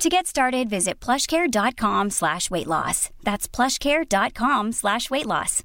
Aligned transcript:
To 0.00 0.08
get 0.08 0.26
started, 0.26 0.70
visit 0.70 0.98
plushcare.com 0.98 2.08
slash 2.08 2.50
weight 2.50 2.66
loss. 2.66 3.10
That's 3.22 3.46
plushcare.com 3.46 4.72
slash 4.72 5.10
weight 5.10 5.26
loss. 5.26 5.62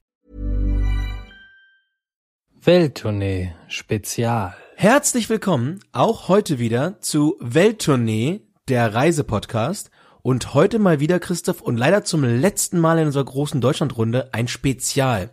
Welttournee 2.61 3.53
Spezial. 3.69 4.53
Herzlich 4.75 5.29
willkommen 5.29 5.79
auch 5.93 6.27
heute 6.27 6.59
wieder 6.59 6.99
zu 6.99 7.37
Welttournee, 7.39 8.41
der 8.67 8.93
Reisepodcast. 8.93 9.89
Und 10.21 10.53
heute 10.53 10.79
mal 10.79 10.99
wieder, 10.99 11.21
Christoph, 11.21 11.61
und 11.61 11.77
leider 11.77 12.03
zum 12.03 12.25
letzten 12.25 12.77
Mal 12.79 12.99
in 12.99 13.05
unserer 13.05 13.23
großen 13.23 13.61
Deutschlandrunde 13.61 14.33
ein 14.33 14.49
Spezial. 14.49 15.29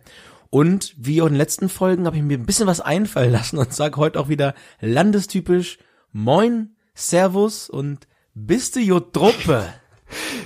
Und 0.49 0.95
wie 0.97 1.21
auch 1.21 1.25
in 1.25 1.33
den 1.33 1.39
letzten 1.39 1.67
Folgen 1.67 2.05
habe 2.05 2.15
ich 2.15 2.23
mir 2.23 2.37
ein 2.37 2.45
bisschen 2.45 2.67
was 2.67 2.79
einfallen 2.79 3.31
lassen 3.33 3.57
und 3.57 3.73
sage 3.73 3.97
heute 3.97 4.17
auch 4.17 4.29
wieder 4.29 4.53
landestypisch 4.79 5.77
Moin, 6.13 6.77
Servus 6.95 7.69
und 7.69 8.07
bist 8.33 8.75
du 8.75 8.79
Jod 8.79 9.13
Truppe? 9.13 9.65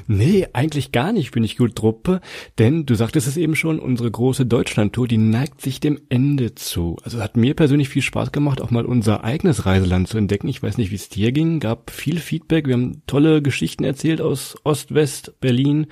Nee, 0.10 0.48
eigentlich 0.54 0.94
gar 0.94 1.12
nicht 1.12 1.32
bin 1.32 1.44
ich 1.44 1.58
gut 1.58 1.76
Truppe, 1.76 2.22
denn 2.58 2.86
du 2.86 2.96
sagtest 2.96 3.28
es 3.28 3.36
eben 3.36 3.58
schon, 3.58 3.80
unsere 3.80 4.10
große 4.10 4.46
Deutschlandtour, 4.46 5.10
die 5.10 5.18
neigt 5.18 5.60
sich 5.60 5.82
dem 5.82 6.00
Ende 6.08 6.56
zu. 6.56 6.96
Also 7.04 7.20
hat 7.20 7.36
mir 7.36 7.54
persönlich 7.54 7.90
viel 7.90 8.02
Spaß 8.02 8.32
gemacht, 8.32 8.62
auch 8.62 8.72
mal 8.72 8.86
unser 8.86 9.26
eigenes 9.26 9.66
Reiseland 9.66 10.08
zu 10.08 10.18
entdecken. 10.18 10.48
Ich 10.48 10.64
weiß 10.64 10.78
nicht, 10.78 10.92
wie 10.92 10.96
es 10.96 11.10
dir 11.10 11.34
ging, 11.34 11.60
gab 11.60 11.92
viel 11.92 12.20
Feedback, 12.20 12.68
wir 12.68 12.76
haben 12.76 13.02
tolle 13.08 13.42
Geschichten 13.42 13.84
erzählt 13.84 14.22
aus 14.22 14.56
Ost, 14.64 14.94
West, 14.94 15.34
Berlin. 15.42 15.88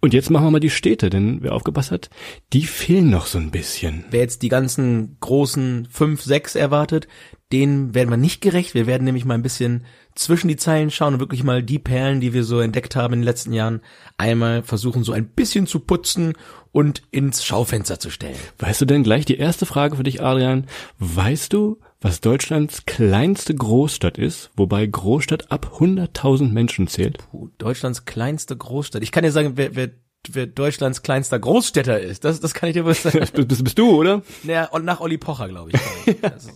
Und 0.00 0.12
jetzt 0.14 0.30
machen 0.30 0.46
wir 0.46 0.50
mal 0.50 0.58
die 0.58 0.68
Städte, 0.68 1.10
denn 1.10 1.38
wer 1.42 1.52
aufgepasst 1.52 1.92
hat, 1.92 2.10
die 2.52 2.64
fehlen 2.64 3.08
noch 3.08 3.26
so 3.26 3.38
ein 3.38 3.52
bisschen. 3.52 4.04
Wer 4.10 4.22
jetzt 4.22 4.42
die 4.42 4.48
ganzen 4.48 5.16
großen 5.20 5.86
fünf, 5.88 6.22
sechs 6.22 6.56
erwartet, 6.56 7.06
denen 7.52 7.94
werden 7.94 8.10
wir 8.10 8.16
nicht 8.16 8.40
gerecht. 8.40 8.74
Wir 8.74 8.88
werden 8.88 9.04
nämlich 9.04 9.24
mal 9.24 9.34
ein 9.34 9.42
bisschen 9.42 9.84
zwischen 10.14 10.48
die 10.48 10.56
Zeilen 10.56 10.90
schauen 10.90 11.14
und 11.14 11.20
wirklich 11.20 11.42
mal 11.42 11.62
die 11.62 11.78
Perlen, 11.78 12.20
die 12.20 12.32
wir 12.32 12.44
so 12.44 12.60
entdeckt 12.60 12.96
haben 12.96 13.14
in 13.14 13.20
den 13.20 13.26
letzten 13.26 13.52
Jahren, 13.52 13.80
einmal 14.18 14.62
versuchen 14.62 15.04
so 15.04 15.12
ein 15.12 15.26
bisschen 15.26 15.66
zu 15.66 15.80
putzen 15.80 16.34
und 16.72 17.02
ins 17.10 17.44
Schaufenster 17.44 18.00
zu 18.00 18.10
stellen. 18.10 18.36
Weißt 18.58 18.80
du 18.80 18.84
denn 18.84 19.02
gleich 19.02 19.24
die 19.24 19.38
erste 19.38 19.66
Frage 19.66 19.96
für 19.96 20.02
dich, 20.02 20.22
Adrian? 20.22 20.66
Weißt 20.98 21.52
du, 21.52 21.78
was 22.00 22.20
Deutschlands 22.20 22.84
kleinste 22.84 23.54
Großstadt 23.54 24.18
ist, 24.18 24.50
wobei 24.56 24.84
Großstadt 24.86 25.52
ab 25.52 25.76
100.000 25.78 26.50
Menschen 26.50 26.88
zählt? 26.88 27.18
Puh, 27.30 27.48
Deutschlands 27.58 28.04
kleinste 28.04 28.56
Großstadt. 28.56 29.02
Ich 29.02 29.12
kann 29.12 29.22
dir 29.22 29.30
sagen, 29.30 29.52
wer, 29.56 29.76
wer 29.76 29.82
wer 29.82 29.90
Deutschlands 30.28 31.02
kleinster 31.02 31.38
Großstädter 31.38 31.98
ist. 31.98 32.24
Das, 32.24 32.38
das 32.38 32.54
kann 32.54 32.68
ich 32.68 32.74
dir 32.74 32.84
wohl 32.84 32.94
sagen. 32.94 33.18
Das 33.32 33.32
bist, 33.32 33.64
bist 33.64 33.78
du, 33.78 33.90
oder? 33.90 34.22
Naja, 34.44 34.66
und 34.66 34.84
nach 34.84 35.00
Olli 35.00 35.18
Pocher, 35.18 35.48
glaube 35.48 35.72
ich. 35.72 35.80
Also, 36.22 36.50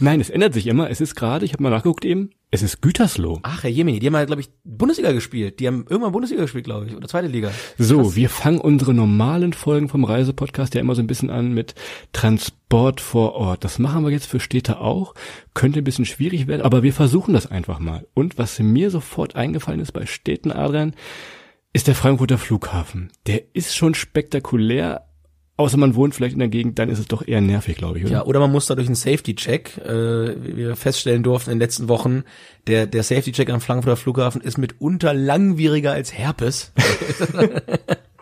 Nein, 0.00 0.20
es 0.20 0.30
ändert 0.30 0.54
sich 0.54 0.66
immer. 0.66 0.90
Es 0.90 1.00
ist 1.00 1.14
gerade, 1.14 1.44
ich 1.44 1.52
habe 1.52 1.62
mal 1.62 1.70
nachgeguckt 1.70 2.04
eben, 2.04 2.30
es 2.50 2.62
ist 2.62 2.82
Gütersloh. 2.82 3.40
Ach, 3.42 3.62
Herr 3.62 3.70
Jemini, 3.70 3.98
die 3.98 4.06
haben 4.06 4.14
ja, 4.14 4.24
glaube 4.24 4.42
ich, 4.42 4.50
Bundesliga 4.64 5.12
gespielt. 5.12 5.60
Die 5.60 5.66
haben 5.66 5.86
irgendwann 5.88 6.12
Bundesliga 6.12 6.42
gespielt, 6.42 6.64
glaube 6.64 6.86
ich, 6.86 6.96
oder 6.96 7.08
zweite 7.08 7.28
Liga. 7.28 7.50
So, 7.78 8.14
wir 8.16 8.28
fangen 8.28 8.60
unsere 8.60 8.94
normalen 8.94 9.52
Folgen 9.52 9.88
vom 9.88 10.04
Reisepodcast 10.04 10.74
ja 10.74 10.80
immer 10.80 10.94
so 10.94 11.02
ein 11.02 11.06
bisschen 11.06 11.30
an 11.30 11.52
mit 11.52 11.74
Transport 12.12 13.00
vor 13.00 13.34
Ort. 13.34 13.64
Das 13.64 13.78
machen 13.78 14.04
wir 14.04 14.10
jetzt 14.10 14.26
für 14.26 14.40
Städte 14.40 14.80
auch. 14.80 15.14
Könnte 15.54 15.80
ein 15.80 15.84
bisschen 15.84 16.04
schwierig 16.04 16.46
werden, 16.46 16.62
aber 16.62 16.82
wir 16.82 16.92
versuchen 16.92 17.34
das 17.34 17.48
einfach 17.48 17.78
mal. 17.78 18.06
Und 18.14 18.38
was 18.38 18.58
mir 18.58 18.90
sofort 18.90 19.36
eingefallen 19.36 19.80
ist 19.80 19.92
bei 19.92 20.06
Städten, 20.06 20.52
Adrian, 20.52 20.94
ist 21.74 21.88
der 21.88 21.94
Frankfurter 21.94 22.38
Flughafen. 22.38 23.10
Der 23.26 23.42
ist 23.52 23.76
schon 23.76 23.94
spektakulär, 23.94 25.06
außer 25.56 25.76
man 25.76 25.96
wohnt 25.96 26.14
vielleicht 26.14 26.34
in 26.34 26.38
der 26.38 26.48
Gegend, 26.48 26.78
dann 26.78 26.88
ist 26.88 27.00
es 27.00 27.08
doch 27.08 27.26
eher 27.26 27.40
nervig, 27.40 27.76
glaube 27.76 27.98
ich, 27.98 28.04
oder? 28.04 28.12
Ja, 28.12 28.24
oder 28.24 28.38
man 28.38 28.52
muss 28.52 28.66
da 28.66 28.76
durch 28.76 28.86
einen 28.86 28.94
Safety-Check, 28.94 29.78
äh, 29.78 30.42
wie 30.42 30.56
wir 30.56 30.76
feststellen 30.76 31.24
durften 31.24 31.50
in 31.50 31.56
den 31.56 31.62
letzten 31.62 31.88
Wochen, 31.88 32.22
der, 32.68 32.86
der 32.86 33.02
Safety-Check 33.02 33.50
am 33.50 33.60
Frankfurter 33.60 33.96
Flughafen 33.96 34.40
ist 34.40 34.56
mitunter 34.56 35.12
langwieriger 35.12 35.92
als 35.92 36.14
Herpes. 36.14 36.72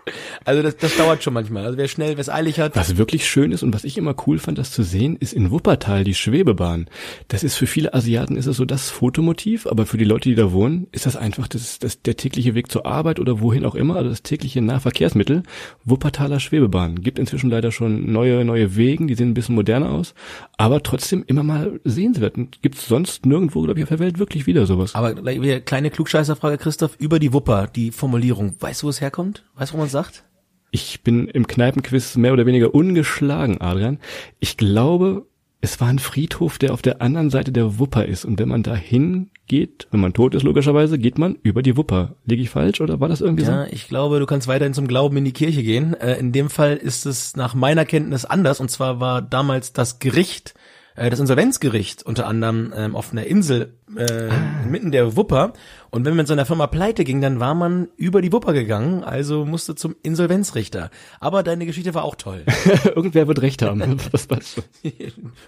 Also 0.44 0.62
das, 0.62 0.76
das 0.76 0.96
dauert 0.96 1.22
schon 1.22 1.34
manchmal. 1.34 1.64
Also 1.64 1.78
wer 1.78 1.88
schnell, 1.88 2.12
wer 2.12 2.20
es 2.20 2.28
eilig 2.28 2.58
hat. 2.58 2.74
Was 2.76 2.96
wirklich 2.96 3.28
schön 3.28 3.52
ist 3.52 3.62
und 3.62 3.72
was 3.72 3.84
ich 3.84 3.96
immer 3.96 4.14
cool 4.26 4.38
fand, 4.38 4.58
das 4.58 4.72
zu 4.72 4.82
sehen, 4.82 5.16
ist 5.16 5.32
in 5.32 5.50
Wuppertal 5.50 6.04
die 6.04 6.14
Schwebebahn. 6.14 6.88
Das 7.28 7.44
ist 7.44 7.56
für 7.56 7.66
viele 7.66 7.94
Asiaten 7.94 8.36
ist 8.36 8.46
es 8.46 8.56
so 8.56 8.64
das 8.64 8.90
Fotomotiv, 8.90 9.66
aber 9.66 9.86
für 9.86 9.98
die 9.98 10.04
Leute, 10.04 10.28
die 10.28 10.34
da 10.34 10.52
wohnen, 10.52 10.88
ist 10.92 11.06
das 11.06 11.16
einfach 11.16 11.46
das, 11.46 11.78
das 11.78 12.02
der 12.02 12.16
tägliche 12.16 12.54
Weg 12.54 12.70
zur 12.70 12.86
Arbeit 12.86 13.20
oder 13.20 13.40
wohin 13.40 13.64
auch 13.64 13.74
immer, 13.74 13.96
also 13.96 14.10
das 14.10 14.22
tägliche 14.22 14.60
Nahverkehrsmittel. 14.60 15.44
Wuppertaler 15.84 16.40
Schwebebahn 16.40 17.00
gibt 17.00 17.18
inzwischen 17.18 17.50
leider 17.50 17.70
schon 17.70 18.12
neue 18.12 18.44
neue 18.44 18.76
Wegen, 18.76 19.06
die 19.06 19.14
sehen 19.14 19.30
ein 19.30 19.34
bisschen 19.34 19.54
moderner 19.54 19.90
aus, 19.90 20.14
aber 20.56 20.82
trotzdem 20.82 21.22
immer 21.26 21.42
mal 21.42 21.80
sehenswert. 21.84 22.34
Gibt 22.62 22.76
es 22.76 22.86
sonst 22.86 23.26
nirgendwo, 23.26 23.62
glaube 23.62 23.78
ich, 23.78 23.84
auf 23.84 23.90
der 23.90 23.98
Welt 23.98 24.18
wirklich 24.18 24.46
wieder 24.46 24.66
sowas. 24.66 24.94
Aber 24.94 25.24
wieder 25.24 25.60
kleine 25.60 25.90
Klugscheißerfrage, 25.90 26.58
Christoph, 26.58 26.96
über 26.98 27.18
die 27.18 27.32
Wupper, 27.32 27.68
die 27.68 27.90
Formulierung. 27.90 28.54
Weißt 28.58 28.82
du, 28.82 28.86
wo 28.86 28.90
es 28.90 29.00
herkommt? 29.00 29.44
Weißt 29.54 29.72
du, 29.72 29.74
wo 29.74 29.78
man 29.80 29.88
sagt? 29.92 30.24
Ich 30.72 31.02
bin 31.02 31.28
im 31.28 31.46
Kneipenquiz 31.46 32.16
mehr 32.16 32.32
oder 32.32 32.46
weniger 32.46 32.74
ungeschlagen, 32.74 33.60
Adrian. 33.60 33.98
Ich 34.40 34.56
glaube, 34.56 35.26
es 35.60 35.80
war 35.80 35.88
ein 35.88 35.98
Friedhof, 36.00 36.58
der 36.58 36.72
auf 36.72 36.82
der 36.82 37.00
anderen 37.02 37.30
Seite 37.30 37.52
der 37.52 37.78
Wupper 37.78 38.04
ist. 38.06 38.24
Und 38.24 38.40
wenn 38.40 38.48
man 38.48 38.62
da 38.64 38.74
hingeht, 38.74 39.86
wenn 39.92 40.00
man 40.00 40.12
tot 40.12 40.34
ist, 40.34 40.42
logischerweise, 40.42 40.98
geht 40.98 41.18
man 41.18 41.36
über 41.42 41.62
die 41.62 41.76
Wupper. 41.76 42.16
Liege 42.24 42.42
ich 42.42 42.50
falsch 42.50 42.80
oder 42.80 42.98
war 43.00 43.08
das 43.08 43.20
irgendwie 43.20 43.44
Ja, 43.44 43.66
so? 43.66 43.72
ich 43.72 43.86
glaube, 43.86 44.18
du 44.18 44.26
kannst 44.26 44.48
weiterhin 44.48 44.74
zum 44.74 44.88
Glauben 44.88 45.16
in 45.18 45.24
die 45.24 45.32
Kirche 45.32 45.62
gehen. 45.62 45.94
Äh, 45.94 46.18
in 46.18 46.32
dem 46.32 46.50
Fall 46.50 46.76
ist 46.76 47.06
es 47.06 47.36
nach 47.36 47.54
meiner 47.54 47.84
Kenntnis 47.84 48.24
anders. 48.24 48.58
Und 48.58 48.70
zwar 48.70 48.98
war 48.98 49.22
damals 49.22 49.72
das 49.72 49.98
Gericht, 50.00 50.54
äh, 50.96 51.10
das 51.10 51.20
Insolvenzgericht 51.20 52.02
unter 52.02 52.26
anderem 52.26 52.72
ähm, 52.76 52.96
auf 52.96 53.12
einer 53.12 53.26
Insel 53.26 53.74
äh, 53.96 54.28
inmitten 54.64 54.92
der 54.92 55.16
Wupper. 55.16 55.52
Und 55.90 56.04
wenn 56.04 56.12
man 56.12 56.18
mit 56.18 56.28
seiner 56.28 56.46
Firma 56.46 56.66
pleite 56.66 57.04
ging, 57.04 57.20
dann 57.20 57.40
war 57.40 57.54
man 57.54 57.88
über 57.96 58.22
die 58.22 58.32
Wupper 58.32 58.52
gegangen, 58.52 59.04
also 59.04 59.44
musste 59.44 59.74
zum 59.74 59.96
Insolvenzrichter. 60.02 60.90
Aber 61.20 61.42
deine 61.42 61.66
Geschichte 61.66 61.94
war 61.94 62.04
auch 62.04 62.16
toll. 62.16 62.44
Irgendwer 62.84 63.28
wird 63.28 63.42
recht 63.42 63.62
haben. 63.62 63.80
Weißt 64.12 64.56
du. 64.56 64.62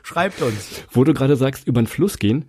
Schreibt 0.03 0.43
uns. 0.43 0.83
Wo 0.91 1.05
du 1.05 1.15
gerade 1.15 1.37
sagst, 1.37 1.67
über 1.67 1.81
den 1.83 1.87
Fluss 1.87 2.19
gehen. 2.19 2.47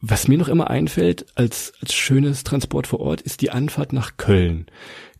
Was 0.00 0.28
mir 0.28 0.38
noch 0.38 0.48
immer 0.48 0.70
einfällt 0.70 1.26
als, 1.34 1.72
als 1.80 1.92
schönes 1.92 2.44
Transport 2.44 2.86
vor 2.86 3.00
Ort, 3.00 3.20
ist 3.20 3.40
die 3.40 3.50
Anfahrt 3.50 3.92
nach 3.92 4.16
Köln. 4.16 4.66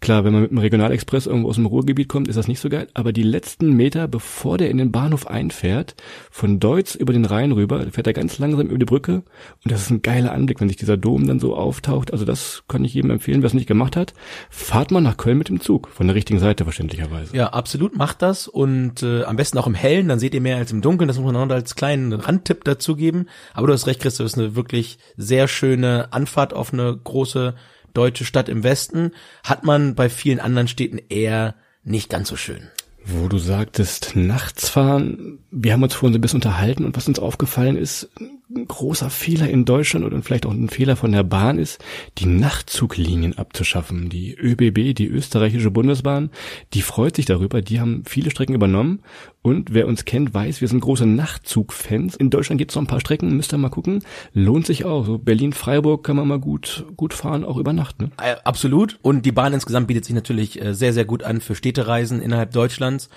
Klar, 0.00 0.24
wenn 0.24 0.32
man 0.32 0.42
mit 0.42 0.50
dem 0.52 0.58
Regionalexpress 0.58 1.26
irgendwo 1.26 1.48
aus 1.48 1.56
dem 1.56 1.66
Ruhrgebiet 1.66 2.08
kommt, 2.08 2.28
ist 2.28 2.36
das 2.36 2.46
nicht 2.46 2.60
so 2.60 2.68
geil. 2.68 2.86
Aber 2.94 3.12
die 3.12 3.22
letzten 3.22 3.72
Meter, 3.72 4.06
bevor 4.06 4.56
der 4.56 4.70
in 4.70 4.78
den 4.78 4.92
Bahnhof 4.92 5.26
einfährt, 5.26 5.96
von 6.30 6.60
Deutz 6.60 6.94
über 6.94 7.12
den 7.12 7.24
Rhein 7.24 7.52
rüber, 7.52 7.84
fährt 7.90 8.06
er 8.06 8.12
ganz 8.12 8.38
langsam 8.38 8.68
über 8.68 8.78
die 8.78 8.84
Brücke. 8.84 9.22
Und 9.64 9.72
das 9.72 9.82
ist 9.82 9.90
ein 9.90 10.02
geiler 10.02 10.32
Anblick, 10.32 10.60
wenn 10.60 10.68
sich 10.68 10.76
dieser 10.76 10.96
Dom 10.96 11.26
dann 11.26 11.40
so 11.40 11.56
auftaucht. 11.56 12.12
Also 12.12 12.24
das 12.24 12.62
kann 12.68 12.84
ich 12.84 12.94
jedem 12.94 13.10
empfehlen, 13.10 13.42
wer 13.42 13.48
es 13.48 13.54
nicht 13.54 13.66
gemacht 13.66 13.96
hat. 13.96 14.14
Fahrt 14.50 14.90
mal 14.90 15.00
nach 15.00 15.16
Köln 15.16 15.38
mit 15.38 15.48
dem 15.48 15.60
Zug. 15.60 15.88
Von 15.88 16.06
der 16.06 16.14
richtigen 16.14 16.38
Seite 16.38 16.64
verständlicherweise. 16.64 17.36
Ja, 17.36 17.48
absolut, 17.48 17.96
macht 17.96 18.22
das 18.22 18.46
und 18.46 19.02
äh, 19.02 19.24
am 19.24 19.36
besten 19.36 19.58
auch 19.58 19.66
im 19.66 19.74
Hellen, 19.74 20.08
dann 20.08 20.18
seht 20.18 20.34
ihr 20.34 20.40
mehr 20.40 20.58
als 20.58 20.70
im 20.70 20.80
Dunkeln, 20.80 21.08
das 21.08 21.18
muss 21.18 21.32
man 21.32 21.50
als 21.50 21.74
kleinen 21.74 22.12
Randtipp 22.12 22.64
dazugeben. 22.64 23.28
Aber 23.52 23.66
du 23.66 23.72
hast 23.72 23.86
recht, 23.86 24.00
Christoph, 24.00 24.26
ist 24.26 24.38
eine 24.38 24.54
wirklich 24.54 24.98
sehr 25.16 25.48
schöne 25.48 26.08
Anfahrt 26.12 26.54
auf 26.54 26.72
eine 26.72 26.96
große 26.96 27.54
deutsche 27.98 28.24
Stadt 28.24 28.48
im 28.48 28.62
Westen. 28.62 29.12
Hat 29.42 29.64
man 29.64 29.94
bei 29.94 30.08
vielen 30.08 30.40
anderen 30.40 30.68
Städten 30.68 31.00
eher 31.08 31.54
nicht 31.82 32.08
ganz 32.08 32.28
so 32.28 32.36
schön. 32.36 32.68
Wo 33.04 33.28
du 33.28 33.38
sagtest, 33.38 34.16
nachts 34.16 34.68
fahren, 34.68 35.38
wir 35.50 35.72
haben 35.72 35.82
uns 35.82 35.94
vorhin 35.94 36.12
so 36.12 36.18
ein 36.18 36.20
bisschen 36.20 36.38
unterhalten 36.38 36.84
und 36.84 36.96
was 36.96 37.08
uns 37.08 37.18
aufgefallen 37.18 37.76
ist, 37.76 38.10
großer 38.66 39.10
Fehler 39.10 39.48
in 39.48 39.64
Deutschland 39.64 40.04
oder 40.06 40.20
vielleicht 40.22 40.46
auch 40.46 40.52
ein 40.52 40.68
Fehler 40.68 40.96
von 40.96 41.12
der 41.12 41.22
Bahn 41.22 41.58
ist, 41.58 41.84
die 42.18 42.26
Nachtzuglinien 42.26 43.36
abzuschaffen. 43.36 44.08
Die 44.08 44.34
ÖBB, 44.34 44.94
die 44.94 45.06
österreichische 45.06 45.70
Bundesbahn, 45.70 46.30
die 46.72 46.82
freut 46.82 47.16
sich 47.16 47.26
darüber, 47.26 47.60
die 47.60 47.80
haben 47.80 48.04
viele 48.06 48.30
Strecken 48.30 48.54
übernommen 48.54 49.02
und 49.42 49.74
wer 49.74 49.86
uns 49.86 50.04
kennt, 50.04 50.32
weiß, 50.32 50.60
wir 50.60 50.68
sind 50.68 50.80
große 50.80 51.06
Nachtzugfans. 51.06 52.16
In 52.16 52.30
Deutschland 52.30 52.58
gibt 52.58 52.70
es 52.70 52.74
noch 52.74 52.82
ein 52.82 52.88
paar 52.88 53.00
Strecken, 53.00 53.36
müsst 53.36 53.52
ihr 53.52 53.58
mal 53.58 53.68
gucken, 53.68 54.02
lohnt 54.32 54.66
sich 54.66 54.84
auch. 54.84 55.04
So 55.04 55.18
Berlin-Freiburg 55.18 56.04
kann 56.04 56.16
man 56.16 56.28
mal 56.28 56.40
gut, 56.40 56.86
gut 56.96 57.14
fahren, 57.14 57.44
auch 57.44 57.58
über 57.58 57.72
Nacht. 57.72 58.00
Ne? 58.00 58.10
Äh, 58.22 58.36
absolut. 58.44 58.98
Und 59.02 59.26
die 59.26 59.32
Bahn 59.32 59.52
insgesamt 59.52 59.88
bietet 59.88 60.06
sich 60.06 60.14
natürlich 60.14 60.60
äh, 60.60 60.74
sehr, 60.74 60.92
sehr 60.92 61.04
gut 61.04 61.22
an 61.22 61.40
für 61.40 61.54
Städtereisen 61.54 62.22
innerhalb 62.22 62.52
Deutschlands. 62.52 63.10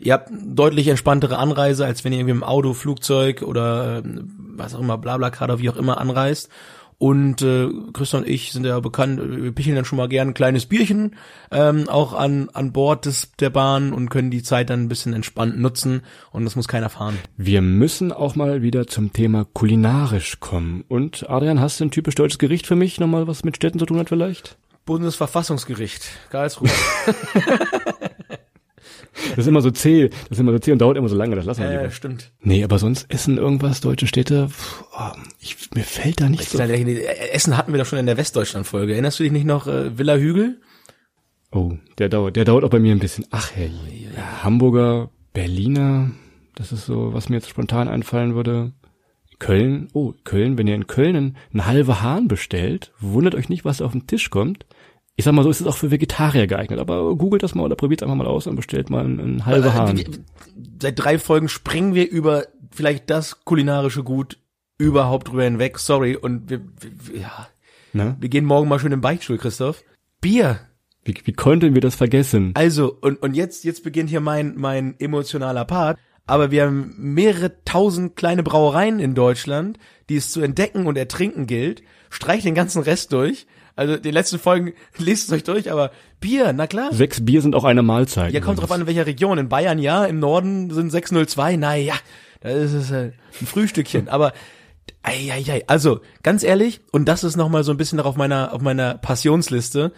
Ihr 0.00 0.12
habt 0.12 0.30
deutlich 0.32 0.88
entspanntere 0.88 1.38
Anreise, 1.38 1.84
als 1.86 2.04
wenn 2.04 2.12
ihr 2.12 2.18
irgendwie 2.18 2.36
im 2.36 2.44
Auto, 2.44 2.74
Flugzeug 2.74 3.42
oder 3.42 3.98
äh, 3.98 4.02
was 4.56 4.74
auch 4.74 4.80
immer, 4.80 4.98
Blablacar 4.98 5.48
oder 5.48 5.58
wie 5.58 5.70
auch 5.70 5.76
immer 5.76 5.98
anreist. 5.98 6.50
Und 6.98 7.42
äh, 7.42 7.68
Christian 7.92 8.22
und 8.22 8.28
ich 8.28 8.52
sind 8.52 8.64
ja 8.64 8.78
bekannt, 8.80 9.20
wir 9.20 9.52
picheln 9.52 9.76
dann 9.76 9.84
schon 9.84 9.96
mal 9.96 10.08
gern 10.08 10.28
ein 10.28 10.34
kleines 10.34 10.66
Bierchen 10.66 11.16
ähm, 11.50 11.88
auch 11.88 12.12
an, 12.12 12.48
an 12.52 12.72
Bord 12.72 13.06
des, 13.06 13.32
der 13.40 13.50
Bahn 13.50 13.92
und 13.92 14.10
können 14.10 14.30
die 14.30 14.42
Zeit 14.42 14.70
dann 14.70 14.82
ein 14.82 14.88
bisschen 14.88 15.12
entspannt 15.12 15.58
nutzen 15.58 16.02
und 16.30 16.44
das 16.44 16.56
muss 16.56 16.68
keiner 16.68 16.88
fahren. 16.88 17.18
Wir 17.36 17.62
müssen 17.62 18.12
auch 18.12 18.36
mal 18.36 18.62
wieder 18.62 18.86
zum 18.86 19.12
Thema 19.12 19.44
kulinarisch 19.44 20.38
kommen. 20.40 20.84
Und 20.88 21.28
Adrian, 21.28 21.60
hast 21.60 21.80
du 21.80 21.84
ein 21.84 21.90
typisch 21.90 22.14
deutsches 22.14 22.38
Gericht 22.38 22.66
für 22.66 22.76
mich? 22.76 23.00
Nochmal 23.00 23.26
was 23.26 23.44
mit 23.44 23.56
Städten 23.56 23.78
zu 23.78 23.86
tun 23.86 23.98
hat 23.98 24.08
vielleicht? 24.08 24.56
Bundesverfassungsgericht, 24.84 26.04
Karlsruhe. 26.30 26.70
Das 29.30 29.38
ist 29.38 29.46
immer 29.46 29.60
so 29.60 29.70
zäh, 29.70 30.08
das 30.08 30.30
ist 30.32 30.40
immer 30.40 30.52
so 30.52 30.58
zäh 30.58 30.72
und 30.72 30.78
dauert 30.80 30.96
immer 30.96 31.08
so 31.08 31.16
lange, 31.16 31.36
das 31.36 31.44
lassen 31.44 31.62
wir 31.62 31.70
äh, 31.70 31.76
lieber. 31.78 31.90
stimmt. 31.90 32.32
Nee, 32.40 32.64
aber 32.64 32.78
sonst 32.78 33.06
Essen 33.10 33.38
irgendwas, 33.38 33.80
deutsche 33.80 34.06
Städte, 34.06 34.48
pff, 34.48 34.84
oh, 34.98 35.12
ich, 35.40 35.56
mir 35.74 35.84
fällt 35.84 36.20
da 36.20 36.28
nicht 36.28 36.42
Ich 36.42 36.48
so. 36.48 36.58
sag, 36.58 36.68
Essen 36.70 37.56
hatten 37.56 37.72
wir 37.72 37.78
doch 37.78 37.86
schon 37.86 37.98
in 37.98 38.06
der 38.06 38.16
Westdeutschland-Folge. 38.16 38.92
Erinnerst 38.92 39.18
du 39.18 39.22
dich 39.22 39.32
nicht 39.32 39.46
noch, 39.46 39.66
äh, 39.66 39.96
Villa 39.98 40.16
Hügel? 40.16 40.60
Oh, 41.52 41.74
der 41.98 42.08
dauert, 42.08 42.34
der 42.36 42.44
dauert 42.44 42.64
auch 42.64 42.70
bei 42.70 42.80
mir 42.80 42.92
ein 42.92 42.98
bisschen. 42.98 43.26
Ach 43.30 43.52
herrje. 43.54 44.08
Ja, 44.16 44.42
Hamburger, 44.42 45.10
Berliner, 45.32 46.10
das 46.56 46.72
ist 46.72 46.86
so, 46.86 47.12
was 47.14 47.28
mir 47.28 47.36
jetzt 47.36 47.48
spontan 47.48 47.88
einfallen 47.88 48.34
würde. 48.34 48.72
Köln, 49.38 49.88
oh, 49.92 50.14
Köln, 50.24 50.58
wenn 50.58 50.66
ihr 50.66 50.74
in 50.74 50.86
Köln 50.86 51.16
einen, 51.16 51.36
einen 51.52 51.66
halben 51.66 52.00
Hahn 52.00 52.28
bestellt, 52.28 52.92
wundert 52.98 53.34
euch 53.34 53.48
nicht, 53.48 53.64
was 53.64 53.82
auf 53.82 53.92
den 53.92 54.06
Tisch 54.06 54.30
kommt. 54.30 54.66
Ich 55.16 55.24
sag 55.24 55.32
mal 55.32 55.44
so, 55.44 55.50
ist 55.50 55.60
es 55.60 55.66
auch 55.66 55.76
für 55.76 55.90
Vegetarier 55.90 56.46
geeignet, 56.46 56.80
aber 56.80 57.14
googelt 57.16 57.42
das 57.42 57.54
mal 57.54 57.62
oder 57.62 57.76
probiert 57.76 58.02
einfach 58.02 58.16
mal 58.16 58.26
aus 58.26 58.46
und 58.46 58.56
bestellt 58.56 58.90
mal 58.90 59.04
einen, 59.04 59.46
halben 59.46 59.72
Hahn. 59.72 59.98
Äh, 59.98 60.04
Seit 60.82 60.98
drei 60.98 61.18
Folgen 61.18 61.48
springen 61.48 61.94
wir 61.94 62.10
über 62.10 62.46
vielleicht 62.72 63.10
das 63.10 63.44
kulinarische 63.44 64.02
Gut 64.02 64.38
überhaupt 64.76 65.28
drüber 65.28 65.44
hinweg. 65.44 65.78
Sorry. 65.78 66.16
Und 66.16 66.50
wir, 66.50 66.60
wir, 66.80 67.20
ja, 67.20 67.48
Ne? 67.94 68.16
wir 68.18 68.28
gehen 68.28 68.44
morgen 68.44 68.68
mal 68.68 68.80
schön 68.80 68.92
im 68.92 69.00
Beichtstuhl, 69.00 69.38
Christoph. 69.38 69.84
Bier. 70.20 70.60
Wie, 71.04 71.14
wie 71.24 71.32
konnten 71.32 71.74
wir 71.74 71.80
das 71.80 71.94
vergessen? 71.94 72.50
Also, 72.54 72.96
und, 73.00 73.22
und 73.22 73.34
jetzt, 73.34 73.64
jetzt 73.64 73.84
beginnt 73.84 74.10
hier 74.10 74.20
mein, 74.20 74.54
mein 74.56 74.98
emotionaler 74.98 75.64
Part. 75.64 75.98
Aber 76.26 76.50
wir 76.50 76.64
haben 76.64 76.94
mehrere 76.98 77.62
tausend 77.64 78.16
kleine 78.16 78.42
Brauereien 78.42 78.98
in 78.98 79.14
Deutschland, 79.14 79.78
die 80.08 80.16
es 80.16 80.32
zu 80.32 80.40
entdecken 80.40 80.86
und 80.86 80.96
ertrinken 80.96 81.46
gilt. 81.46 81.82
Streich 82.10 82.42
den 82.42 82.54
ganzen 82.54 82.82
Rest 82.82 83.12
durch. 83.12 83.46
Also, 83.76 83.96
die 83.96 84.10
letzten 84.10 84.38
Folgen 84.38 84.74
lest 84.98 85.28
es 85.28 85.32
euch 85.32 85.44
durch, 85.44 85.70
aber 85.70 85.90
Bier, 86.20 86.52
na 86.52 86.66
klar. 86.66 86.92
Sechs 86.92 87.24
Bier 87.24 87.42
sind 87.42 87.54
auch 87.54 87.64
eine 87.64 87.82
Mahlzeit. 87.82 88.32
Ja, 88.32 88.40
kommt 88.40 88.60
drauf 88.60 88.70
an, 88.70 88.82
in 88.82 88.86
welcher 88.86 89.06
Region. 89.06 89.38
In 89.38 89.48
Bayern 89.48 89.78
ja, 89.78 90.04
im 90.04 90.18
Norden 90.20 90.70
sind 90.70 90.90
602, 90.90 91.56
naja, 91.56 91.94
da 92.40 92.50
ist 92.50 92.72
es 92.72 92.90
äh, 92.90 93.12
ein 93.40 93.46
Frühstückchen. 93.46 94.08
Aber 94.08 94.32
ei. 95.02 95.62
also 95.66 96.00
ganz 96.22 96.42
ehrlich, 96.42 96.80
und 96.92 97.06
das 97.06 97.24
ist 97.24 97.36
nochmal 97.36 97.64
so 97.64 97.72
ein 97.72 97.76
bisschen 97.76 97.98
noch 97.98 98.06
auf 98.06 98.16
meiner, 98.16 98.52
auf 98.52 98.60
meiner 98.60 98.94
Passionsliste. 98.94 99.92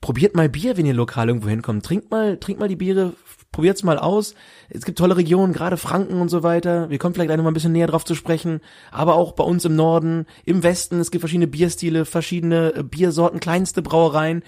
Probiert 0.00 0.36
mal 0.36 0.48
Bier, 0.48 0.76
wenn 0.76 0.86
ihr 0.86 0.94
lokal 0.94 1.28
irgendwo 1.28 1.48
hinkommt. 1.48 1.84
Trinkt 1.84 2.10
mal, 2.10 2.36
trinkt 2.38 2.60
mal 2.60 2.68
die 2.68 2.76
Biere, 2.76 3.14
probiert's 3.52 3.82
mal 3.82 3.98
aus. 3.98 4.34
Es 4.68 4.84
gibt 4.84 4.98
tolle 4.98 5.16
Regionen, 5.16 5.52
gerade 5.52 5.76
Franken 5.76 6.20
und 6.20 6.28
so 6.28 6.42
weiter. 6.42 6.90
Wir 6.90 6.98
kommen 6.98 7.14
vielleicht 7.14 7.28
gleich 7.28 7.36
noch 7.36 7.44
mal 7.44 7.50
ein 7.50 7.54
bisschen 7.54 7.72
näher 7.72 7.86
drauf 7.86 8.04
zu 8.04 8.14
sprechen. 8.14 8.60
Aber 8.90 9.14
auch 9.14 9.32
bei 9.32 9.44
uns 9.44 9.64
im 9.64 9.76
Norden, 9.76 10.26
im 10.44 10.62
Westen, 10.62 11.00
es 11.00 11.10
gibt 11.10 11.22
verschiedene 11.22 11.46
Bierstile, 11.46 12.04
verschiedene 12.04 12.74
äh, 12.74 12.82
Biersorten, 12.82 13.40
kleinste 13.40 13.82
Brauereien. 13.82 14.42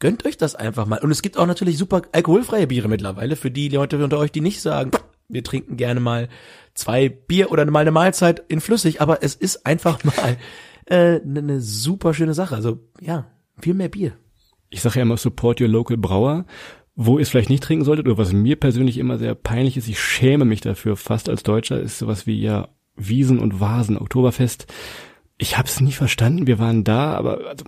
Gönnt 0.00 0.24
euch 0.24 0.36
das 0.36 0.54
einfach 0.54 0.86
mal. 0.86 1.00
Und 1.00 1.10
es 1.10 1.22
gibt 1.22 1.36
auch 1.36 1.46
natürlich 1.46 1.76
super 1.76 2.02
alkoholfreie 2.12 2.66
Biere 2.66 2.88
mittlerweile 2.88 3.36
für 3.36 3.50
die 3.50 3.68
Leute 3.68 4.02
unter 4.02 4.18
euch, 4.18 4.32
die 4.32 4.40
nicht 4.40 4.62
sagen, 4.62 4.92
wir 5.28 5.44
trinken 5.44 5.76
gerne 5.76 6.00
mal 6.00 6.28
zwei 6.74 7.08
Bier 7.08 7.52
oder 7.52 7.64
mal 7.66 7.80
eine 7.80 7.90
Mahlzeit 7.90 8.42
in 8.48 8.60
flüssig, 8.60 9.00
aber 9.00 9.22
es 9.22 9.34
ist 9.34 9.66
einfach 9.66 10.02
mal 10.04 10.36
äh, 10.86 11.20
eine 11.20 11.42
ne 11.42 11.60
super 11.60 12.14
schöne 12.14 12.34
Sache. 12.34 12.54
Also 12.54 12.80
ja, 13.00 13.26
viel 13.60 13.74
mehr 13.74 13.88
Bier. 13.88 14.12
ich 14.70 14.80
sage 14.80 14.96
ja 14.96 15.02
immer 15.02 15.16
support 15.16 15.60
your 15.60 15.68
local 15.68 15.96
Brauer. 15.96 16.46
Wo 16.96 17.18
ihr 17.18 17.22
es 17.22 17.30
vielleicht 17.30 17.50
nicht 17.50 17.62
trinken 17.62 17.84
solltet, 17.84 18.06
oder 18.06 18.18
was 18.18 18.32
mir 18.32 18.56
persönlich 18.56 18.98
immer 18.98 19.18
sehr 19.18 19.34
peinlich 19.34 19.76
ist, 19.76 19.88
ich 19.88 20.00
schäme 20.00 20.44
mich 20.44 20.60
dafür 20.60 20.96
fast 20.96 21.28
als 21.28 21.42
Deutscher, 21.42 21.80
ist 21.80 21.98
sowas 21.98 22.26
wie 22.26 22.40
ja 22.40 22.68
Wiesen 22.96 23.38
und 23.38 23.60
Vasen, 23.60 23.96
Oktoberfest. 23.96 24.66
Ich 25.38 25.56
habe 25.56 25.68
es 25.68 25.80
nie 25.80 25.92
verstanden, 25.92 26.46
wir 26.46 26.58
waren 26.58 26.84
da, 26.84 27.14
aber 27.14 27.46
also, 27.48 27.64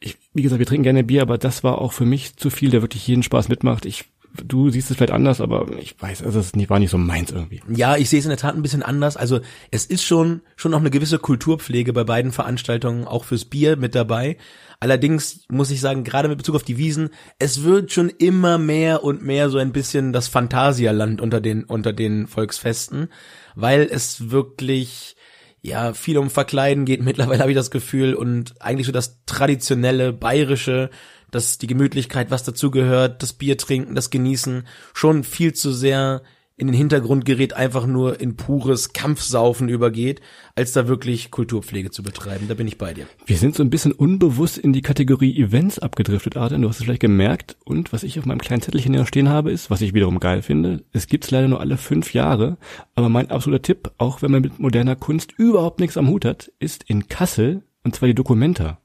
ich, 0.00 0.16
wie 0.32 0.42
gesagt, 0.42 0.60
wir 0.60 0.66
trinken 0.66 0.84
gerne 0.84 1.02
Bier, 1.02 1.22
aber 1.22 1.38
das 1.38 1.64
war 1.64 1.78
auch 1.78 1.92
für 1.92 2.04
mich 2.04 2.36
zu 2.36 2.50
viel, 2.50 2.70
der 2.70 2.82
wirklich 2.82 3.06
jeden 3.08 3.24
Spaß 3.24 3.48
mitmacht. 3.48 3.84
Ich, 3.84 4.04
du 4.46 4.70
siehst 4.70 4.90
es 4.90 4.96
vielleicht 4.96 5.12
anders, 5.12 5.40
aber 5.40 5.66
ich 5.78 6.00
weiß, 6.00 6.22
also 6.22 6.40
es 6.40 6.52
war 6.68 6.78
nicht 6.78 6.90
so 6.90 6.98
meins 6.98 7.30
irgendwie. 7.30 7.60
Ja, 7.68 7.96
ich 7.96 8.08
sehe 8.08 8.18
es 8.18 8.24
in 8.24 8.30
der 8.30 8.38
Tat 8.38 8.54
ein 8.54 8.62
bisschen 8.62 8.82
anders. 8.82 9.16
Also 9.16 9.40
es 9.70 9.86
ist 9.86 10.04
schon 10.04 10.42
schon 10.56 10.70
noch 10.72 10.80
eine 10.80 10.90
gewisse 10.90 11.18
Kulturpflege 11.18 11.92
bei 11.92 12.04
beiden 12.04 12.32
Veranstaltungen, 12.32 13.06
auch 13.06 13.24
fürs 13.24 13.44
Bier 13.44 13.76
mit 13.76 13.94
dabei. 13.94 14.36
Allerdings 14.80 15.46
muss 15.48 15.70
ich 15.70 15.80
sagen, 15.80 16.04
gerade 16.04 16.28
mit 16.28 16.38
Bezug 16.38 16.54
auf 16.54 16.62
die 16.62 16.78
Wiesen, 16.78 17.10
es 17.38 17.64
wird 17.64 17.92
schon 17.92 18.10
immer 18.10 18.58
mehr 18.58 19.02
und 19.02 19.22
mehr 19.22 19.50
so 19.50 19.58
ein 19.58 19.72
bisschen 19.72 20.12
das 20.12 20.28
Phantasialand 20.28 21.20
unter 21.20 21.40
den 21.40 21.64
unter 21.64 21.92
den 21.92 22.26
Volksfesten, 22.26 23.08
weil 23.56 23.88
es 23.90 24.30
wirklich 24.30 25.16
ja 25.62 25.92
viel 25.92 26.18
um 26.18 26.30
Verkleiden 26.30 26.84
geht. 26.84 27.02
Mittlerweile 27.04 27.40
habe 27.40 27.50
ich 27.50 27.56
das 27.56 27.70
Gefühl 27.70 28.14
und 28.14 28.54
eigentlich 28.60 28.86
so 28.86 28.92
das 28.92 29.24
traditionelle 29.26 30.12
bayerische, 30.12 30.90
dass 31.30 31.58
die 31.58 31.66
Gemütlichkeit, 31.66 32.30
was 32.30 32.44
dazugehört, 32.44 33.22
das 33.22 33.32
Bier 33.32 33.56
trinken, 33.56 33.94
das 33.94 34.10
Genießen, 34.10 34.66
schon 34.94 35.24
viel 35.24 35.52
zu 35.52 35.72
sehr 35.72 36.22
in 36.58 36.66
den 36.66 36.74
Hintergrund 36.74 37.24
gerät, 37.24 37.52
einfach 37.54 37.86
nur 37.86 38.20
in 38.20 38.36
pures 38.36 38.92
Kampfsaufen 38.92 39.68
übergeht, 39.68 40.20
als 40.56 40.72
da 40.72 40.88
wirklich 40.88 41.30
Kulturpflege 41.30 41.92
zu 41.92 42.02
betreiben. 42.02 42.48
Da 42.48 42.54
bin 42.54 42.66
ich 42.66 42.78
bei 42.78 42.92
dir. 42.92 43.06
Wir 43.26 43.36
sind 43.36 43.54
so 43.54 43.62
ein 43.62 43.70
bisschen 43.70 43.92
unbewusst 43.92 44.58
in 44.58 44.72
die 44.72 44.82
Kategorie 44.82 45.40
Events 45.40 45.78
abgedriftet, 45.78 46.36
Adrian, 46.36 46.62
du 46.62 46.68
hast 46.68 46.78
es 46.78 46.84
vielleicht 46.84 47.00
gemerkt. 47.00 47.56
Und 47.64 47.92
was 47.92 48.02
ich 48.02 48.18
auf 48.18 48.26
meinem 48.26 48.40
kleinen 48.40 48.60
Zettelchen 48.60 48.92
hier 48.92 49.06
stehen 49.06 49.28
habe, 49.28 49.52
ist, 49.52 49.70
was 49.70 49.80
ich 49.80 49.94
wiederum 49.94 50.18
geil 50.18 50.42
finde, 50.42 50.84
es 50.92 51.06
gibt's 51.06 51.30
leider 51.30 51.46
nur 51.46 51.60
alle 51.60 51.76
fünf 51.76 52.12
Jahre, 52.12 52.58
aber 52.96 53.08
mein 53.08 53.30
absoluter 53.30 53.62
Tipp, 53.62 53.92
auch 53.96 54.20
wenn 54.20 54.32
man 54.32 54.42
mit 54.42 54.58
moderner 54.58 54.96
Kunst 54.96 55.32
überhaupt 55.36 55.78
nichts 55.78 55.96
am 55.96 56.08
Hut 56.08 56.24
hat, 56.24 56.50
ist 56.58 56.82
in 56.82 57.06
Kassel, 57.06 57.62
und 57.84 57.94
zwar 57.94 58.08
die 58.08 58.14
Documenta. 58.16 58.80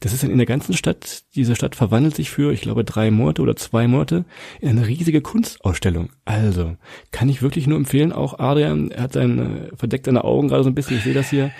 Das 0.00 0.12
ist 0.12 0.22
dann 0.22 0.30
in 0.30 0.38
der 0.38 0.46
ganzen 0.46 0.74
Stadt, 0.74 1.24
diese 1.34 1.56
Stadt 1.56 1.74
verwandelt 1.74 2.14
sich 2.14 2.30
für, 2.30 2.52
ich 2.52 2.60
glaube, 2.60 2.84
drei 2.84 3.10
Monate 3.10 3.42
oder 3.42 3.56
zwei 3.56 3.88
Monate 3.88 4.24
in 4.60 4.70
eine 4.70 4.86
riesige 4.86 5.20
Kunstausstellung. 5.20 6.10
Also, 6.24 6.76
kann 7.10 7.28
ich 7.28 7.42
wirklich 7.42 7.66
nur 7.66 7.78
empfehlen, 7.78 8.12
auch 8.12 8.38
Adrian, 8.38 8.90
er 8.92 9.02
hat 9.04 9.12
sein, 9.14 9.38
äh, 9.72 9.76
verdeckt 9.76 10.06
seine 10.06 10.22
Augen 10.24 10.48
gerade 10.48 10.62
so 10.62 10.70
ein 10.70 10.74
bisschen, 10.74 10.98
ich 10.98 11.04
sehe 11.04 11.14
das 11.14 11.30
hier. 11.30 11.50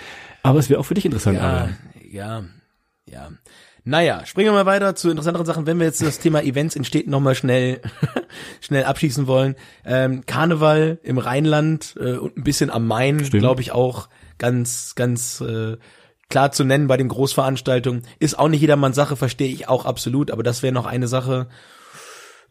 Aber 0.41 0.59
es 0.59 0.69
wäre 0.69 0.79
auch 0.79 0.85
für 0.85 0.93
dich 0.93 1.05
interessant, 1.05 1.37
Ja, 1.37 1.49
Adrian. 1.57 1.77
ja, 2.11 2.43
ja. 3.05 3.29
Naja, 3.85 4.25
springen 4.25 4.49
wir 4.49 4.53
mal 4.53 4.65
weiter 4.65 4.93
zu 4.95 5.09
interessanteren 5.09 5.45
Sachen. 5.45 5.65
Wenn 5.65 5.79
wir 5.79 5.85
jetzt 5.87 6.01
das 6.01 6.19
Thema 6.19 6.43
Events 6.43 6.75
in 6.75 6.83
Städten 6.83 7.09
nochmal 7.09 7.33
schnell, 7.33 7.81
schnell 8.61 8.83
abschießen 8.83 9.25
wollen. 9.25 9.55
Ähm, 9.83 10.25
Karneval 10.25 10.99
im 11.01 11.17
Rheinland 11.17 11.95
äh, 11.99 12.13
und 12.17 12.37
ein 12.37 12.43
bisschen 12.43 12.69
am 12.69 12.85
Main, 12.87 13.17
glaube 13.17 13.61
ich 13.61 13.71
auch 13.71 14.09
ganz, 14.37 14.93
ganz 14.95 15.41
äh, 15.41 15.77
klar 16.29 16.51
zu 16.51 16.63
nennen 16.63 16.87
bei 16.87 16.97
den 16.97 17.07
Großveranstaltungen. 17.07 18.03
Ist 18.19 18.37
auch 18.37 18.47
nicht 18.47 18.61
jedermanns 18.61 18.95
Sache, 18.95 19.15
verstehe 19.15 19.51
ich 19.51 19.67
auch 19.67 19.85
absolut, 19.85 20.31
aber 20.31 20.43
das 20.43 20.63
wäre 20.63 20.73
noch 20.73 20.85
eine 20.85 21.07
Sache. 21.07 21.47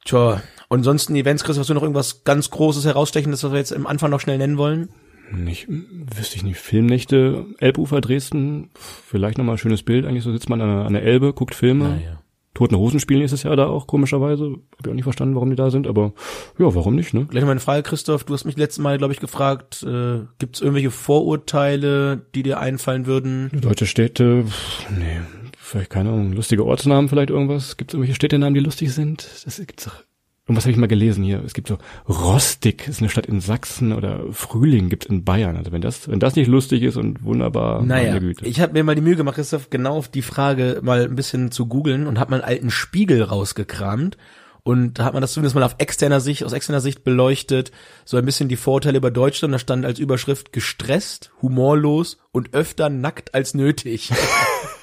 Tja, 0.04 0.42
und 0.68 0.80
ansonsten 0.80 1.16
Events, 1.16 1.44
Chris, 1.44 1.58
hast 1.58 1.70
du 1.70 1.74
noch 1.74 1.82
irgendwas 1.82 2.24
ganz 2.24 2.50
Großes 2.50 2.84
herausstechendes, 2.84 3.42
was 3.44 3.52
wir 3.52 3.58
jetzt 3.58 3.72
am 3.72 3.86
Anfang 3.86 4.10
noch 4.10 4.20
schnell 4.20 4.38
nennen 4.38 4.58
wollen? 4.58 4.90
Nicht, 5.30 5.66
wüsste 5.68 6.36
ich 6.36 6.42
nicht. 6.42 6.58
Filmnächte, 6.58 7.46
Elbufer 7.58 8.00
Dresden, 8.00 8.70
vielleicht 8.74 9.38
nochmal 9.38 9.56
ein 9.56 9.58
schönes 9.58 9.82
Bild. 9.82 10.06
Eigentlich 10.06 10.24
so 10.24 10.32
sitzt 10.32 10.48
man 10.48 10.60
an 10.60 10.68
der, 10.68 10.86
an 10.86 10.92
der 10.94 11.02
Elbe, 11.02 11.32
guckt 11.32 11.54
Filme. 11.54 11.88
Naja. 11.90 12.20
Toten 12.58 12.76
Hosen 12.76 12.98
spielen 12.98 13.20
nächstes 13.20 13.44
Jahr 13.44 13.54
da 13.54 13.68
auch, 13.68 13.86
komischerweise. 13.86 14.56
Hab 14.72 14.84
ich 14.84 14.90
auch 14.90 14.94
nicht 14.94 15.04
verstanden, 15.04 15.36
warum 15.36 15.48
die 15.48 15.54
da 15.54 15.70
sind, 15.70 15.86
aber 15.86 16.12
ja, 16.58 16.74
warum 16.74 16.96
nicht, 16.96 17.14
ne? 17.14 17.24
Gleich 17.26 17.42
noch 17.42 17.46
meine 17.46 17.60
Frage, 17.60 17.84
Christoph. 17.84 18.24
Du 18.24 18.34
hast 18.34 18.46
mich 18.46 18.56
letztes 18.56 18.82
Mal, 18.82 18.98
glaube 18.98 19.12
ich, 19.12 19.20
gefragt, 19.20 19.84
äh, 19.84 20.22
gibt 20.40 20.56
es 20.56 20.60
irgendwelche 20.60 20.90
Vorurteile, 20.90 22.20
die 22.34 22.42
dir 22.42 22.58
einfallen 22.58 23.06
würden? 23.06 23.48
Deutsche 23.52 23.86
Städte, 23.86 24.42
pff, 24.44 24.90
nee, 24.90 25.20
vielleicht 25.56 25.90
keine 25.90 26.08
Ahnung, 26.08 26.32
lustige 26.32 26.66
Ortsnamen 26.66 27.08
vielleicht 27.08 27.30
irgendwas. 27.30 27.76
Gibt 27.76 27.92
es 27.92 27.94
irgendwelche 27.94 28.16
Städtenamen, 28.16 28.54
die 28.54 28.60
lustig 28.60 28.92
sind? 28.92 29.28
Das 29.44 29.58
gibt's 29.58 29.84
doch. 29.84 30.07
Irgendwas 30.48 30.64
habe 30.64 30.72
ich 30.72 30.78
mal 30.78 30.86
gelesen 30.88 31.22
hier. 31.22 31.42
Es 31.44 31.52
gibt 31.52 31.68
so 31.68 31.76
Rostig, 32.08 32.88
ist 32.88 33.00
eine 33.00 33.10
Stadt 33.10 33.26
in 33.26 33.40
Sachsen 33.40 33.92
oder 33.92 34.24
Frühling 34.32 34.88
gibt's 34.88 35.04
in 35.04 35.22
Bayern. 35.22 35.58
Also 35.58 35.72
wenn 35.72 35.82
das, 35.82 36.08
wenn 36.08 36.20
das 36.20 36.36
nicht 36.36 36.48
lustig 36.48 36.82
ist 36.84 36.96
und 36.96 37.22
wunderbar, 37.22 37.82
Naja, 37.82 38.14
meine 38.14 38.20
Güte. 38.20 38.46
ich 38.46 38.58
habe 38.60 38.72
mir 38.72 38.82
mal 38.82 38.94
die 38.94 39.02
Mühe 39.02 39.14
gemacht, 39.16 39.34
Christoph, 39.34 39.68
genau 39.68 39.98
auf 39.98 40.08
die 40.08 40.22
Frage 40.22 40.80
mal 40.82 41.02
ein 41.04 41.14
bisschen 41.16 41.50
zu 41.50 41.66
googeln 41.66 42.06
und 42.06 42.18
habe 42.18 42.30
mal 42.30 42.36
einen 42.40 42.48
alten 42.50 42.70
Spiegel 42.70 43.22
rausgekramt. 43.22 44.16
Und 44.62 44.98
da 44.98 45.04
hat 45.04 45.12
man 45.12 45.20
das 45.20 45.34
zumindest 45.34 45.54
mal 45.54 45.62
auf 45.64 45.76
externer 45.78 46.20
Sicht, 46.20 46.44
aus 46.44 46.52
externer 46.54 46.80
Sicht 46.80 47.04
beleuchtet, 47.04 47.70
so 48.06 48.16
ein 48.16 48.24
bisschen 48.24 48.48
die 48.48 48.56
Vorteile 48.56 48.96
über 48.96 49.10
Deutschland. 49.10 49.52
Da 49.52 49.58
stand 49.58 49.84
als 49.84 49.98
Überschrift 49.98 50.52
gestresst, 50.54 51.30
humorlos 51.42 52.18
und 52.32 52.54
öfter 52.54 52.88
nackt 52.88 53.34
als 53.34 53.52
nötig. 53.52 54.10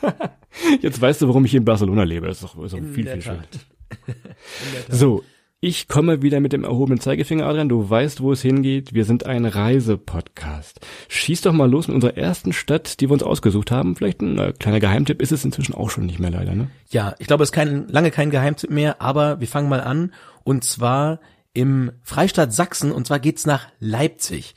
Jetzt 0.82 1.02
weißt 1.02 1.22
du, 1.24 1.28
warum 1.28 1.46
ich 1.46 1.52
hier 1.52 1.60
in 1.60 1.66
Barcelona 1.66 2.04
lebe. 2.04 2.28
Das 2.28 2.38
ist 2.38 2.44
doch, 2.44 2.64
ist 2.64 2.74
doch 2.74 2.80
viel, 2.80 3.08
viel 3.08 3.22
schön. 3.22 3.38
Tat. 3.40 3.66
So, 4.90 5.24
Ich 5.68 5.88
komme 5.88 6.22
wieder 6.22 6.42
mit 6.42 6.54
dem 6.54 6.64
erhobenen 6.64 7.00
Zeigefinger, 7.00 7.48
Adrian. 7.48 7.70
Du 7.70 7.90
weißt, 7.90 8.22
wo 8.22 8.32
es 8.32 8.44
hingeht. 8.44 8.94
Wir 8.94 9.04
sind 9.04 9.26
ein 9.26 9.46
Reisepodcast. 9.46 10.80
Schieß 11.08 11.42
doch 11.42 11.54
mal 11.54 11.68
los 11.68 11.88
mit 11.88 11.96
unserer 11.96 12.16
ersten 12.16 12.54
Stadt, 12.54 13.02
die 13.02 13.10
wir 13.10 13.14
uns 13.14 13.24
ausgesucht 13.24 13.72
haben. 13.72 13.96
Vielleicht 13.96 14.22
ein 14.22 14.38
äh, 14.38 14.54
kleiner 14.60 14.80
Geheimtipp 14.80 15.24
ist 15.24 15.32
es 15.32 15.44
inzwischen 15.44 15.74
auch 15.74 15.90
schon 15.90 16.06
nicht 16.06 16.20
mehr 16.20 16.30
leider, 16.30 16.54
ne? 16.54 16.68
Ja, 16.92 17.16
ich 17.18 17.26
glaube, 17.26 17.42
es 17.42 17.50
ist 17.50 17.54
kein, 17.54 17.88
lange 17.88 18.12
kein 18.12 18.30
Geheimtipp 18.30 18.70
mehr, 18.70 19.02
aber 19.02 19.40
wir 19.40 19.48
fangen 19.48 19.68
mal 19.68 19.82
an. 19.82 20.14
Und 20.44 20.64
zwar 20.66 21.20
im 21.54 21.94
Freistaat 22.04 22.54
Sachsen. 22.54 22.92
Und 22.92 23.08
zwar 23.08 23.18
geht's 23.18 23.48
nach 23.48 23.68
Leipzig. 23.80 24.54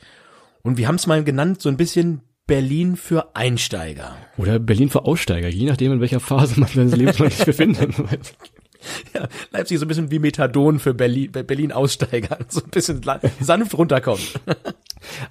Und 0.61 0.77
wir 0.77 0.87
haben 0.87 0.97
es 0.97 1.07
mal 1.07 1.23
genannt, 1.23 1.59
so 1.59 1.69
ein 1.69 1.77
bisschen 1.77 2.21
Berlin 2.45 2.95
für 2.95 3.35
Einsteiger. 3.35 4.15
Oder 4.37 4.59
Berlin 4.59 4.91
für 4.91 5.05
Aussteiger, 5.05 5.47
je 5.47 5.65
nachdem, 5.65 5.91
in 5.91 6.01
welcher 6.01 6.19
Phase 6.19 6.59
man 6.59 6.69
seines 6.69 6.95
Lebens 6.95 7.17
sich 7.17 7.45
befindet. 7.45 7.95
Ja, 9.13 9.27
Leipzig 9.51 9.75
ist 9.75 9.79
so 9.79 9.85
ein 9.85 9.89
bisschen 9.89 10.11
wie 10.11 10.19
Methadon 10.19 10.79
für 10.79 10.93
Berlin, 10.93 11.31
Berlin 11.31 11.71
Aussteiger, 11.71 12.37
so 12.47 12.61
ein 12.63 12.69
bisschen 12.69 13.01
sanft 13.39 13.77
runterkommen. 13.77 14.23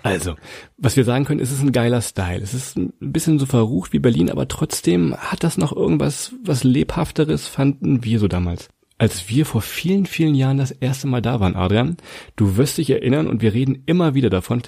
Also, 0.02 0.35
was 0.78 0.97
wir 0.97 1.05
sagen 1.05 1.26
können, 1.26 1.40
ist 1.40 1.50
es 1.50 1.59
ist 1.59 1.62
ein 1.62 1.73
geiler 1.73 2.00
Style. 2.00 2.43
Es 2.43 2.55
ist 2.55 2.78
ein 2.78 2.95
bisschen 3.00 3.38
so 3.38 3.45
verrucht 3.45 3.93
wie 3.93 3.99
Berlin, 3.99 4.31
aber 4.31 4.49
trotzdem 4.49 5.14
hat 5.14 5.45
das 5.45 5.59
noch 5.59 5.76
irgendwas, 5.76 6.33
was 6.43 6.64
lebhafteres 6.64 7.47
fanden 7.47 8.02
wir 8.02 8.19
so 8.19 8.28
damals. 8.28 8.71
Als 8.97 9.28
wir 9.28 9.45
vor 9.45 9.61
vielen, 9.61 10.07
vielen 10.07 10.35
Jahren 10.35 10.57
das 10.57 10.71
erste 10.71 11.07
Mal 11.07 11.21
da 11.21 11.38
waren, 11.40 11.55
Adrian, 11.55 11.99
du 12.35 12.57
wirst 12.57 12.78
dich 12.78 12.88
erinnern 12.88 13.26
und 13.26 13.43
wir 13.43 13.52
reden 13.52 13.83
immer 13.85 14.14
wieder 14.14 14.31
davon, 14.31 14.62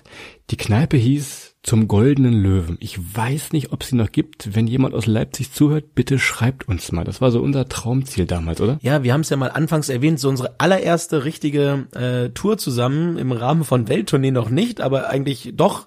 die 0.51 0.59
Kneipe 0.59 0.99
hieß 0.99 1.50
zum 1.63 1.89
goldenen 1.89 2.33
Löwen. 2.33 2.79
Ich 2.81 2.99
weiß 3.17 3.53
nicht, 3.53 3.73
ob 3.73 3.83
es 3.83 3.89
sie 3.89 3.97
noch 3.97 4.13
gibt. 4.13 4.55
Wenn 4.55 4.67
jemand 4.67 4.95
aus 4.95 5.07
Leipzig 5.07 5.53
zuhört, 5.53 5.95
bitte 5.95 6.19
schreibt 6.19 6.69
uns 6.69 6.91
mal. 6.91 7.05
Das 7.05 7.21
war 7.21 7.31
so 7.31 7.41
unser 7.41 7.69
Traumziel 7.69 8.25
damals, 8.27 8.61
oder? 8.61 8.79
Ja, 8.81 9.03
wir 9.03 9.13
haben 9.13 9.21
es 9.21 9.29
ja 9.29 9.37
mal 9.37 9.51
anfangs 9.51 9.91
erwähnt, 9.91 10.19
so 10.19 10.29
unsere 10.31 10.55
allererste 10.59 11.25
richtige 11.25 11.87
äh, 11.95 12.31
Tour 12.31 12.57
zusammen 12.57 13.19
im 13.19 13.33
Rahmen 13.33 13.65
von 13.65 13.89
Welttournee 13.89 14.31
noch 14.31 14.49
nicht, 14.49 14.81
aber 14.81 15.11
eigentlich 15.11 15.53
doch 15.55 15.87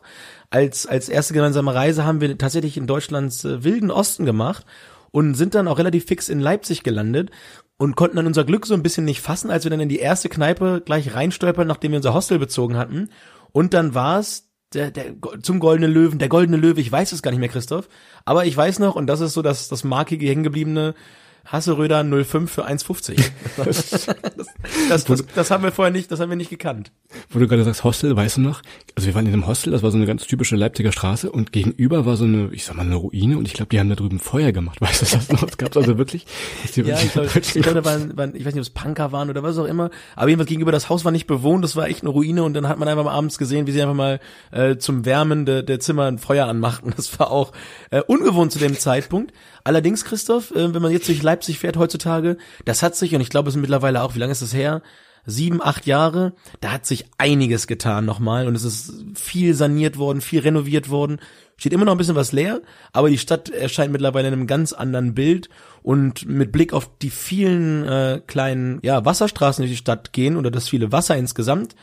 als 0.52 0.86
als 0.86 1.10
erste 1.10 1.34
gemeinsame 1.34 1.74
Reise 1.74 2.06
haben 2.06 2.22
wir 2.22 2.38
tatsächlich 2.38 2.78
in 2.78 2.86
Deutschlands 2.86 3.44
äh, 3.44 3.64
wilden 3.64 3.90
Osten 3.90 4.26
gemacht 4.26 4.66
und 5.10 5.34
sind 5.34 5.56
dann 5.56 5.68
auch 5.68 5.80
relativ 5.80 6.06
fix 6.06 6.30
in 6.30 6.40
Leipzig 6.40 6.84
gelandet 6.84 7.32
und 7.78 7.96
konnten 7.96 8.18
dann 8.18 8.28
unser 8.28 8.44
Glück 8.44 8.68
so 8.68 8.76
ein 8.76 8.84
bisschen 8.84 9.06
nicht 9.06 9.22
fassen, 9.22 9.50
als 9.50 9.64
wir 9.64 9.72
dann 9.72 9.80
in 9.80 9.90
die 9.90 10.00
erste 10.00 10.30
Kneipe 10.30 10.84
gleich 10.86 11.16
reinstolpern, 11.16 11.68
nachdem 11.68 11.92
wir 11.92 11.98
unser 11.98 12.14
Hostel 12.14 12.38
bezogen 12.38 12.78
hatten. 12.78 13.10
Und 13.52 13.74
dann 13.74 13.96
war 13.96 14.20
es 14.20 14.53
der, 14.74 14.92
der, 14.92 15.14
zum 15.42 15.60
Goldenen 15.60 15.92
Löwen, 15.92 16.20
der 16.20 16.30
Goldene 16.30 16.58
Löwe, 16.58 16.82
ich 16.82 16.92
weiß 16.92 17.12
es 17.12 17.22
gar 17.22 17.32
nicht 17.32 17.40
mehr, 17.40 17.50
Christoph, 17.50 17.88
aber 18.26 18.46
ich 18.46 18.56
weiß 18.56 18.80
noch, 18.80 18.96
und 18.96 19.08
das 19.08 19.22
ist 19.22 19.34
so 19.34 19.42
das, 19.42 19.68
das 19.68 19.84
markige 19.84 20.28
hängengebliebene, 20.28 20.96
Hasseröder 21.46 22.04
05 22.04 22.52
für 22.52 22.68
1,50. 22.68 23.22
Das, 23.56 24.08
das, 24.90 25.04
das, 25.06 25.26
das, 25.36 25.52
haben 25.52 25.64
wir 25.64 25.72
vorher 25.72 25.92
nicht, 25.92 26.12
das 26.12 26.20
haben 26.20 26.30
wir 26.30 26.36
nicht 26.36 26.50
gekannt. 26.50 26.92
Wo 27.30 27.40
du 27.40 27.48
gerade 27.48 27.64
sagst 27.64 27.84
Hostel, 27.84 28.16
weißt 28.16 28.38
du 28.38 28.42
noch? 28.42 28.62
Also 28.96 29.08
wir 29.08 29.16
waren 29.16 29.28
in 29.28 29.34
einem 29.34 29.46
Hostel, 29.46 29.72
das 29.72 29.84
war 29.84 29.92
so 29.92 29.98
eine 29.98 30.06
ganz 30.06 30.26
typische 30.26 30.56
Leipziger 30.56 30.92
Straße 30.92 31.32
und 31.32 31.52
gegenüber 31.52 32.06
war 32.06 32.18
so 32.18 32.24
eine, 32.24 32.50
ich 32.52 32.66
sag 32.66 32.76
mal, 32.76 32.84
eine 32.84 32.96
Ruine 32.96 33.38
und 33.38 33.48
ich 33.48 33.54
glaube, 33.54 33.70
die 33.70 33.80
haben 33.80 33.90
da 33.90 33.96
drüben 33.96 34.20
Feuer 34.20 34.52
gemacht. 34.52 34.82
Weißt 34.82 35.02
du 35.02 35.16
das 35.16 35.30
noch? 35.30 35.44
Es 35.44 35.58
gab 35.58 35.76
also 35.76 35.98
wirklich. 35.98 36.26
ja, 36.76 37.00
ich 37.00 37.12
glaube, 37.12 37.30
ich, 37.40 37.54
glaub, 37.54 37.76
da 37.76 37.86
waren, 37.86 38.18
waren, 38.18 38.36
ich 38.36 38.46
weiß 38.46 38.54
nicht, 38.56 38.62
ob 38.62 38.68
es 38.68 38.70
Punker 38.70 39.12
waren 39.12 39.30
oder 39.30 39.44
was 39.44 39.58
auch 39.58 39.66
immer, 39.66 39.92
aber 40.16 40.30
jedenfalls 40.30 40.50
gegenüber 40.50 40.72
das 40.72 40.90
Haus 40.90 41.06
war 41.06 41.12
nicht 41.12 41.28
bewohnt, 41.28 41.64
das 41.64 41.76
war 41.76 41.88
echt 41.88 42.02
eine 42.02 42.10
Ruine 42.10 42.44
und 42.44 42.54
dann 42.54 42.68
hat 42.68 42.80
man 42.80 42.88
einfach 42.88 43.04
mal 43.04 43.12
abends 43.12 43.38
gesehen, 43.38 43.68
wie 43.68 43.72
sie 43.72 43.82
einfach 43.82 43.96
mal 43.96 44.20
äh, 44.52 44.78
zum 44.78 45.06
Wärmen 45.06 45.46
der, 45.46 45.64
der 45.64 45.80
Zimmer 45.80 46.06
ein 46.06 46.18
Feuer 46.18 46.48
anmachten. 46.48 46.94
Das 46.96 47.20
war 47.20 47.32
auch 47.32 47.52
äh, 47.92 48.02
ungewohnt 48.02 48.52
zu 48.52 48.60
dem 48.60 48.78
Zeitpunkt. 48.78 49.34
Allerdings, 49.66 50.04
Christoph, 50.04 50.52
äh, 50.52 50.74
wenn 50.74 50.82
man 50.82 50.92
jetzt 50.92 51.08
durch 51.08 51.22
Leipzig 51.22 51.33
fährt 51.42 51.78
heutzutage, 51.78 52.38
das 52.66 52.84
hat 52.84 52.96
sich, 52.96 53.16
und 53.16 53.22
ich 53.22 53.30
glaube, 53.30 53.50
es 53.50 53.54
sind 53.54 53.62
mittlerweile 53.62 54.04
auch, 54.04 54.16
wie 54.16 54.20
lange 54.20 54.32
ist 54.32 54.42
das 54.42 54.54
her? 54.54 54.82
Sieben, 55.26 55.62
acht 55.64 55.86
Jahre, 55.86 56.34
da 56.60 56.72
hat 56.72 56.86
sich 56.86 57.06
einiges 57.18 57.68
getan 57.68 58.06
nochmal 58.06 58.46
und 58.46 58.56
es 58.56 58.66
ist 58.66 59.06
viel 59.16 59.54
saniert 59.54 59.98
worden, 59.98 60.20
viel 60.20 60.42
renoviert 60.42 60.90
worden. 60.90 61.20
Steht 61.56 61.72
immer 61.72 61.86
noch 61.86 61.94
ein 61.94 61.98
bisschen 61.98 62.16
was 62.16 62.34
leer, 62.34 62.62
aber 62.92 63.10
die 63.10 63.18
Stadt 63.18 63.50
erscheint 63.50 63.94
mittlerweile 63.94 64.28
in 64.28 64.34
einem 64.34 64.48
ganz 64.48 64.74
anderen 64.74 65.14
Bild 65.14 65.48
und 65.82 66.28
mit 66.28 66.52
Blick 66.52 66.74
auf 66.74 66.90
die 67.02 67.10
vielen 67.10 67.88
äh, 67.88 68.22
kleinen 68.28 68.80
ja, 68.84 69.06
Wasserstraßen 69.06 69.62
durch 69.62 69.72
die 69.72 69.78
Stadt 69.78 70.12
gehen 70.12 70.36
oder 70.36 70.52
das 70.52 70.68
viele 70.68 70.92
Wasser 70.92 71.16
insgesamt, 71.16 71.76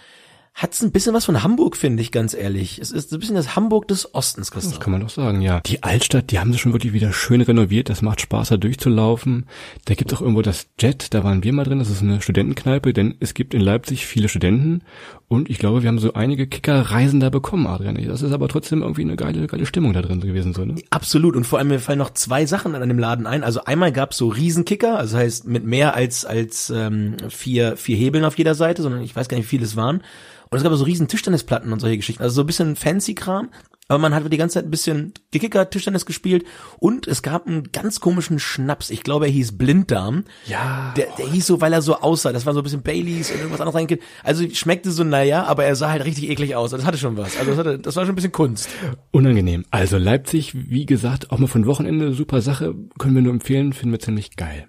hat's 0.54 0.82
ein 0.82 0.92
bisschen 0.92 1.14
was 1.14 1.24
von 1.24 1.42
Hamburg, 1.42 1.76
finde 1.76 2.02
ich, 2.02 2.12
ganz 2.12 2.34
ehrlich. 2.34 2.78
Es 2.78 2.90
ist 2.90 3.12
ein 3.12 3.18
bisschen 3.18 3.36
das 3.36 3.56
Hamburg 3.56 3.88
des 3.88 4.14
Ostens, 4.14 4.50
Christoph. 4.50 4.74
Das 4.74 4.80
kann 4.80 4.92
man 4.92 5.00
doch 5.00 5.08
sagen, 5.08 5.40
ja. 5.40 5.60
Die 5.60 5.82
Altstadt, 5.82 6.30
die 6.30 6.38
haben 6.38 6.52
sie 6.52 6.58
schon 6.58 6.72
wirklich 6.72 6.92
wieder 6.92 7.12
schön 7.12 7.40
renoviert. 7.40 7.88
Das 7.88 8.02
macht 8.02 8.20
Spaß, 8.20 8.50
da 8.50 8.56
durchzulaufen. 8.56 9.46
Da 9.86 9.94
gibt 9.94 10.12
auch 10.12 10.20
irgendwo 10.20 10.42
das 10.42 10.66
Jet, 10.78 11.14
da 11.14 11.24
waren 11.24 11.44
wir 11.44 11.52
mal 11.52 11.64
drin. 11.64 11.78
Das 11.78 11.90
ist 11.90 12.02
eine 12.02 12.20
Studentenkneipe, 12.20 12.92
denn 12.92 13.14
es 13.20 13.34
gibt 13.34 13.54
in 13.54 13.60
Leipzig 13.60 14.06
viele 14.06 14.28
Studenten. 14.28 14.82
Und 15.32 15.48
ich 15.48 15.58
glaube, 15.58 15.82
wir 15.82 15.88
haben 15.88 16.00
so 16.00 16.14
einige 16.14 16.48
Kicker-Reisen 16.48 17.20
da 17.20 17.30
bekommen, 17.30 17.68
Adrian. 17.68 17.94
Das 18.04 18.20
ist 18.20 18.32
aber 18.32 18.48
trotzdem 18.48 18.82
irgendwie 18.82 19.02
eine 19.02 19.14
geile, 19.14 19.46
geile 19.46 19.64
Stimmung 19.64 19.92
da 19.92 20.02
drin 20.02 20.18
gewesen. 20.18 20.52
So, 20.52 20.64
ne? 20.64 20.74
Absolut. 20.90 21.36
Und 21.36 21.44
vor 21.44 21.60
allem 21.60 21.68
mir 21.68 21.78
fallen 21.78 22.00
noch 22.00 22.10
zwei 22.10 22.46
Sachen 22.46 22.74
an 22.74 22.88
dem 22.88 22.98
Laden 22.98 23.28
ein. 23.28 23.44
Also 23.44 23.62
einmal 23.64 23.92
gab's 23.92 24.16
so 24.16 24.26
Riesenkicker, 24.26 24.98
also 24.98 25.16
heißt 25.16 25.46
mit 25.46 25.64
mehr 25.64 25.94
als, 25.94 26.24
als 26.24 26.70
ähm, 26.70 27.14
vier, 27.28 27.76
vier 27.76 27.96
Hebeln 27.96 28.24
auf 28.24 28.38
jeder 28.38 28.56
Seite, 28.56 28.82
sondern 28.82 29.02
ich 29.02 29.14
weiß 29.14 29.28
gar 29.28 29.36
nicht, 29.36 29.46
wie 29.46 29.50
viele 29.50 29.66
es 29.66 29.76
waren. 29.76 30.02
Und 30.50 30.58
es 30.58 30.64
gab 30.64 30.74
so 30.74 30.82
riesen 30.82 31.06
Tischtennisplatten 31.06 31.72
und 31.72 31.78
solche 31.78 31.98
Geschichten. 31.98 32.24
Also 32.24 32.34
so 32.34 32.42
ein 32.42 32.46
bisschen 32.48 32.74
fancy 32.74 33.14
Kram. 33.14 33.50
Aber 33.90 33.98
man 33.98 34.14
hat 34.14 34.32
die 34.32 34.36
ganze 34.36 34.54
Zeit 34.54 34.66
ein 34.66 34.70
bisschen 34.70 35.14
gekickert, 35.32 35.72
Tischtennis 35.72 36.06
gespielt 36.06 36.44
und 36.78 37.08
es 37.08 37.22
gab 37.22 37.48
einen 37.48 37.72
ganz 37.72 37.98
komischen 37.98 38.38
Schnaps. 38.38 38.88
Ich 38.88 39.02
glaube, 39.02 39.26
er 39.26 39.32
hieß 39.32 39.58
Blinddarm. 39.58 40.26
Ja. 40.46 40.94
Der, 40.96 41.08
der 41.18 41.26
hieß 41.26 41.44
so, 41.44 41.60
weil 41.60 41.72
er 41.72 41.82
so 41.82 41.96
aussah. 41.96 42.32
Das 42.32 42.46
war 42.46 42.54
so 42.54 42.60
ein 42.60 42.62
bisschen 42.62 42.82
Baileys 42.82 43.32
und 43.32 43.38
irgendwas 43.38 43.60
anderes 43.60 43.74
reingekippt. 43.74 44.04
Also 44.22 44.48
schmeckte 44.48 44.92
so, 44.92 45.02
naja, 45.02 45.42
aber 45.42 45.64
er 45.64 45.74
sah 45.74 45.90
halt 45.90 46.04
richtig 46.04 46.30
eklig 46.30 46.54
aus. 46.54 46.70
Das 46.70 46.84
hatte 46.84 46.98
schon 46.98 47.16
was. 47.16 47.36
Also 47.36 47.50
das, 47.50 47.58
hatte, 47.58 47.78
das 47.80 47.96
war 47.96 48.04
schon 48.04 48.12
ein 48.12 48.14
bisschen 48.14 48.30
Kunst. 48.30 48.68
Unangenehm. 49.10 49.64
Also 49.72 49.98
Leipzig, 49.98 50.52
wie 50.54 50.86
gesagt, 50.86 51.32
auch 51.32 51.38
mal 51.38 51.48
von 51.48 51.66
Wochenende, 51.66 52.12
super 52.12 52.42
Sache. 52.42 52.76
Können 52.96 53.16
wir 53.16 53.22
nur 53.22 53.32
empfehlen, 53.32 53.72
finden 53.72 53.90
wir 53.90 53.98
ziemlich 53.98 54.36
geil. 54.36 54.68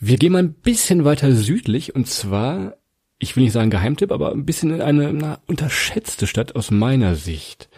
Wir 0.00 0.16
gehen 0.16 0.32
mal 0.32 0.42
ein 0.42 0.54
bisschen 0.54 1.04
weiter 1.04 1.30
südlich 1.30 1.94
und 1.94 2.08
zwar 2.08 2.78
ich 3.20 3.36
will 3.36 3.44
nicht 3.44 3.52
sagen 3.52 3.70
Geheimtipp, 3.70 4.10
aber 4.10 4.32
ein 4.32 4.44
bisschen 4.44 4.74
in 4.74 4.82
eine 4.82 5.12
na, 5.12 5.38
unterschätzte 5.46 6.26
Stadt 6.26 6.56
aus 6.56 6.72
meiner 6.72 7.14
Sicht. 7.14 7.70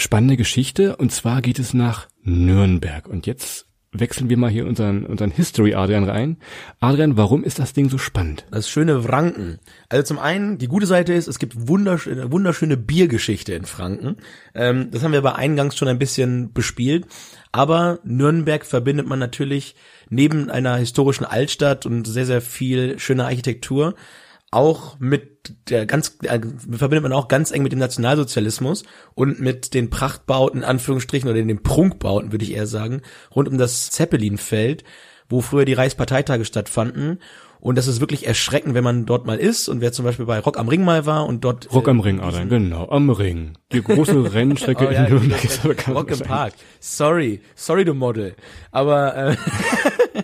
Spannende 0.00 0.36
Geschichte 0.36 0.94
und 0.94 1.10
zwar 1.10 1.42
geht 1.42 1.58
es 1.58 1.74
nach 1.74 2.06
Nürnberg. 2.22 3.08
Und 3.08 3.26
jetzt 3.26 3.66
wechseln 3.90 4.30
wir 4.30 4.36
mal 4.36 4.48
hier 4.48 4.64
unseren, 4.64 5.04
unseren 5.04 5.32
History 5.32 5.74
Adrian 5.74 6.04
rein. 6.04 6.36
Adrian, 6.78 7.16
warum 7.16 7.42
ist 7.42 7.58
das 7.58 7.72
Ding 7.72 7.88
so 7.88 7.98
spannend? 7.98 8.46
Das 8.52 8.68
schöne 8.70 9.02
Franken. 9.02 9.58
Also 9.88 10.04
zum 10.04 10.20
einen, 10.20 10.58
die 10.58 10.68
gute 10.68 10.86
Seite 10.86 11.14
ist, 11.14 11.26
es 11.26 11.40
gibt 11.40 11.68
wunderschöne, 11.68 12.30
wunderschöne 12.30 12.76
Biergeschichte 12.76 13.54
in 13.54 13.64
Franken. 13.64 14.18
Ähm, 14.54 14.92
das 14.92 15.02
haben 15.02 15.10
wir 15.10 15.18
aber 15.18 15.34
eingangs 15.34 15.76
schon 15.76 15.88
ein 15.88 15.98
bisschen 15.98 16.52
bespielt. 16.52 17.06
Aber 17.50 17.98
Nürnberg 18.04 18.64
verbindet 18.64 19.08
man 19.08 19.18
natürlich 19.18 19.74
neben 20.10 20.48
einer 20.48 20.76
historischen 20.76 21.24
Altstadt 21.24 21.86
und 21.86 22.06
sehr, 22.06 22.26
sehr 22.26 22.40
viel 22.40 23.00
schöner 23.00 23.24
Architektur 23.24 23.96
auch 24.50 24.98
mit 24.98 25.38
der 25.68 25.86
ganz 25.86 26.18
äh, 26.22 26.40
verbindet 26.70 27.02
man 27.02 27.12
auch 27.12 27.28
ganz 27.28 27.50
eng 27.50 27.62
mit 27.62 27.72
dem 27.72 27.78
Nationalsozialismus 27.78 28.84
und 29.14 29.40
mit 29.40 29.74
den 29.74 29.90
Prachtbauten 29.90 30.60
in 30.60 30.64
Anführungsstrichen 30.64 31.28
oder 31.28 31.42
den 31.42 31.62
Prunkbauten 31.62 32.32
würde 32.32 32.44
ich 32.44 32.54
eher 32.54 32.66
sagen 32.66 33.02
rund 33.34 33.48
um 33.48 33.58
das 33.58 33.90
Zeppelinfeld, 33.90 34.84
wo 35.28 35.40
früher 35.40 35.64
die 35.64 35.74
Reichsparteitage 35.74 36.44
stattfanden 36.44 37.18
und 37.60 37.76
das 37.76 37.88
ist 37.88 38.00
wirklich 38.00 38.26
erschreckend, 38.26 38.74
wenn 38.74 38.84
man 38.84 39.04
dort 39.04 39.26
mal 39.26 39.38
ist 39.38 39.68
und 39.68 39.80
wer 39.80 39.92
zum 39.92 40.04
Beispiel 40.04 40.26
bei 40.26 40.38
Rock 40.38 40.58
am 40.58 40.68
Ring 40.68 40.84
mal 40.84 41.06
war 41.06 41.26
und 41.26 41.44
dort 41.44 41.72
Rock 41.72 41.88
am 41.88 42.00
Ring, 42.00 42.20
Adrian, 42.20 42.48
genau 42.48 42.88
am 42.88 43.10
Ring, 43.10 43.54
die 43.72 43.82
große 43.82 44.32
Rennstrecke 44.32 44.86
oh, 44.88 44.90
ja, 44.90 45.04
in 45.04 45.14
Nürnberg. 45.14 45.88
Rock 45.88 46.10
im 46.10 46.20
Park. 46.20 46.54
Sorry, 46.78 47.40
sorry, 47.56 47.84
du 47.84 47.94
Model, 47.94 48.34
aber 48.70 49.16
äh, 49.16 49.36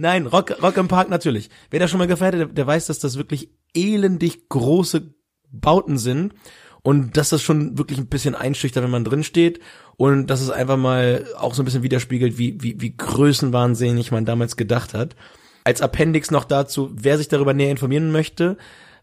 Nein, 0.00 0.26
Rock, 0.26 0.62
Rock 0.62 0.76
im 0.76 0.86
Park 0.86 1.10
natürlich. 1.10 1.50
Wer 1.70 1.80
da 1.80 1.88
schon 1.88 1.98
mal 1.98 2.08
hat, 2.08 2.34
der, 2.34 2.46
der 2.46 2.66
weiß, 2.66 2.86
dass 2.86 3.00
das 3.00 3.18
wirklich 3.18 3.50
elendig 3.74 4.48
große 4.48 5.12
Bauten 5.50 5.98
sind 5.98 6.34
und 6.82 7.16
dass 7.16 7.30
das 7.30 7.42
schon 7.42 7.76
wirklich 7.78 7.98
ein 7.98 8.06
bisschen 8.06 8.36
einschüchtert, 8.36 8.84
wenn 8.84 8.92
man 8.92 9.04
drin 9.04 9.24
steht 9.24 9.58
und 9.96 10.28
dass 10.28 10.40
es 10.40 10.50
einfach 10.50 10.76
mal 10.76 11.26
auch 11.36 11.52
so 11.52 11.62
ein 11.62 11.64
bisschen 11.64 11.82
widerspiegelt, 11.82 12.38
wie, 12.38 12.62
wie, 12.62 12.80
wie 12.80 12.96
größenwahnsinnig 12.96 14.12
man 14.12 14.24
damals 14.24 14.56
gedacht 14.56 14.94
hat. 14.94 15.16
Als 15.64 15.82
Appendix 15.82 16.30
noch 16.30 16.44
dazu, 16.44 16.90
wer 16.94 17.18
sich 17.18 17.26
darüber 17.26 17.52
näher 17.52 17.72
informieren 17.72 18.12
möchte, 18.12 18.56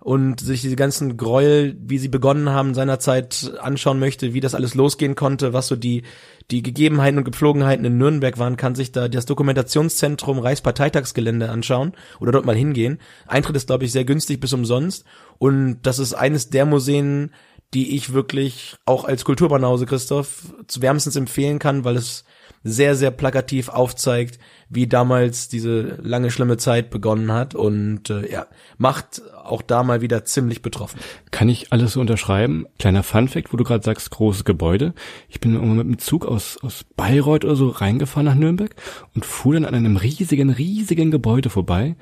und 0.05 0.39
sich 0.39 0.61
diese 0.61 0.75
ganzen 0.75 1.17
Gräuel, 1.17 1.75
wie 1.81 1.97
sie 1.97 2.09
begonnen 2.09 2.51
haben, 2.51 2.75
seinerzeit 2.75 3.53
anschauen 3.59 3.97
möchte, 3.97 4.35
wie 4.35 4.39
das 4.39 4.53
alles 4.53 4.75
losgehen 4.75 5.15
konnte, 5.15 5.51
was 5.51 5.67
so 5.67 5.75
die, 5.75 6.03
die 6.51 6.61
Gegebenheiten 6.61 7.17
und 7.17 7.23
Gepflogenheiten 7.23 7.85
in 7.85 7.97
Nürnberg 7.97 8.37
waren, 8.37 8.55
kann 8.55 8.75
sich 8.75 8.91
da 8.91 9.07
das 9.07 9.25
Dokumentationszentrum 9.25 10.37
Reichsparteitagsgelände 10.37 11.49
anschauen 11.49 11.93
oder 12.19 12.31
dort 12.31 12.45
mal 12.45 12.55
hingehen. 12.55 12.99
Eintritt 13.25 13.55
ist, 13.55 13.65
glaube 13.65 13.85
ich, 13.85 13.91
sehr 13.91 14.05
günstig 14.05 14.39
bis 14.39 14.53
umsonst 14.53 15.05
und 15.39 15.79
das 15.81 15.97
ist 15.97 16.13
eines 16.13 16.51
der 16.51 16.67
Museen, 16.67 17.31
die 17.73 17.95
ich 17.95 18.13
wirklich 18.13 18.75
auch 18.85 19.05
als 19.05 19.25
Kulturbanause, 19.25 19.87
Christoph, 19.87 20.53
zu 20.67 20.83
wärmstens 20.83 21.15
empfehlen 21.15 21.57
kann, 21.57 21.83
weil 21.83 21.95
es 21.95 22.25
sehr, 22.65 22.95
sehr 22.95 23.11
plakativ 23.11 23.69
aufzeigt, 23.69 24.39
wie 24.69 24.87
damals 24.87 25.47
diese 25.47 25.99
lange, 26.01 26.31
schlimme 26.31 26.57
Zeit 26.57 26.89
begonnen 26.89 27.31
hat 27.31 27.53
und 27.53 28.09
äh, 28.09 28.29
ja, 28.29 28.47
macht 28.77 29.21
auch 29.43 29.61
da 29.61 29.83
mal 29.83 30.01
wieder 30.01 30.25
ziemlich 30.25 30.63
betroffen. 30.63 30.99
Kann 31.29 31.47
ich 31.47 31.71
alles 31.71 31.93
so 31.93 32.01
unterschreiben? 32.01 32.65
Kleiner 32.79 33.03
Funfact, 33.03 33.53
wo 33.53 33.57
du 33.57 33.63
gerade 33.63 33.83
sagst, 33.83 34.09
großes 34.09 34.43
Gebäude. 34.43 34.95
Ich 35.29 35.39
bin 35.39 35.53
irgendwann 35.53 35.77
mit 35.77 35.87
dem 35.87 35.99
Zug 35.99 36.25
aus, 36.25 36.57
aus 36.63 36.83
Bayreuth 36.97 37.45
oder 37.45 37.55
so 37.55 37.69
reingefahren 37.69 38.25
nach 38.25 38.35
Nürnberg 38.35 38.75
und 39.13 39.25
fuhr 39.25 39.53
dann 39.53 39.65
an 39.65 39.75
einem 39.75 39.97
riesigen, 39.97 40.49
riesigen 40.49 41.11
Gebäude 41.11 41.51
vorbei, 41.51 41.95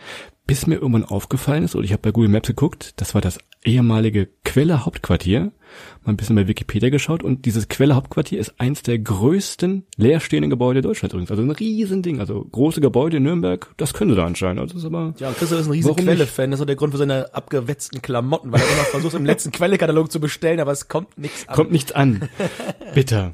bis 0.46 0.68
mir 0.68 0.76
irgendwann 0.76 1.06
aufgefallen 1.06 1.64
ist, 1.64 1.76
oder 1.76 1.86
ich 1.86 1.94
habe 1.94 2.02
bei 2.02 2.12
Google 2.12 2.30
Maps 2.30 2.48
geguckt, 2.48 2.94
das 2.98 3.14
war 3.14 3.22
das 3.22 3.40
ehemalige 3.64 4.28
Quelle 4.44 4.86
Hauptquartier, 4.86 5.54
mal 6.04 6.12
ein 6.12 6.18
bisschen 6.18 6.36
bei 6.36 6.48
Wikipedia 6.48 6.90
geschaut 6.90 7.24
und 7.24 7.46
dieses 7.46 7.70
Quelle 7.70 7.96
Hauptquartier 7.96 8.40
ist 8.40 8.60
eins 8.60 8.84
der 8.84 9.00
größten 9.00 9.86
leerstehenden 9.96 10.50
Gebäude 10.50 10.82
Deutschlands 10.82 11.14
übrigens, 11.14 11.32
also 11.32 11.44
ein 11.44 11.52
Riesending, 11.52 12.20
also 12.20 12.44
große 12.44 12.82
Gebäude 12.82 13.18
in 13.18 13.24
Nürnberg, 13.24 13.74
das 13.78 13.94
können 13.94 14.12
sie 14.12 14.18
da 14.18 14.26
anscheinend, 14.26 14.60
also 14.60 14.78
ist 14.78 14.86
aber 14.86 15.14
Ja, 15.18 15.32
Christoph 15.32 15.62
ist 15.62 15.68
ein 15.68 15.72
riesen 15.72 15.96
Quelle-Fan, 15.96 16.52
das 16.52 16.60
ist 16.60 16.64
auch 16.64 16.68
der 16.68 16.76
Grund 16.76 16.92
für 16.92 16.98
seine 16.98 17.34
abgewetzten 17.34 18.02
Klamotten, 18.02 18.52
weil 18.52 18.60
er 18.60 18.68
immer 18.68 18.84
versucht, 18.84 19.14
im 19.14 19.26
letzten 19.26 19.52
Quelle-Katalog 19.52 20.12
zu 20.12 20.20
bestellen, 20.20 20.60
aber 20.60 20.74
es 20.74 20.90
kommt 20.90 21.18
nichts 21.18 21.48
an. 21.48 21.56
kommt 21.56 21.72
nichts 21.72 21.94
an. 21.94 22.28
Bitter. 22.94 23.34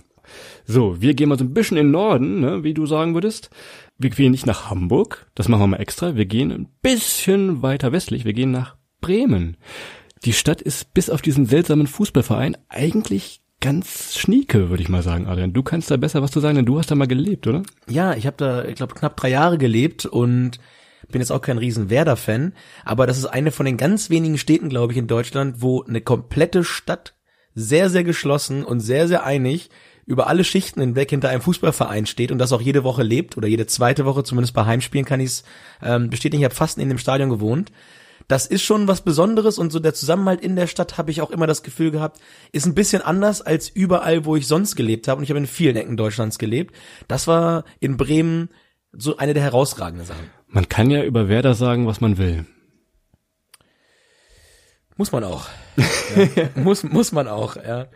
So, 0.65 1.01
wir 1.01 1.15
gehen 1.15 1.29
mal 1.29 1.39
so 1.39 1.43
ein 1.43 1.55
bisschen 1.55 1.77
in 1.77 1.87
den 1.87 1.91
Norden, 1.91 2.39
ne, 2.39 2.63
wie 2.63 2.75
du 2.75 2.85
sagen 2.85 3.15
würdest. 3.15 3.49
Wir 4.01 4.09
gehen 4.11 4.31
nicht 4.31 4.45
nach 4.45 4.69
Hamburg, 4.69 5.29
das 5.35 5.49
machen 5.49 5.63
wir 5.63 5.67
mal 5.67 5.81
extra. 5.81 6.15
Wir 6.15 6.25
gehen 6.25 6.53
ein 6.53 6.69
bisschen 6.81 7.61
weiter 7.61 7.91
westlich, 7.91 8.23
wir 8.23 8.31
gehen 8.31 8.49
nach 8.49 8.77
Bremen. 9.01 9.57
Die 10.23 10.31
Stadt 10.31 10.61
ist 10.61 10.93
bis 10.93 11.09
auf 11.09 11.21
diesen 11.21 11.45
seltsamen 11.45 11.85
Fußballverein 11.85 12.55
eigentlich 12.69 13.41
ganz 13.59 14.17
schnieke, 14.17 14.69
würde 14.69 14.81
ich 14.81 14.87
mal 14.87 15.03
sagen, 15.03 15.27
Adrian. 15.27 15.51
Du 15.51 15.63
kannst 15.63 15.91
da 15.91 15.97
besser 15.97 16.21
was 16.21 16.31
zu 16.31 16.39
sagen, 16.39 16.55
denn 16.55 16.65
du 16.65 16.79
hast 16.79 16.89
da 16.89 16.95
mal 16.95 17.09
gelebt, 17.09 17.45
oder? 17.45 17.63
Ja, 17.89 18.13
ich 18.13 18.25
habe 18.25 18.37
da, 18.37 18.63
ich 18.63 18.75
glaube, 18.75 18.95
knapp 18.95 19.17
drei 19.17 19.31
Jahre 19.31 19.57
gelebt 19.57 20.05
und 20.05 20.59
bin 21.11 21.19
jetzt 21.19 21.31
auch 21.31 21.41
kein 21.41 21.57
riesen 21.57 21.89
Werder-Fan, 21.89 22.53
aber 22.85 23.05
das 23.05 23.17
ist 23.17 23.25
eine 23.25 23.51
von 23.51 23.65
den 23.65 23.75
ganz 23.75 24.09
wenigen 24.09 24.37
Städten, 24.37 24.69
glaube 24.69 24.93
ich, 24.93 24.97
in 24.97 25.07
Deutschland, 25.07 25.61
wo 25.61 25.83
eine 25.83 25.99
komplette 25.99 26.63
Stadt 26.63 27.15
sehr, 27.53 27.89
sehr 27.89 28.05
geschlossen 28.05 28.63
und 28.63 28.79
sehr, 28.79 29.09
sehr 29.09 29.25
einig 29.25 29.69
über 30.09 30.25
alle 30.25 30.43
Schichten 30.43 30.81
hinweg 30.81 31.11
hinter 31.11 31.29
einem 31.29 31.41
Fußballverein 31.41 32.07
steht 32.07 32.31
und 32.31 32.39
das 32.39 32.51
auch 32.51 32.61
jede 32.61 32.83
Woche 32.83 33.03
lebt 33.03 33.37
oder 33.37 33.47
jede 33.47 33.67
zweite 33.67 34.05
Woche, 34.05 34.23
zumindest 34.23 34.55
bei 34.55 34.65
Heimspielen 34.65 35.05
kann 35.05 35.19
ich 35.19 35.27
es 35.27 35.43
ähm, 35.83 36.09
bestätigen. 36.09 36.41
Ich 36.41 36.45
habe 36.45 36.55
fast 36.55 36.79
in 36.79 36.89
dem 36.89 36.97
Stadion 36.97 37.29
gewohnt. 37.29 37.71
Das 38.27 38.47
ist 38.47 38.63
schon 38.63 38.87
was 38.87 39.01
Besonderes 39.01 39.59
und 39.59 39.71
so 39.71 39.77
der 39.77 39.93
Zusammenhalt 39.93 40.41
in 40.41 40.55
der 40.55 40.65
Stadt 40.65 40.97
habe 40.97 41.11
ich 41.11 41.21
auch 41.21 41.29
immer 41.29 41.45
das 41.45 41.61
Gefühl 41.61 41.91
gehabt, 41.91 42.19
ist 42.51 42.65
ein 42.65 42.73
bisschen 42.73 43.03
anders 43.03 43.43
als 43.43 43.69
überall, 43.69 44.25
wo 44.25 44.35
ich 44.35 44.47
sonst 44.47 44.75
gelebt 44.75 45.07
habe 45.07 45.19
und 45.19 45.25
ich 45.25 45.29
habe 45.29 45.39
in 45.39 45.45
vielen 45.45 45.75
Ecken 45.75 45.95
Deutschlands 45.95 46.39
gelebt. 46.39 46.75
Das 47.07 47.27
war 47.27 47.63
in 47.79 47.95
Bremen 47.95 48.49
so 48.91 49.17
eine 49.17 49.35
der 49.35 49.43
herausragenden 49.43 50.07
Sachen. 50.07 50.27
Man 50.47 50.67
kann 50.67 50.89
ja 50.89 51.03
über 51.03 51.29
Werder 51.29 51.53
sagen, 51.53 51.85
was 51.85 52.01
man 52.01 52.17
will. 52.17 52.47
Muss 54.97 55.11
man 55.11 55.23
auch. 55.23 55.45
ja. 56.35 56.49
muss, 56.55 56.83
muss 56.83 57.11
man 57.11 57.27
auch, 57.27 57.57
ja. 57.57 57.89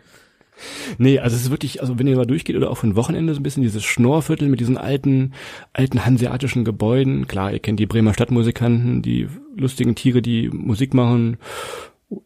Nee, 0.98 1.18
also 1.18 1.36
es 1.36 1.42
ist 1.42 1.50
wirklich, 1.50 1.80
also 1.80 1.98
wenn 1.98 2.06
ihr 2.06 2.16
mal 2.16 2.26
durchgeht 2.26 2.56
oder 2.56 2.70
auch 2.70 2.76
für 2.76 2.86
ein 2.86 2.96
Wochenende 2.96 3.34
so 3.34 3.40
ein 3.40 3.42
bisschen 3.42 3.62
dieses 3.62 3.84
Schnorrviertel 3.84 4.48
mit 4.48 4.60
diesen 4.60 4.76
alten, 4.76 5.32
alten 5.72 6.04
hanseatischen 6.04 6.64
Gebäuden. 6.64 7.26
Klar, 7.26 7.52
ihr 7.52 7.58
kennt 7.58 7.80
die 7.80 7.86
Bremer 7.86 8.14
Stadtmusikanten, 8.14 9.02
die 9.02 9.28
lustigen 9.56 9.94
Tiere, 9.94 10.22
die 10.22 10.48
Musik 10.48 10.94
machen. 10.94 11.38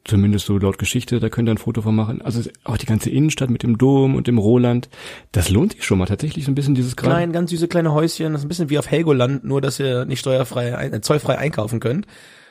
Zumindest 0.05 0.45
so 0.45 0.59
laut 0.59 0.77
Geschichte, 0.77 1.19
da 1.19 1.31
könnt 1.31 1.49
ihr 1.49 1.53
ein 1.53 1.59
Foto 1.59 1.81
von 1.81 1.95
machen. 1.95 2.21
Also 2.21 2.43
auch 2.65 2.77
die 2.77 2.85
ganze 2.85 3.11
Innenstadt 3.11 3.49
mit 3.49 3.63
dem 3.63 3.79
Dom 3.79 4.17
und 4.17 4.27
dem 4.27 4.37
Roland. 4.37 4.91
Das 5.33 5.49
lohnt 5.49 5.73
sich 5.73 5.85
schon 5.85 5.99
mal 5.99 6.07
tatsächlich 6.07 6.45
so 6.45 6.51
ein 6.51 6.55
bisschen 6.55 6.75
dieses. 6.75 6.97
Klein, 6.97 7.33
ganz 7.33 7.51
süße 7.51 7.69
kleine 7.69 7.93
Häuschen, 7.95 8.33
das 8.33 8.43
ist 8.43 8.45
ein 8.45 8.49
bisschen 8.49 8.71
wie 8.71 8.79
auf 8.79 8.91
Helgoland, 8.91 9.45
nur 9.45 9.61
dass 9.61 9.81
ihr 9.81 10.05
nicht 10.05 10.21
steuerfrei, 10.21 10.71
äh, 10.71 11.01
zollfrei 11.01 11.39
einkaufen 11.39 11.81
könnt. 11.81 12.07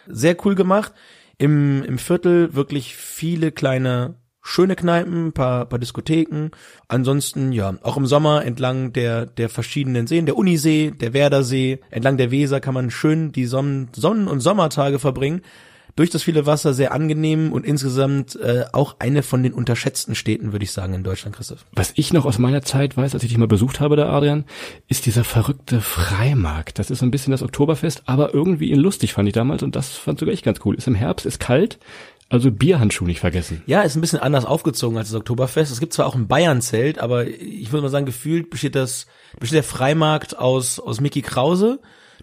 Sehr 0.07 0.35
cool 0.45 0.55
gemacht. 0.55 0.93
Im, 1.37 1.83
im 1.83 1.99
Viertel 1.99 2.55
wirklich 2.55 2.95
viele 2.95 3.51
kleine 3.51 4.15
schöne 4.47 4.75
Kneipen, 4.75 5.33
paar, 5.33 5.65
paar 5.65 5.77
Diskotheken. 5.77 6.51
Ansonsten, 6.87 7.51
ja, 7.51 7.75
auch 7.83 7.97
im 7.97 8.07
Sommer 8.07 8.45
entlang 8.45 8.93
der, 8.93 9.25
der 9.25 9.49
verschiedenen 9.49 10.07
Seen, 10.07 10.25
der 10.25 10.37
Unisee, 10.37 10.91
der 10.91 11.13
Werdersee, 11.13 11.79
entlang 11.91 12.17
der 12.17 12.31
Weser 12.31 12.61
kann 12.61 12.73
man 12.73 12.89
schön 12.89 13.33
die 13.33 13.45
Sonnen-, 13.45 13.89
Sonnen 13.93 14.27
und 14.27 14.39
Sommertage 14.39 14.99
verbringen. 14.99 15.41
Durch 15.97 16.11
das 16.11 16.21
viele 16.21 16.45
Wasser 16.45 16.75
sehr 16.75 16.93
angenehm 16.93 17.51
und 17.51 17.65
insgesamt 17.65 18.35
äh, 18.35 18.65
auch 18.71 18.97
eine 18.99 19.23
von 19.23 19.41
den 19.41 19.51
unterschätzten 19.51 20.13
Städten, 20.13 20.51
würde 20.51 20.63
ich 20.63 20.71
sagen, 20.71 20.93
in 20.93 21.03
Deutschland, 21.03 21.35
Christoph. 21.35 21.65
Was 21.73 21.91
ich 21.95 22.13
noch 22.13 22.25
aus 22.25 22.37
meiner 22.37 22.61
Zeit 22.61 22.95
weiß, 22.95 23.15
als 23.15 23.23
ich 23.23 23.29
dich 23.29 23.37
mal 23.39 23.47
besucht 23.47 23.79
habe, 23.79 23.95
da 23.95 24.07
Adrian, 24.15 24.45
ist 24.87 25.07
dieser 25.07 25.23
verrückte 25.23 25.81
Freimarkt. 25.81 26.77
Das 26.77 26.91
ist 26.91 26.99
so 26.99 27.05
ein 27.05 27.11
bisschen 27.11 27.31
das 27.31 27.41
Oktoberfest, 27.41 28.03
aber 28.05 28.31
irgendwie 28.31 28.71
lustig 28.75 29.13
fand 29.13 29.27
ich 29.27 29.33
damals 29.33 29.63
und 29.63 29.75
das 29.75 29.89
fand 29.89 30.19
sogar 30.19 30.33
ich 30.33 30.43
ganz 30.43 30.59
cool. 30.65 30.75
Ist 30.75 30.87
im 30.87 30.93
Herbst, 30.93 31.25
ist 31.25 31.39
kalt, 31.39 31.79
also 32.29 32.51
Bierhandschuh 32.51 33.05
nicht 33.05 33.19
vergessen. 33.19 33.63
Ja, 33.67 33.81
ist 33.81 33.95
ein 33.95 34.01
bisschen 34.01 34.19
anders 34.19 34.45
aufgezogen 34.45 34.97
als 34.97 35.09
das 35.09 35.19
Oktoberfest. 35.19 35.71
Es 35.71 35.79
gibt 35.79 35.93
zwar 35.93 36.07
auch 36.07 36.15
ein 36.15 36.27
Bayern-Zelt, 36.27 36.99
aber 36.99 37.25
ich 37.25 37.71
würde 37.71 37.83
mal 37.83 37.89
sagen, 37.89 38.05
gefühlt 38.05 38.49
besteht 38.49 38.75
das, 38.75 39.07
besteht 39.39 39.57
der 39.57 39.63
Freimarkt 39.63 40.37
aus, 40.37 40.79
aus 40.79 40.99
Mickey 40.99 41.21
Krause, 41.21 41.79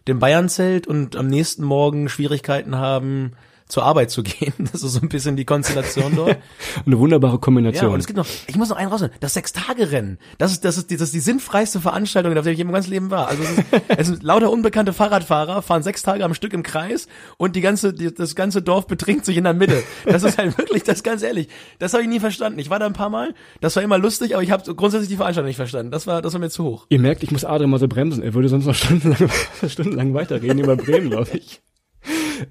dem 0.06 0.18
Bayern-Zelt 0.18 0.86
und 0.86 1.16
am 1.16 1.28
nächsten 1.28 1.64
Morgen 1.64 2.10
Schwierigkeiten 2.10 2.76
haben, 2.76 3.32
zur 3.68 3.84
Arbeit 3.84 4.10
zu 4.10 4.22
gehen. 4.22 4.52
Das 4.58 4.82
ist 4.82 4.92
so 4.92 5.00
ein 5.00 5.08
bisschen 5.08 5.36
die 5.36 5.44
Konstellation 5.44 6.14
dort. 6.16 6.36
Eine 6.86 6.98
wunderbare 6.98 7.38
Kombination. 7.38 7.88
Ja, 7.88 7.94
und 7.94 8.00
es 8.00 8.06
gibt 8.06 8.16
noch, 8.16 8.26
ich 8.46 8.56
muss 8.56 8.68
noch 8.68 8.76
einen 8.76 8.90
rausnehmen, 8.90 9.16
das 9.20 9.34
Sechs-Tage-Rennen. 9.34 10.18
Das 10.38 10.52
ist, 10.52 10.64
das 10.64 10.76
ist, 10.76 10.90
die, 10.90 10.96
das 10.96 11.08
ist 11.08 11.14
die 11.14 11.20
sinnfreiste 11.20 11.80
Veranstaltung, 11.80 12.36
auf 12.36 12.44
der 12.44 12.52
ich 12.52 12.60
im 12.60 12.72
ganzen 12.72 12.90
Leben 12.90 13.10
war. 13.10 13.28
Also 13.28 13.42
es, 13.42 13.50
ist, 13.50 13.64
es 13.88 14.06
sind 14.08 14.22
lauter 14.22 14.50
unbekannte 14.50 14.92
Fahrradfahrer, 14.92 15.62
fahren 15.62 15.82
sechs 15.82 16.02
Tage 16.02 16.24
am 16.24 16.34
Stück 16.34 16.52
im 16.52 16.62
Kreis 16.62 17.08
und 17.36 17.56
die 17.56 17.60
ganze, 17.60 17.92
die, 17.94 18.14
das 18.14 18.34
ganze 18.34 18.62
Dorf 18.62 18.86
betrinkt 18.86 19.24
sich 19.24 19.36
in 19.36 19.44
der 19.44 19.54
Mitte. 19.54 19.82
Das 20.04 20.22
ist 20.22 20.38
halt 20.38 20.58
wirklich, 20.58 20.82
das 20.82 21.02
ganz 21.02 21.22
ehrlich, 21.22 21.48
das 21.78 21.94
habe 21.94 22.02
ich 22.02 22.08
nie 22.08 22.20
verstanden. 22.20 22.58
Ich 22.58 22.70
war 22.70 22.78
da 22.78 22.86
ein 22.86 22.92
paar 22.92 23.10
Mal, 23.10 23.34
das 23.60 23.76
war 23.76 23.82
immer 23.82 23.98
lustig, 23.98 24.34
aber 24.34 24.42
ich 24.42 24.50
habe 24.50 24.74
grundsätzlich 24.74 25.08
die 25.08 25.16
Veranstaltung 25.16 25.48
nicht 25.48 25.56
verstanden. 25.56 25.90
Das 25.90 26.06
war, 26.06 26.22
das 26.22 26.32
war 26.32 26.40
mir 26.40 26.50
zu 26.50 26.64
hoch. 26.64 26.86
Ihr 26.90 27.00
merkt, 27.00 27.22
ich 27.22 27.30
muss 27.30 27.44
Adrian 27.44 27.70
mal 27.70 27.78
so 27.78 27.88
bremsen. 27.88 28.22
Er 28.22 28.34
würde 28.34 28.48
sonst 28.48 28.66
noch 28.66 28.74
stundenlang, 28.74 29.30
stundenlang 29.66 30.14
weiterreden 30.14 30.58
über 30.58 30.76
Bremen, 30.76 31.10
glaube 31.10 31.30
ich. 31.34 31.62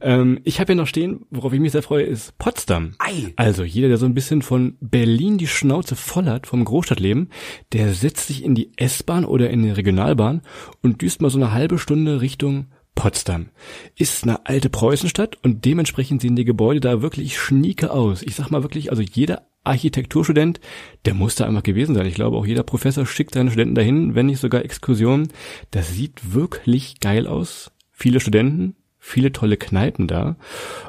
Ähm, 0.01 0.39
ich 0.43 0.59
habe 0.59 0.73
hier 0.73 0.75
noch 0.75 0.87
stehen, 0.87 1.25
worauf 1.29 1.53
ich 1.53 1.59
mich 1.59 1.71
sehr 1.71 1.83
freue, 1.83 2.03
ist 2.03 2.37
Potsdam. 2.37 2.93
Ei. 2.99 3.33
Also 3.35 3.63
jeder, 3.63 3.87
der 3.87 3.97
so 3.97 4.05
ein 4.05 4.13
bisschen 4.13 4.41
von 4.41 4.77
Berlin 4.79 5.37
die 5.37 5.47
Schnauze 5.47 5.95
voll 5.95 6.25
hat 6.25 6.47
vom 6.47 6.65
Großstadtleben, 6.65 7.29
der 7.71 7.93
setzt 7.93 8.27
sich 8.27 8.43
in 8.43 8.55
die 8.55 8.71
S-Bahn 8.77 9.25
oder 9.25 9.49
in 9.49 9.63
die 9.63 9.71
Regionalbahn 9.71 10.41
und 10.81 11.01
düst 11.01 11.21
mal 11.21 11.29
so 11.29 11.37
eine 11.37 11.51
halbe 11.51 11.77
Stunde 11.79 12.21
Richtung 12.21 12.67
Potsdam. 12.95 13.49
Ist 13.95 14.23
eine 14.23 14.45
alte 14.45 14.69
Preußenstadt 14.69 15.37
und 15.43 15.65
dementsprechend 15.65 16.21
sehen 16.21 16.35
die 16.35 16.45
Gebäude 16.45 16.79
da 16.79 17.01
wirklich 17.01 17.37
schnieke 17.37 17.91
aus. 17.91 18.21
Ich 18.21 18.35
sag 18.35 18.51
mal 18.51 18.63
wirklich, 18.63 18.91
also 18.91 19.01
jeder 19.01 19.47
Architekturstudent, 19.63 20.59
der 21.05 21.13
muss 21.13 21.35
da 21.35 21.45
einfach 21.45 21.63
gewesen 21.63 21.95
sein. 21.95 22.05
Ich 22.05 22.15
glaube, 22.15 22.37
auch 22.37 22.45
jeder 22.45 22.63
Professor 22.63 23.05
schickt 23.05 23.33
seine 23.33 23.49
Studenten 23.49 23.75
dahin, 23.75 24.15
wenn 24.15 24.27
nicht 24.27 24.39
sogar 24.39 24.63
Exkursionen. 24.63 25.29
Das 25.71 25.93
sieht 25.93 26.33
wirklich 26.33 26.99
geil 26.99 27.27
aus. 27.27 27.71
Viele 27.91 28.19
Studenten, 28.19 28.75
viele 29.03 29.33
tolle 29.33 29.57
Kneipen 29.57 30.07
da. 30.07 30.37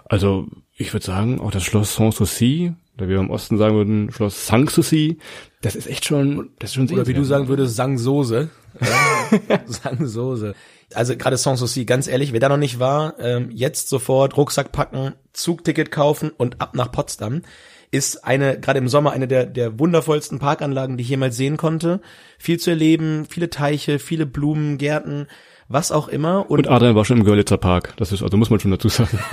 Also 0.05 0.47
ich 0.77 0.93
würde 0.93 1.05
sagen, 1.05 1.41
auch 1.41 1.51
das 1.51 1.65
Schloss 1.65 1.97
Sanssouci, 1.97 2.73
oder 2.97 3.07
wie 3.07 3.11
wir 3.11 3.19
im 3.19 3.31
Osten 3.31 3.59
sagen 3.59 3.75
würden, 3.75 4.13
Schloss 4.13 4.47
Sanssouci, 4.47 5.19
das 5.63 5.75
ist 5.75 5.89
echt 5.89 6.05
schon, 6.05 6.51
das 6.61 6.71
ist 6.71 6.75
schon 6.77 6.89
Oder 6.91 7.09
wie 7.09 7.15
du 7.15 7.25
sagen 7.25 7.49
würdest, 7.49 7.75
Sangsoße. 7.75 8.51
Sangsoße. 9.67 10.55
Also 10.95 11.17
gerade 11.17 11.37
Sanssouci, 11.37 11.85
ganz 11.87 12.07
ehrlich, 12.07 12.33
wer 12.33 12.39
da 12.39 12.49
noch 12.49 12.57
nicht 12.57 12.79
war, 12.79 13.15
ähm, 13.19 13.51
jetzt 13.51 13.89
sofort 13.89 14.37
Rucksack 14.37 14.71
packen, 14.71 15.15
Zugticket 15.33 15.91
kaufen 15.91 16.31
und 16.31 16.61
ab 16.61 16.77
nach 16.77 16.93
Potsdam. 16.93 17.43
Ist 17.91 18.25
eine, 18.25 18.61
gerade 18.61 18.79
im 18.79 18.89
Sommer, 18.89 19.11
eine 19.11 19.27
der, 19.27 19.45
der 19.45 19.79
wundervollsten 19.81 20.39
Parkanlagen, 20.39 20.97
die 20.97 21.03
ich 21.03 21.11
jemals 21.11 21.37
sehen 21.37 21.57
konnte. 21.57 22.01
Viel 22.39 22.61
zu 22.61 22.71
erleben, 22.71 23.27
viele 23.29 23.51
Teiche, 23.51 23.99
viele 23.99 24.27
Blumen, 24.27 24.79
Gärten, 24.79 25.27
was 25.69 25.93
auch 25.93 26.09
immer. 26.09 26.51
Und 26.51 26.69
Adrian 26.69 26.95
war 26.95 27.05
schon 27.05 27.19
im 27.19 27.25
Görlitzer 27.25 27.59
Park. 27.59 27.95
Das 27.97 28.13
ist, 28.13 28.23
also 28.23 28.37
muss 28.37 28.51
man 28.51 28.61
schon 28.61 28.71
dazu 28.71 28.89
sagen. 28.89 29.19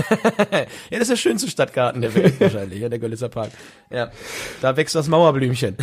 Ja, 0.89 0.99
das 0.99 1.01
ist 1.01 1.11
der 1.11 1.15
schönste 1.17 1.49
Stadtgarten 1.49 2.01
der 2.01 2.13
Welt 2.13 2.39
wahrscheinlich, 2.39 2.79
ja, 2.79 2.89
der 2.89 2.99
Görlitzer 2.99 3.29
Park. 3.29 3.51
Ja, 3.89 4.11
da 4.61 4.75
wächst 4.77 4.95
das 4.95 5.07
Mauerblümchen. 5.07 5.77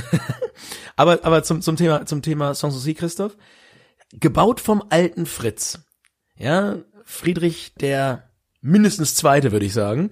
aber 0.96 1.20
aber 1.22 1.42
zum 1.42 1.62
zum 1.62 1.76
Thema 1.76 2.06
zum 2.06 2.22
Thema 2.22 2.54
Sanssouci, 2.54 2.94
Christoph, 2.94 3.36
gebaut 4.12 4.60
vom 4.60 4.84
alten 4.90 5.26
Fritz. 5.26 5.80
Ja, 6.36 6.76
Friedrich 7.04 7.74
der 7.80 8.24
mindestens 8.60 9.14
zweite, 9.14 9.52
würde 9.52 9.66
ich 9.66 9.72
sagen. 9.72 10.10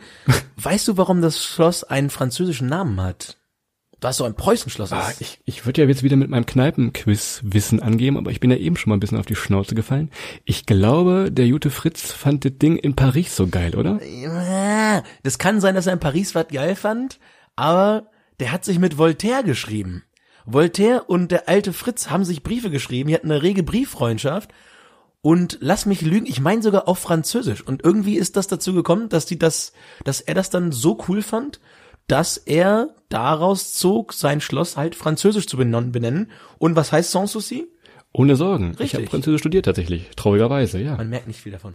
weißt 0.56 0.88
du, 0.88 0.96
warum 0.96 1.22
das 1.22 1.44
Schloss 1.44 1.84
einen 1.84 2.10
französischen 2.10 2.68
Namen 2.68 3.00
hat? 3.00 3.36
Hast 4.06 4.18
so 4.18 4.24
ein 4.24 4.34
Preußenschloss. 4.34 4.92
Ah, 4.92 5.12
ich 5.18 5.40
ich 5.44 5.66
würde 5.66 5.82
ja 5.82 5.88
jetzt 5.88 6.04
wieder 6.04 6.16
mit 6.16 6.30
meinem 6.30 6.46
Kneipenquiz-Wissen 6.46 7.82
angeben, 7.82 8.16
aber 8.16 8.30
ich 8.30 8.38
bin 8.38 8.50
ja 8.52 8.56
eben 8.56 8.76
schon 8.76 8.90
mal 8.90 8.96
ein 8.96 9.00
bisschen 9.00 9.18
auf 9.18 9.26
die 9.26 9.34
Schnauze 9.34 9.74
gefallen. 9.74 10.10
Ich 10.44 10.64
glaube, 10.64 11.32
der 11.32 11.46
Jute 11.46 11.70
Fritz 11.70 12.12
fand 12.12 12.44
das 12.44 12.52
Ding 12.56 12.76
in 12.76 12.94
Paris 12.94 13.34
so 13.34 13.48
geil, 13.48 13.74
oder? 13.74 14.00
Ja, 14.04 15.02
das 15.24 15.38
kann 15.38 15.60
sein, 15.60 15.74
dass 15.74 15.88
er 15.88 15.94
in 15.94 16.00
Paris 16.00 16.36
was 16.36 16.46
geil 16.48 16.76
fand, 16.76 17.18
aber 17.56 18.10
der 18.38 18.52
hat 18.52 18.64
sich 18.64 18.78
mit 18.78 18.96
Voltaire 18.96 19.42
geschrieben. 19.42 20.04
Voltaire 20.44 21.10
und 21.10 21.32
der 21.32 21.48
alte 21.48 21.72
Fritz 21.72 22.08
haben 22.08 22.24
sich 22.24 22.44
Briefe 22.44 22.70
geschrieben, 22.70 23.08
die 23.08 23.14
hatten 23.14 23.30
eine 23.30 23.42
rege 23.42 23.64
Brieffreundschaft 23.64 24.50
und 25.20 25.58
lass 25.60 25.86
mich 25.86 26.02
lügen, 26.02 26.26
ich 26.26 26.40
meine 26.40 26.62
sogar 26.62 26.86
auf 26.86 27.00
Französisch. 27.00 27.60
Und 27.60 27.82
irgendwie 27.82 28.16
ist 28.16 28.36
das 28.36 28.46
dazu 28.46 28.72
gekommen, 28.72 29.08
dass 29.08 29.26
die 29.26 29.38
das, 29.38 29.72
dass 30.04 30.20
er 30.20 30.34
das 30.34 30.50
dann 30.50 30.70
so 30.70 30.96
cool 31.08 31.22
fand, 31.22 31.58
dass 32.06 32.36
er 32.36 32.90
daraus 33.08 33.74
zog, 33.74 34.12
sein 34.12 34.40
Schloss 34.40 34.76
halt 34.76 34.94
französisch 34.94 35.46
zu 35.46 35.56
benennen. 35.56 36.30
Und 36.58 36.76
was 36.76 36.92
heißt 36.92 37.10
Sanssouci? 37.10 37.66
Ohne 38.12 38.36
Sorgen. 38.36 38.68
Richtig. 38.68 38.86
Ich 38.86 38.94
habe 38.94 39.06
Französisch 39.06 39.40
studiert 39.40 39.66
tatsächlich, 39.66 40.08
traurigerweise, 40.16 40.80
ja. 40.80 40.96
Man 40.96 41.10
merkt 41.10 41.26
nicht 41.26 41.40
viel 41.40 41.52
davon. 41.52 41.74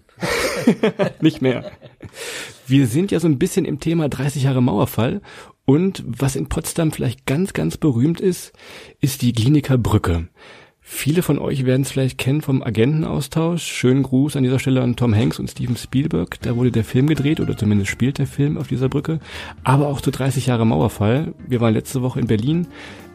Nicht 1.21 1.41
mehr. 1.41 1.71
Wir 2.65 2.87
sind 2.87 3.11
ja 3.11 3.19
so 3.19 3.27
ein 3.27 3.37
bisschen 3.37 3.63
im 3.63 3.79
Thema 3.79 4.09
30 4.09 4.43
Jahre 4.43 4.61
Mauerfall 4.61 5.21
und 5.65 6.03
was 6.05 6.35
in 6.35 6.49
Potsdam 6.49 6.91
vielleicht 6.91 7.27
ganz, 7.27 7.53
ganz 7.53 7.77
berühmt 7.77 8.19
ist, 8.19 8.53
ist 8.99 9.21
die 9.21 9.33
Kliniker 9.33 9.77
Brücke. 9.77 10.29
Viele 10.93 11.23
von 11.23 11.39
euch 11.39 11.65
werden 11.65 11.81
es 11.81 11.89
vielleicht 11.89 12.19
kennen 12.19 12.41
vom 12.41 12.61
Agentenaustausch. 12.61 13.63
Schönen 13.63 14.03
Gruß 14.03 14.35
an 14.35 14.43
dieser 14.43 14.59
Stelle 14.59 14.81
an 14.81 14.97
Tom 14.97 15.15
Hanks 15.15 15.39
und 15.39 15.49
Steven 15.49 15.75
Spielberg. 15.75 16.39
Da 16.41 16.55
wurde 16.57 16.69
der 16.69 16.83
Film 16.83 17.07
gedreht 17.07 17.39
oder 17.39 17.57
zumindest 17.57 17.89
spielt 17.89 18.19
der 18.19 18.27
Film 18.27 18.57
auf 18.57 18.67
dieser 18.67 18.87
Brücke. 18.87 19.19
Aber 19.63 19.87
auch 19.87 20.01
zu 20.01 20.11
30 20.11 20.45
Jahre 20.45 20.67
Mauerfall. 20.67 21.33
Wir 21.47 21.59
waren 21.59 21.73
letzte 21.73 22.03
Woche 22.03 22.19
in 22.19 22.27
Berlin. 22.27 22.67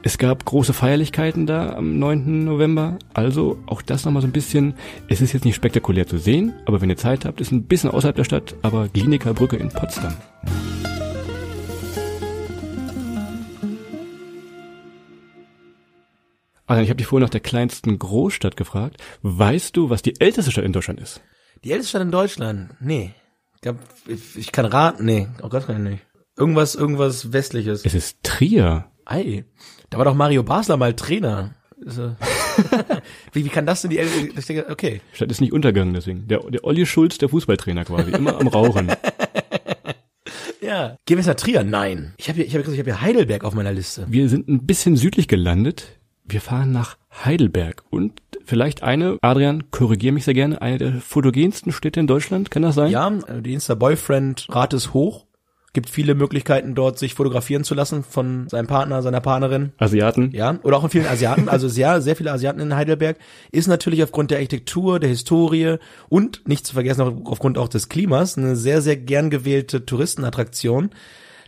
Es 0.03 0.19
gab 0.19 0.45
große 0.45 0.73
Feierlichkeiten 0.73 1.47
da 1.47 1.75
am 1.75 1.99
9. 1.99 2.45
November. 2.45 2.99
Also 3.15 3.59
auch 3.67 3.83
das 3.83 4.05
nochmal 4.05 4.23
so 4.23 4.27
ein 4.27 4.33
bisschen. 4.33 4.75
Es 5.09 5.21
ist 5.21 5.33
jetzt 5.33 5.45
nicht 5.45 5.55
spektakulär 5.55 6.09
zu 6.09 6.19
sehen, 6.19 6.55
aber 6.65 6.81
wenn 6.81 6.91
ihr 6.91 6.97
Zeit 6.97 7.25
habt, 7.25 7.41
ist 7.41 7.53
ein 7.53 7.65
bisschen 7.65 7.91
außerhalb 7.91 8.17
der 8.17 8.25
Stadt, 8.25 8.57
aber 8.63 8.89
Kliniker 8.89 9.35
Brücke 9.35 9.57
in 9.57 9.69
Potsdam. 9.69 10.15
Also 16.67 16.83
ich 16.83 16.89
habe 16.89 16.97
dich 16.97 17.07
vorhin 17.07 17.25
nach 17.25 17.31
der 17.31 17.41
kleinsten 17.41 17.99
Großstadt 17.99 18.57
gefragt. 18.57 19.01
Weißt 19.23 19.77
du, 19.77 19.89
was 19.89 20.03
die 20.03 20.21
älteste 20.21 20.51
Stadt 20.51 20.65
in 20.65 20.73
Deutschland 20.73 21.01
ist? 21.01 21.21
Die 21.65 21.71
älteste 21.71 21.91
Stadt 21.91 22.03
in 22.03 22.11
Deutschland? 22.11 22.71
Nee. 22.81 23.15
Ich, 24.37 24.53
kann 24.53 24.65
raten, 24.65 25.05
nee. 25.05 25.29
Oh 25.43 25.49
Gott, 25.49 25.67
kann 25.67 25.77
ich 25.77 25.91
nicht. 25.93 26.07
Irgendwas, 26.37 26.75
irgendwas 26.75 27.33
Westliches. 27.33 27.85
Es 27.85 27.95
ist 27.95 28.23
Trier. 28.23 28.87
Ei. 29.05 29.45
Da 29.91 29.99
war 29.99 30.05
doch 30.05 30.15
Mario 30.15 30.43
Basler 30.43 30.77
mal 30.77 30.95
Trainer. 30.95 31.55
Wie, 33.33 33.45
wie 33.45 33.49
kann 33.51 33.67
das 33.67 33.83
denn 33.83 33.91
die 33.91 33.99
älteste, 33.99 34.67
okay. 34.71 35.03
Die 35.13 35.17
Stadt 35.17 35.31
ist 35.31 35.43
nicht 35.43 35.53
untergegangen 35.53 35.93
deswegen. 35.93 36.27
Der, 36.27 36.41
der 36.41 36.65
Olli 36.65 36.87
Schulz, 36.87 37.19
der 37.19 37.29
Fußballtrainer 37.29 37.85
quasi, 37.85 38.11
immer 38.13 38.41
am 38.41 38.49
Rauchen. 38.49 38.91
Ja. 40.63 40.97
Gehen 41.07 41.17
wir 41.17 41.19
jetzt 41.19 41.27
nach 41.27 41.35
Trier? 41.37 41.63
Nein. 41.63 42.15
Ich 42.17 42.29
habe 42.29 42.37
hier, 42.37 42.47
ich 42.47 42.55
habe 42.55 42.73
ich 42.73 42.79
hab 42.79 42.87
hier 42.87 43.01
Heidelberg 43.01 43.45
auf 43.45 43.55
meiner 43.55 43.73
Liste. 43.73 44.07
Wir 44.11 44.29
sind 44.29 44.49
ein 44.49 44.67
bisschen 44.67 44.97
südlich 44.97 45.29
gelandet. 45.29 45.96
Wir 46.29 46.41
fahren 46.41 46.73
nach 46.73 46.97
Heidelberg 47.25 47.85
und 47.91 48.21
vielleicht 48.45 48.83
eine, 48.83 49.17
Adrian, 49.23 49.71
korrigier 49.71 50.13
mich 50.13 50.25
sehr 50.25 50.35
gerne, 50.35 50.61
eine 50.61 50.79
der 50.79 50.93
fotogensten 50.95 51.71
Städte 51.71 52.01
in 52.01 52.09
Deutschland, 52.09 52.51
kann 52.51 52.63
das 52.63 52.75
sein? 52.75 52.91
Ja, 52.91 53.11
die 53.11 53.55
Insta-Boyfriend-Rate 53.55 54.77
ist 54.77 54.93
hoch. 54.93 55.25
Gibt 55.73 55.91
viele 55.91 56.15
Möglichkeiten 56.15 56.75
dort, 56.75 56.99
sich 56.99 57.15
fotografieren 57.15 57.63
zu 57.63 57.75
lassen 57.75 58.03
von 58.03 58.49
seinem 58.49 58.67
Partner, 58.67 59.03
seiner 59.03 59.21
Partnerin. 59.21 59.73
Asiaten? 59.77 60.31
Ja, 60.33 60.59
oder 60.63 60.79
auch 60.79 60.81
von 60.81 60.91
vielen 60.91 61.07
Asiaten, 61.07 61.49
also 61.49 61.69
sehr, 61.69 62.01
sehr 62.01 62.17
viele 62.17 62.33
Asiaten 62.33 62.61
in 62.61 62.75
Heidelberg, 62.75 63.19
ist 63.53 63.69
natürlich 63.69 64.03
aufgrund 64.03 64.31
der 64.31 64.39
Architektur, 64.39 64.99
der 64.99 65.11
Historie 65.11 65.77
und 66.09 66.49
nicht 66.49 66.67
zu 66.67 66.73
vergessen 66.73 67.23
aufgrund 67.25 67.59
auch 67.59 67.69
des 67.69 67.89
Klimas 67.89 68.39
eine 68.39 68.57
sehr, 68.57 68.81
sehr 68.81 68.97
gern 68.97 69.29
gewählte 69.29 69.85
Touristenattraktion. 69.85 70.91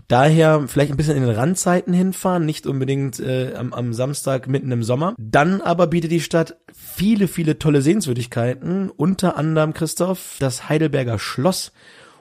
Daher 0.08 0.66
vielleicht 0.68 0.90
ein 0.90 0.96
bisschen 0.96 1.18
in 1.18 1.22
den 1.22 1.34
Randzeiten 1.34 1.92
hinfahren, 1.92 2.46
nicht 2.46 2.66
unbedingt 2.66 3.20
äh, 3.20 3.52
am, 3.54 3.74
am 3.74 3.92
Samstag 3.92 4.48
mitten 4.48 4.72
im 4.72 4.82
Sommer. 4.82 5.14
Dann 5.18 5.60
aber 5.60 5.86
bietet 5.86 6.10
die 6.10 6.22
Stadt 6.22 6.56
viele, 6.72 7.28
viele 7.28 7.58
tolle 7.58 7.82
Sehenswürdigkeiten, 7.82 8.88
unter 8.88 9.36
anderem, 9.36 9.74
Christoph, 9.74 10.36
das 10.40 10.70
Heidelberger 10.70 11.18
Schloss. 11.18 11.72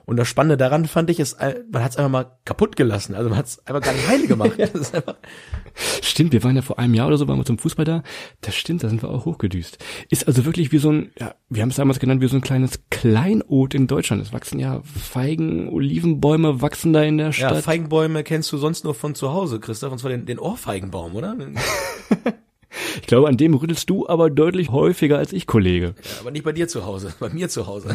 Und 0.08 0.16
das 0.16 0.26
Spannende 0.26 0.56
daran 0.56 0.86
fand 0.86 1.10
ich, 1.10 1.20
ist, 1.20 1.34
äh, 1.34 1.62
man 1.70 1.84
hat 1.84 1.90
es 1.90 1.98
einfach 1.98 2.10
mal 2.10 2.38
kaputt 2.46 2.76
gelassen. 2.76 3.14
Also 3.14 3.28
man 3.28 3.36
hat 3.36 3.44
es 3.44 3.66
einfach 3.66 3.82
gar 3.82 3.92
nicht 3.92 4.08
heile 4.08 4.26
gemacht. 4.26 4.52
Stimmt, 6.00 6.32
wir 6.32 6.42
waren 6.42 6.56
ja 6.56 6.62
vor 6.62 6.78
einem 6.78 6.94
Jahr 6.94 7.08
oder 7.08 7.18
so, 7.18 7.28
waren 7.28 7.36
wir 7.36 7.44
zum 7.44 7.58
Fußball 7.58 7.84
da. 7.84 8.02
Das 8.40 8.54
stimmt, 8.54 8.82
da 8.82 8.88
sind 8.88 9.02
wir 9.02 9.10
auch 9.10 9.26
hochgedüst. 9.26 9.76
Ist 10.08 10.26
also 10.26 10.46
wirklich 10.46 10.72
wie 10.72 10.78
so 10.78 10.90
ein, 10.90 11.12
ja, 11.20 11.34
wir 11.50 11.60
haben 11.60 11.68
es 11.68 11.76
damals 11.76 11.98
genannt, 11.98 12.22
wie 12.22 12.26
so 12.26 12.36
ein 12.36 12.40
kleines 12.40 12.80
Kleinod 12.88 13.74
in 13.74 13.86
Deutschland. 13.86 14.22
Es 14.22 14.32
wachsen 14.32 14.58
ja 14.58 14.80
Feigen, 14.82 15.68
Olivenbäume 15.68 16.62
wachsen 16.62 16.94
da 16.94 17.02
in 17.02 17.18
der 17.18 17.26
ja, 17.26 17.32
Stadt. 17.32 17.64
Feigenbäume 17.64 18.24
kennst 18.24 18.50
du 18.50 18.56
sonst 18.56 18.84
nur 18.84 18.94
von 18.94 19.14
zu 19.14 19.34
Hause, 19.34 19.60
Christoph, 19.60 19.92
und 19.92 19.98
zwar 19.98 20.10
den, 20.10 20.24
den 20.24 20.38
Ohrfeigenbaum, 20.38 21.16
oder? 21.16 21.36
ich 22.96 23.06
glaube, 23.06 23.28
an 23.28 23.36
dem 23.36 23.52
rüttelst 23.52 23.90
du 23.90 24.08
aber 24.08 24.30
deutlich 24.30 24.70
häufiger 24.70 25.18
als 25.18 25.34
ich, 25.34 25.46
Kollege. 25.46 25.94
Ja, 26.02 26.20
aber 26.20 26.30
nicht 26.30 26.44
bei 26.44 26.52
dir 26.52 26.66
zu 26.66 26.86
Hause, 26.86 27.12
bei 27.20 27.28
mir 27.28 27.50
zu 27.50 27.66
Hause. 27.66 27.94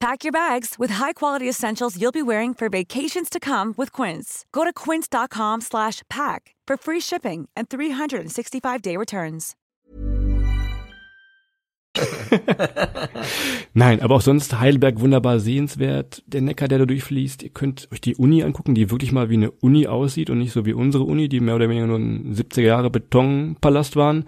Pack 0.00 0.24
your 0.24 0.32
bags 0.32 0.76
with 0.78 0.92
high-quality 0.92 1.46
essentials 1.46 2.00
you'll 2.00 2.10
be 2.10 2.22
wearing 2.22 2.54
for 2.54 2.70
vacations 2.70 3.28
to 3.28 3.38
come 3.38 3.74
with 3.76 3.92
Quince. 3.92 4.46
Go 4.50 4.64
to 4.64 4.72
quince.com 4.72 5.60
slash 5.60 6.00
pack 6.08 6.54
for 6.66 6.78
free 6.78 7.00
shipping 7.00 7.50
and 7.54 7.68
365-day 7.68 8.96
returns. 8.96 9.56
Nein, 13.74 14.00
aber 14.00 14.14
auch 14.14 14.20
sonst 14.22 14.58
Heidelberg 14.58 15.00
wunderbar 15.00 15.38
sehenswert. 15.38 16.22
Der 16.26 16.40
Neckar, 16.40 16.68
der 16.68 16.78
da 16.78 16.86
durchfließt. 16.86 17.42
Ihr 17.42 17.50
könnt 17.50 17.88
euch 17.92 18.00
die 18.00 18.14
Uni 18.14 18.42
angucken, 18.42 18.74
die 18.74 18.90
wirklich 18.90 19.12
mal 19.12 19.28
wie 19.28 19.34
eine 19.34 19.50
Uni 19.50 19.86
aussieht 19.86 20.30
und 20.30 20.38
nicht 20.38 20.52
so 20.52 20.64
wie 20.64 20.72
unsere 20.72 21.04
Uni, 21.04 21.28
die 21.28 21.40
mehr 21.40 21.56
oder 21.56 21.68
weniger 21.68 21.86
nur 21.86 21.98
ein 21.98 22.34
70er 22.34 22.62
Jahre 22.62 22.88
Betonpalast 22.90 23.96
waren. 23.96 24.24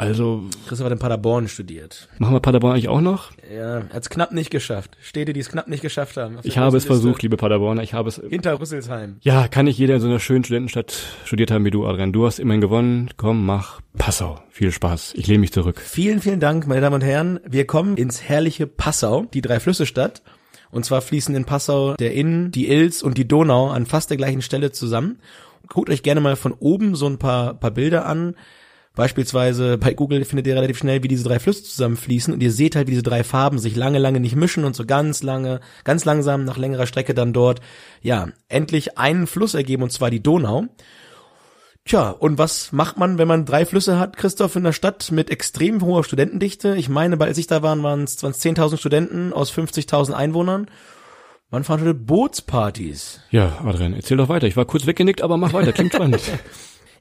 Also 0.00 0.44
Christoph 0.68 0.86
hat 0.86 0.92
in 0.92 1.00
Paderborn 1.00 1.48
studiert. 1.48 2.08
machen 2.18 2.32
wir 2.32 2.38
Paderborn 2.38 2.72
eigentlich 2.74 2.88
auch 2.88 3.00
noch. 3.00 3.32
Ja, 3.52 3.82
hat 3.92 4.02
es 4.02 4.08
knapp 4.08 4.30
nicht 4.30 4.48
geschafft. 4.50 4.96
Städte, 5.02 5.32
die 5.32 5.40
es 5.40 5.48
knapp 5.48 5.66
nicht 5.66 5.82
geschafft 5.82 6.16
haben. 6.16 6.38
Ich 6.44 6.56
habe 6.56 6.76
es 6.76 6.84
versucht, 6.84 7.20
liebe 7.22 7.36
Paderborner. 7.36 7.82
Ich 7.82 7.94
habe 7.94 8.08
es. 8.08 8.22
Hinter 8.30 8.60
Rüsselsheim. 8.60 9.16
Ja, 9.22 9.48
kann 9.48 9.64
nicht 9.64 9.76
jeder 9.76 9.96
in 9.96 10.00
so 10.00 10.06
einer 10.06 10.20
schönen 10.20 10.44
Studentenstadt 10.44 10.94
studiert 11.24 11.50
haben 11.50 11.64
wie 11.64 11.72
du, 11.72 11.84
Adrian. 11.84 12.12
Du 12.12 12.26
hast 12.26 12.38
immerhin 12.38 12.60
gewonnen. 12.60 13.10
Komm, 13.16 13.44
mach 13.44 13.80
Passau. 13.98 14.40
Viel 14.50 14.70
Spaß. 14.70 15.14
Ich 15.16 15.26
lehne 15.26 15.40
mich 15.40 15.52
zurück. 15.52 15.80
Vielen, 15.80 16.20
vielen 16.20 16.38
Dank, 16.38 16.68
meine 16.68 16.80
Damen 16.80 16.94
und 16.94 17.04
Herren. 17.04 17.40
Wir 17.44 17.66
kommen 17.66 17.96
ins 17.96 18.22
herrliche 18.22 18.68
Passau, 18.68 19.26
die 19.34 19.40
Drei-Flüsse-Stadt. 19.40 20.22
Und 20.70 20.84
zwar 20.84 21.00
fließen 21.00 21.34
in 21.34 21.44
Passau 21.44 21.94
der 21.94 22.12
Inn, 22.14 22.52
die 22.52 22.68
Ilz 22.68 23.02
und 23.02 23.18
die 23.18 23.26
Donau 23.26 23.68
an 23.70 23.84
fast 23.84 24.10
der 24.10 24.16
gleichen 24.16 24.42
Stelle 24.42 24.70
zusammen. 24.70 25.18
Guckt 25.66 25.90
euch 25.90 26.04
gerne 26.04 26.20
mal 26.20 26.36
von 26.36 26.52
oben 26.52 26.94
so 26.94 27.06
ein 27.06 27.18
paar, 27.18 27.54
paar 27.54 27.72
Bilder 27.72 28.06
an. 28.06 28.36
Beispielsweise 28.98 29.78
bei 29.78 29.94
Google 29.94 30.24
findet 30.24 30.48
ihr 30.48 30.56
relativ 30.56 30.76
schnell, 30.76 31.04
wie 31.04 31.08
diese 31.08 31.22
drei 31.22 31.38
Flüsse 31.38 31.62
zusammenfließen 31.62 32.34
und 32.34 32.42
ihr 32.42 32.50
seht 32.50 32.74
halt, 32.74 32.88
wie 32.88 32.90
diese 32.90 33.04
drei 33.04 33.22
Farben 33.22 33.60
sich 33.60 33.76
lange, 33.76 34.00
lange 34.00 34.18
nicht 34.18 34.34
mischen 34.34 34.64
und 34.64 34.74
so 34.74 34.84
ganz 34.84 35.22
lange, 35.22 35.60
ganz 35.84 36.04
langsam 36.04 36.44
nach 36.44 36.56
längerer 36.58 36.88
Strecke 36.88 37.14
dann 37.14 37.32
dort, 37.32 37.60
ja, 38.02 38.26
endlich 38.48 38.98
einen 38.98 39.28
Fluss 39.28 39.54
ergeben 39.54 39.84
und 39.84 39.92
zwar 39.92 40.10
die 40.10 40.20
Donau. 40.20 40.64
Tja, 41.84 42.10
und 42.10 42.38
was 42.38 42.72
macht 42.72 42.98
man, 42.98 43.18
wenn 43.18 43.28
man 43.28 43.44
drei 43.44 43.64
Flüsse 43.66 44.00
hat, 44.00 44.16
Christoph, 44.16 44.56
in 44.56 44.64
der 44.64 44.72
Stadt 44.72 45.12
mit 45.12 45.30
extrem 45.30 45.80
hoher 45.80 46.02
Studentendichte? 46.02 46.74
Ich 46.74 46.88
meine, 46.88 47.20
als 47.20 47.38
ich 47.38 47.46
da 47.46 47.62
war, 47.62 47.80
waren 47.80 48.02
es 48.02 48.18
10.000 48.18 48.78
Studenten 48.78 49.32
aus 49.32 49.52
50.000 49.52 50.10
Einwohnern. 50.10 50.66
Man 51.52 51.62
veranstaltet 51.62 52.04
Bootspartys. 52.04 53.20
Ja, 53.30 53.58
Adrian, 53.64 53.94
erzähl 53.94 54.16
doch 54.16 54.28
weiter. 54.28 54.48
Ich 54.48 54.56
war 54.56 54.64
kurz 54.64 54.86
weggenickt, 54.86 55.22
aber 55.22 55.36
mach 55.36 55.52
weiter. 55.52 55.72
Klingt 55.72 55.94
spannend. 55.94 56.20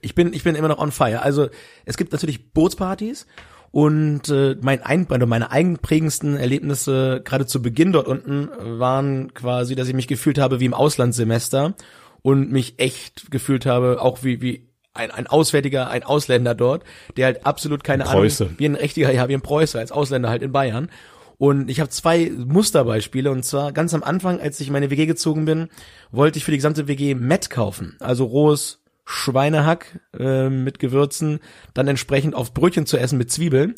Ich 0.01 0.15
bin, 0.15 0.33
ich 0.33 0.43
bin 0.43 0.55
immer 0.55 0.67
noch 0.67 0.79
on 0.79 0.91
fire. 0.91 1.21
Also 1.21 1.47
es 1.85 1.97
gibt 1.97 2.11
natürlich 2.11 2.51
Bootspartys 2.51 3.25
und 3.71 4.29
äh, 4.29 4.55
mein 4.61 4.81
ein, 4.83 5.07
also 5.09 5.25
meine 5.25 5.51
eigenprägendsten 5.51 6.37
Erlebnisse 6.37 7.21
gerade 7.23 7.45
zu 7.45 7.61
Beginn 7.61 7.91
dort 7.91 8.07
unten 8.07 8.49
waren 8.79 9.33
quasi, 9.33 9.75
dass 9.75 9.87
ich 9.87 9.93
mich 9.93 10.07
gefühlt 10.07 10.39
habe 10.39 10.59
wie 10.59 10.65
im 10.65 10.73
Auslandssemester 10.73 11.75
und 12.21 12.51
mich 12.51 12.79
echt 12.79 13.29
gefühlt 13.31 13.65
habe, 13.65 14.01
auch 14.01 14.23
wie 14.23 14.41
wie 14.41 14.67
ein, 14.93 15.11
ein 15.11 15.27
Auswärtiger, 15.27 15.89
ein 15.89 16.03
Ausländer 16.03 16.55
dort, 16.55 16.83
der 17.15 17.27
halt 17.27 17.45
absolut 17.45 17.83
keine 17.83 18.03
Preuße. 18.03 18.45
Ahnung, 18.45 18.55
wie 18.57 18.65
ein 18.65 18.75
richtiger, 18.75 19.13
ja, 19.13 19.27
wie 19.29 19.35
ein 19.35 19.41
Preußer 19.41 19.79
als 19.79 19.91
Ausländer 19.91 20.29
halt 20.29 20.41
in 20.41 20.51
Bayern. 20.51 20.89
Und 21.37 21.69
ich 21.69 21.79
habe 21.79 21.89
zwei 21.89 22.31
Musterbeispiele 22.35 23.29
und 23.29 23.45
zwar 23.45 23.71
ganz 23.71 23.93
am 23.93 24.01
Anfang, 24.01 24.39
als 24.41 24.59
ich 24.59 24.67
in 24.67 24.73
meine 24.73 24.89
WG 24.89 25.05
gezogen 25.05 25.45
bin, 25.45 25.69
wollte 26.11 26.39
ich 26.39 26.45
für 26.45 26.51
die 26.51 26.57
gesamte 26.57 26.87
WG 26.87 27.13
Met 27.13 27.51
kaufen, 27.51 27.95
also 27.99 28.25
rohes 28.25 28.81
Schweinehack 29.09 29.99
äh, 30.19 30.49
mit 30.49 30.79
Gewürzen, 30.79 31.39
dann 31.73 31.87
entsprechend 31.87 32.35
auf 32.35 32.53
Brötchen 32.53 32.85
zu 32.85 32.97
essen 32.97 33.17
mit 33.17 33.31
Zwiebeln. 33.31 33.75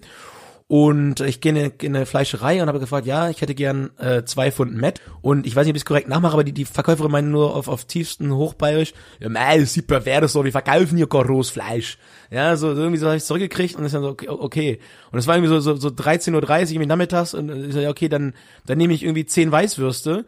Und 0.67 1.19
ich 1.21 1.41
gehe 1.41 1.51
in, 1.51 1.57
eine- 1.57 1.73
in 1.81 1.95
eine 1.95 2.05
Fleischerei 2.05 2.61
und 2.61 2.67
habe 2.67 2.79
gefragt, 2.79 3.07
ja, 3.07 3.29
ich 3.29 3.41
hätte 3.41 3.55
gern 3.55 3.89
äh, 3.97 4.23
zwei 4.25 4.51
Pfund 4.51 4.75
Met. 4.75 5.01
Und 5.21 5.47
ich 5.47 5.55
weiß 5.55 5.65
nicht, 5.65 5.71
ob 5.73 5.75
ich 5.77 5.81
es 5.81 5.85
korrekt 5.85 6.07
nachmache, 6.07 6.33
aber 6.33 6.43
die, 6.43 6.51
die 6.51 6.65
Verkäuferin 6.65 7.11
meinte 7.11 7.31
nur 7.31 7.55
auf, 7.55 7.67
auf 7.67 7.85
tiefsten 7.85 8.31
Hochbayerisch, 8.33 8.93
ja, 9.19 9.29
mei, 9.29 9.59
das 9.59 9.73
sieht 9.73 9.87
pervers 9.87 10.33
so, 10.33 10.43
wir 10.45 10.51
verkaufen 10.51 10.95
hier 10.97 11.09
kein 11.09 11.43
Fleisch. 11.43 11.97
Ja, 12.31 12.55
so, 12.55 12.73
so 12.75 12.81
irgendwie 12.81 12.99
so 12.99 13.07
habe 13.07 13.17
ich 13.17 13.23
zurückgekriegt 13.23 13.75
und 13.77 13.85
ist 13.85 13.93
dann 13.95 14.03
so, 14.03 14.09
okay, 14.09 14.27
okay. 14.29 14.79
Und 15.11 15.17
es 15.19 15.25
war 15.27 15.35
irgendwie 15.37 15.49
so, 15.53 15.59
so, 15.59 15.75
so 15.75 15.89
13.30 15.89 16.33
Uhr 16.35 16.49
irgendwie 16.71 16.85
nachmittags 16.85 17.33
und 17.33 17.49
ich 17.67 17.73
so, 17.73 17.79
ja, 17.79 17.89
okay, 17.89 18.09
dann, 18.09 18.33
dann 18.67 18.77
nehme 18.77 18.93
ich 18.93 19.03
irgendwie 19.03 19.25
zehn 19.25 19.51
Weißwürste. 19.51 20.25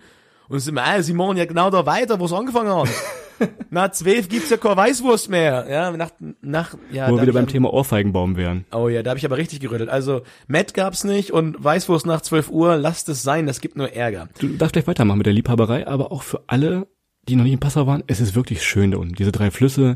Und 0.51 0.67
immer, 0.67 0.83
ah, 0.83 1.01
sie 1.01 1.13
machen 1.13 1.37
ja 1.37 1.45
genau 1.45 1.69
da 1.69 1.85
weiter, 1.85 2.19
wo 2.19 2.25
es 2.25 2.33
angefangen 2.33 2.75
hat. 2.75 2.89
Nach 3.69 3.89
zwölf 3.91 4.27
gibt's 4.27 4.49
ja 4.49 4.57
keine 4.57 4.75
Weißwurst 4.75 5.29
mehr. 5.29 5.65
Ja, 5.67 5.91
nach, 5.91 6.11
nach, 6.41 6.75
ja. 6.91 7.09
Wo 7.09 7.15
wir 7.15 7.23
wieder 7.23 7.33
beim 7.33 7.47
Thema 7.47 7.73
Ohrfeigenbaum 7.73 8.35
wären. 8.35 8.65
Oh 8.71 8.87
ja, 8.87 9.01
da 9.01 9.11
habe 9.11 9.17
ich 9.17 9.25
aber 9.25 9.37
richtig 9.37 9.61
gerüttelt. 9.61 9.89
Also, 9.89 10.21
Matt 10.47 10.73
gab's 10.73 11.05
nicht 11.05 11.31
und 11.31 11.63
Weißwurst 11.63 12.05
nach 12.05 12.21
12 12.21 12.51
Uhr, 12.51 12.75
lasst 12.75 13.09
es 13.09 13.23
sein, 13.23 13.47
das 13.47 13.61
gibt 13.61 13.77
nur 13.77 13.93
Ärger. 13.93 14.27
Du 14.39 14.49
darfst 14.49 14.73
gleich 14.73 14.85
weitermachen 14.85 15.17
mit 15.17 15.25
der 15.25 15.33
Liebhaberei, 15.33 15.87
aber 15.87 16.11
auch 16.11 16.21
für 16.21 16.43
alle, 16.47 16.87
die 17.27 17.35
noch 17.35 17.45
nicht 17.45 17.53
in 17.53 17.59
Passau 17.59 17.87
waren, 17.87 18.03
es 18.05 18.19
ist 18.19 18.35
wirklich 18.35 18.61
schön 18.61 18.91
da 18.91 18.97
unten. 18.97 19.15
Diese 19.15 19.31
drei 19.31 19.49
Flüsse, 19.49 19.95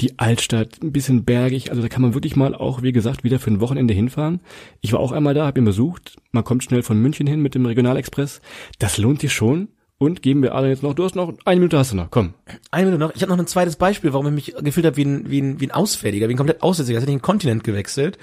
die 0.00 0.18
Altstadt, 0.18 0.82
ein 0.82 0.92
bisschen 0.92 1.24
bergig, 1.24 1.70
also 1.70 1.82
da 1.82 1.88
kann 1.88 2.02
man 2.02 2.14
wirklich 2.14 2.36
mal 2.36 2.54
auch, 2.54 2.80
wie 2.80 2.92
gesagt, 2.92 3.24
wieder 3.24 3.40
für 3.40 3.50
ein 3.50 3.60
Wochenende 3.60 3.92
hinfahren. 3.92 4.40
Ich 4.80 4.92
war 4.94 5.00
auch 5.00 5.12
einmal 5.12 5.34
da, 5.34 5.46
hab 5.46 5.58
ihn 5.58 5.64
besucht. 5.64 6.16
Man 6.30 6.44
kommt 6.44 6.64
schnell 6.64 6.82
von 6.82 6.98
München 6.98 7.26
hin 7.26 7.42
mit 7.42 7.54
dem 7.54 7.66
Regionalexpress. 7.66 8.40
Das 8.78 8.96
lohnt 8.96 9.20
sich 9.20 9.34
schon. 9.34 9.68
Und 9.98 10.20
geben 10.20 10.42
wir 10.42 10.54
alle 10.54 10.68
jetzt 10.68 10.82
noch, 10.82 10.92
du 10.92 11.04
hast 11.04 11.14
noch, 11.14 11.32
eine 11.46 11.60
Minute 11.60 11.78
hast 11.78 11.92
du 11.92 11.96
noch, 11.96 12.10
komm. 12.10 12.34
Eine 12.70 12.86
Minute 12.86 13.00
noch. 13.02 13.14
Ich 13.14 13.22
habe 13.22 13.32
noch 13.32 13.38
ein 13.38 13.46
zweites 13.46 13.76
Beispiel, 13.76 14.12
warum 14.12 14.26
ich 14.26 14.32
mich 14.32 14.64
gefühlt 14.64 14.84
habe 14.84 14.96
wie 14.96 15.04
ein, 15.04 15.30
wie 15.30 15.40
ein, 15.40 15.60
wie 15.60 15.68
ein 15.68 15.70
Ausfälliger, 15.70 16.28
wie 16.28 16.34
ein 16.34 16.36
komplett 16.36 16.62
Aussätziger. 16.62 16.98
Als 16.98 17.02
hätte 17.02 17.12
ich 17.12 17.14
einen 17.14 17.22
Kontinent 17.22 17.64
gewechselt. 17.64 18.18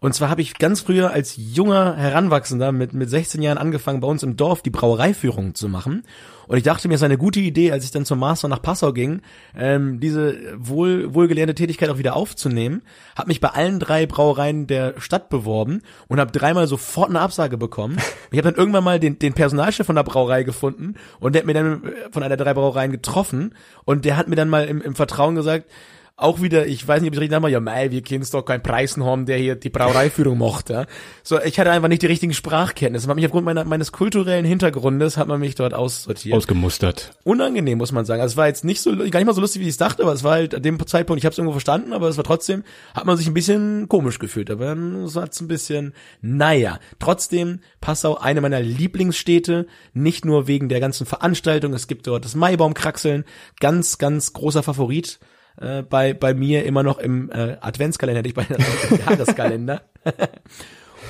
Und 0.00 0.14
zwar 0.14 0.30
habe 0.30 0.42
ich 0.42 0.58
ganz 0.58 0.80
früher 0.80 1.10
als 1.10 1.34
junger 1.36 1.96
Heranwachsender 1.96 2.72
mit, 2.72 2.92
mit 2.92 3.10
16 3.10 3.42
Jahren 3.42 3.58
angefangen, 3.58 4.00
bei 4.00 4.08
uns 4.08 4.22
im 4.22 4.36
Dorf 4.36 4.62
die 4.62 4.70
Brauereiführung 4.70 5.54
zu 5.54 5.68
machen. 5.68 6.02
Und 6.48 6.56
ich 6.56 6.62
dachte 6.62 6.86
mir, 6.86 6.94
es 6.94 7.00
ist 7.00 7.04
eine 7.04 7.18
gute 7.18 7.40
Idee, 7.40 7.72
als 7.72 7.84
ich 7.84 7.90
dann 7.90 8.04
zum 8.04 8.18
Master 8.18 8.48
nach 8.48 8.62
Passau 8.62 8.92
ging, 8.92 9.20
ähm, 9.56 9.98
diese 9.98 10.36
wohl, 10.56 11.12
wohlgelernte 11.12 11.54
Tätigkeit 11.54 11.88
auch 11.90 11.98
wieder 11.98 12.14
aufzunehmen. 12.14 12.82
Habe 13.16 13.28
mich 13.28 13.40
bei 13.40 13.48
allen 13.48 13.80
drei 13.80 14.06
Brauereien 14.06 14.66
der 14.66 14.94
Stadt 15.00 15.28
beworben 15.28 15.82
und 16.08 16.20
habe 16.20 16.30
dreimal 16.30 16.66
sofort 16.66 17.10
eine 17.10 17.20
Absage 17.20 17.56
bekommen. 17.56 17.98
Ich 18.32 18.38
habe 18.38 18.50
dann 18.50 18.58
irgendwann 18.58 18.84
mal 18.84 18.98
den, 18.98 19.18
den 19.18 19.34
Personalchef 19.34 19.86
von 19.86 19.94
der 19.94 20.02
Brauerei 20.02 20.42
gefunden 20.42 20.94
und 21.20 21.34
der 21.34 21.40
hat 21.42 21.46
mir 21.46 21.54
dann 21.54 21.84
äh, 21.84 21.92
von 22.10 22.22
einer 22.22 22.36
der 22.36 22.44
drei 22.44 22.54
Brauereien 22.54 22.90
getroffen 22.90 23.54
und 23.84 24.04
der 24.04 24.16
hat 24.16 24.28
mir 24.28 24.36
dann 24.36 24.48
mal 24.48 24.66
im, 24.66 24.82
im 24.82 24.94
Vertrauen 24.94 25.36
gesagt, 25.36 25.70
auch 26.18 26.40
wieder, 26.40 26.66
ich 26.66 26.86
weiß 26.86 27.02
nicht, 27.02 27.10
ob 27.10 27.14
ich 27.14 27.20
richtig 27.20 27.32
nachmache, 27.32 27.52
ja 27.52 27.60
mei, 27.60 27.90
wir 27.90 28.00
können 28.00 28.26
doch 28.32 28.42
keinen 28.42 28.62
Preisen 28.62 29.04
haben, 29.04 29.26
der 29.26 29.36
hier 29.36 29.54
die 29.54 29.68
Brauereiführung 29.68 30.38
macht, 30.38 30.70
ja. 30.70 30.86
So, 31.22 31.38
ich 31.42 31.60
hatte 31.60 31.70
einfach 31.70 31.88
nicht 31.88 32.00
die 32.00 32.06
richtigen 32.06 32.32
Sprachkenntnisse. 32.32 33.06
Man 33.06 33.12
hat 33.12 33.16
mich 33.16 33.26
aufgrund 33.26 33.44
meiner, 33.44 33.64
meines 33.64 33.92
kulturellen 33.92 34.46
Hintergrundes 34.46 35.18
hat 35.18 35.28
man 35.28 35.40
mich 35.40 35.56
dort 35.56 35.74
aussortiert. 35.74 36.34
Ausgemustert. 36.34 37.10
Unangenehm, 37.22 37.76
muss 37.76 37.92
man 37.92 38.06
sagen. 38.06 38.22
Also 38.22 38.32
es 38.32 38.36
war 38.38 38.46
jetzt 38.46 38.64
nicht 38.64 38.80
so, 38.80 38.96
gar 38.96 39.04
nicht 39.04 39.26
mal 39.26 39.34
so 39.34 39.42
lustig, 39.42 39.60
wie 39.60 39.66
ich 39.66 39.72
es 39.72 39.76
dachte, 39.76 40.04
aber 40.04 40.14
es 40.14 40.24
war 40.24 40.32
halt 40.32 40.54
an 40.54 40.62
dem 40.62 40.84
Zeitpunkt, 40.86 41.18
ich 41.18 41.26
habe 41.26 41.32
es 41.32 41.38
irgendwo 41.38 41.52
verstanden, 41.52 41.92
aber 41.92 42.08
es 42.08 42.16
war 42.16 42.24
trotzdem, 42.24 42.64
hat 42.94 43.04
man 43.04 43.18
sich 43.18 43.26
ein 43.26 43.34
bisschen 43.34 43.86
komisch 43.88 44.18
gefühlt. 44.18 44.50
Aber 44.50 44.72
es 44.72 45.16
hat 45.16 45.38
ein 45.38 45.48
bisschen, 45.48 45.92
naja. 46.22 46.78
Trotzdem, 46.98 47.60
Passau, 47.82 48.16
eine 48.16 48.40
meiner 48.40 48.60
Lieblingsstädte, 48.60 49.66
nicht 49.92 50.24
nur 50.24 50.46
wegen 50.46 50.70
der 50.70 50.80
ganzen 50.80 51.04
Veranstaltung, 51.04 51.74
es 51.74 51.88
gibt 51.88 52.06
dort 52.06 52.24
das 52.24 52.34
Maibaumkraxeln, 52.34 53.24
ganz, 53.60 53.98
ganz 53.98 54.32
großer 54.32 54.62
Favorit 54.62 55.18
äh, 55.60 55.82
bei, 55.82 56.14
bei 56.14 56.34
mir 56.34 56.64
immer 56.64 56.82
noch 56.82 56.98
im 56.98 57.30
äh, 57.30 57.56
Adventskalender, 57.60 58.22
nicht 58.22 58.36
bei 58.36 58.46
im 58.48 58.98
Jahreskalender. 59.06 59.82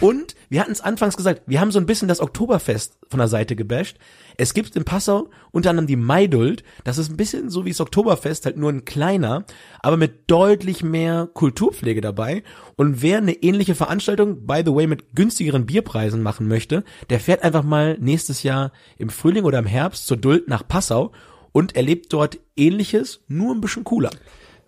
Und 0.01 0.35
wir 0.49 0.61
hatten 0.61 0.73
es 0.73 0.81
anfangs 0.81 1.17
gesagt, 1.17 1.43
wir 1.47 1.61
haben 1.61 1.71
so 1.71 1.79
ein 1.79 1.87
bisschen 1.87 2.09
das 2.09 2.21
Oktoberfest 2.21 2.99
von 3.09 3.19
der 3.19 3.29
Seite 3.29 3.57
gebasht. 3.57 3.97
Es 4.37 4.53
gibt 4.53 4.77
in 4.77 4.85
Passau 4.85 5.31
unter 5.53 5.71
anderem 5.71 5.87
die 5.87 5.97
Maidult. 5.97 6.63
Das 6.85 6.99
ist 6.99 7.11
ein 7.11 7.17
bisschen 7.17 7.49
so 7.49 7.65
wie 7.65 7.71
das 7.71 7.81
Oktoberfest, 7.81 8.45
halt 8.45 8.59
nur 8.59 8.71
ein 8.71 8.85
kleiner, 8.85 9.45
aber 9.81 9.97
mit 9.97 10.31
deutlich 10.31 10.83
mehr 10.83 11.29
Kulturpflege 11.33 12.03
dabei. 12.03 12.43
Und 12.77 13.01
wer 13.01 13.19
eine 13.19 13.33
ähnliche 13.33 13.75
Veranstaltung, 13.75 14.47
by 14.47 14.63
the 14.65 14.75
way, 14.75 14.87
mit 14.87 15.15
günstigeren 15.15 15.65
Bierpreisen 15.65 16.23
machen 16.23 16.47
möchte, 16.47 16.85
der 17.09 17.21
fährt 17.21 17.43
einfach 17.43 17.63
mal 17.63 17.97
nächstes 17.99 18.43
Jahr 18.43 18.73
im 18.99 19.09
Frühling 19.09 19.45
oder 19.45 19.59
im 19.59 19.67
Herbst 19.67 20.07
zur 20.07 20.19
Duld 20.19 20.49
nach 20.49 20.69
Passau 20.69 21.13
und 21.57 21.75
erlebt 21.75 22.13
dort 22.13 22.39
ähnliches, 22.55 23.25
nur 23.29 23.55
ein 23.55 23.63
bisschen 23.63 23.83
cooler. 23.83 24.11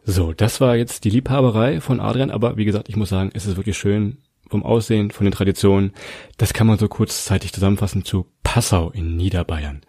So, 0.05 0.33
das 0.33 0.59
war 0.59 0.75
jetzt 0.75 1.05
die 1.05 1.11
Liebhaberei 1.11 1.83
von 1.83 2.01
Adrian, 2.01 2.31
aber 2.31 2.57
wie 2.57 2.65
gesagt, 2.65 2.89
ich 2.89 2.97
muss 2.97 3.11
sagen, 3.11 3.31
es 3.35 3.45
ist 3.45 3.59
wirklich 3.59 3.77
schön 3.77 4.17
vom 4.49 4.63
Aussehen, 4.63 5.11
von 5.11 5.27
den 5.27 5.35
Traditionen. 5.35 5.93
Das 6.39 6.55
kann 6.55 6.67
man 6.67 6.79
so 6.79 6.89
kurzzeitig 6.89 7.53
zusammenfassen 7.53 8.07
zu 8.07 8.25
Passau 8.43 8.89
in 8.89 9.17
Niederbayern. 9.19 9.83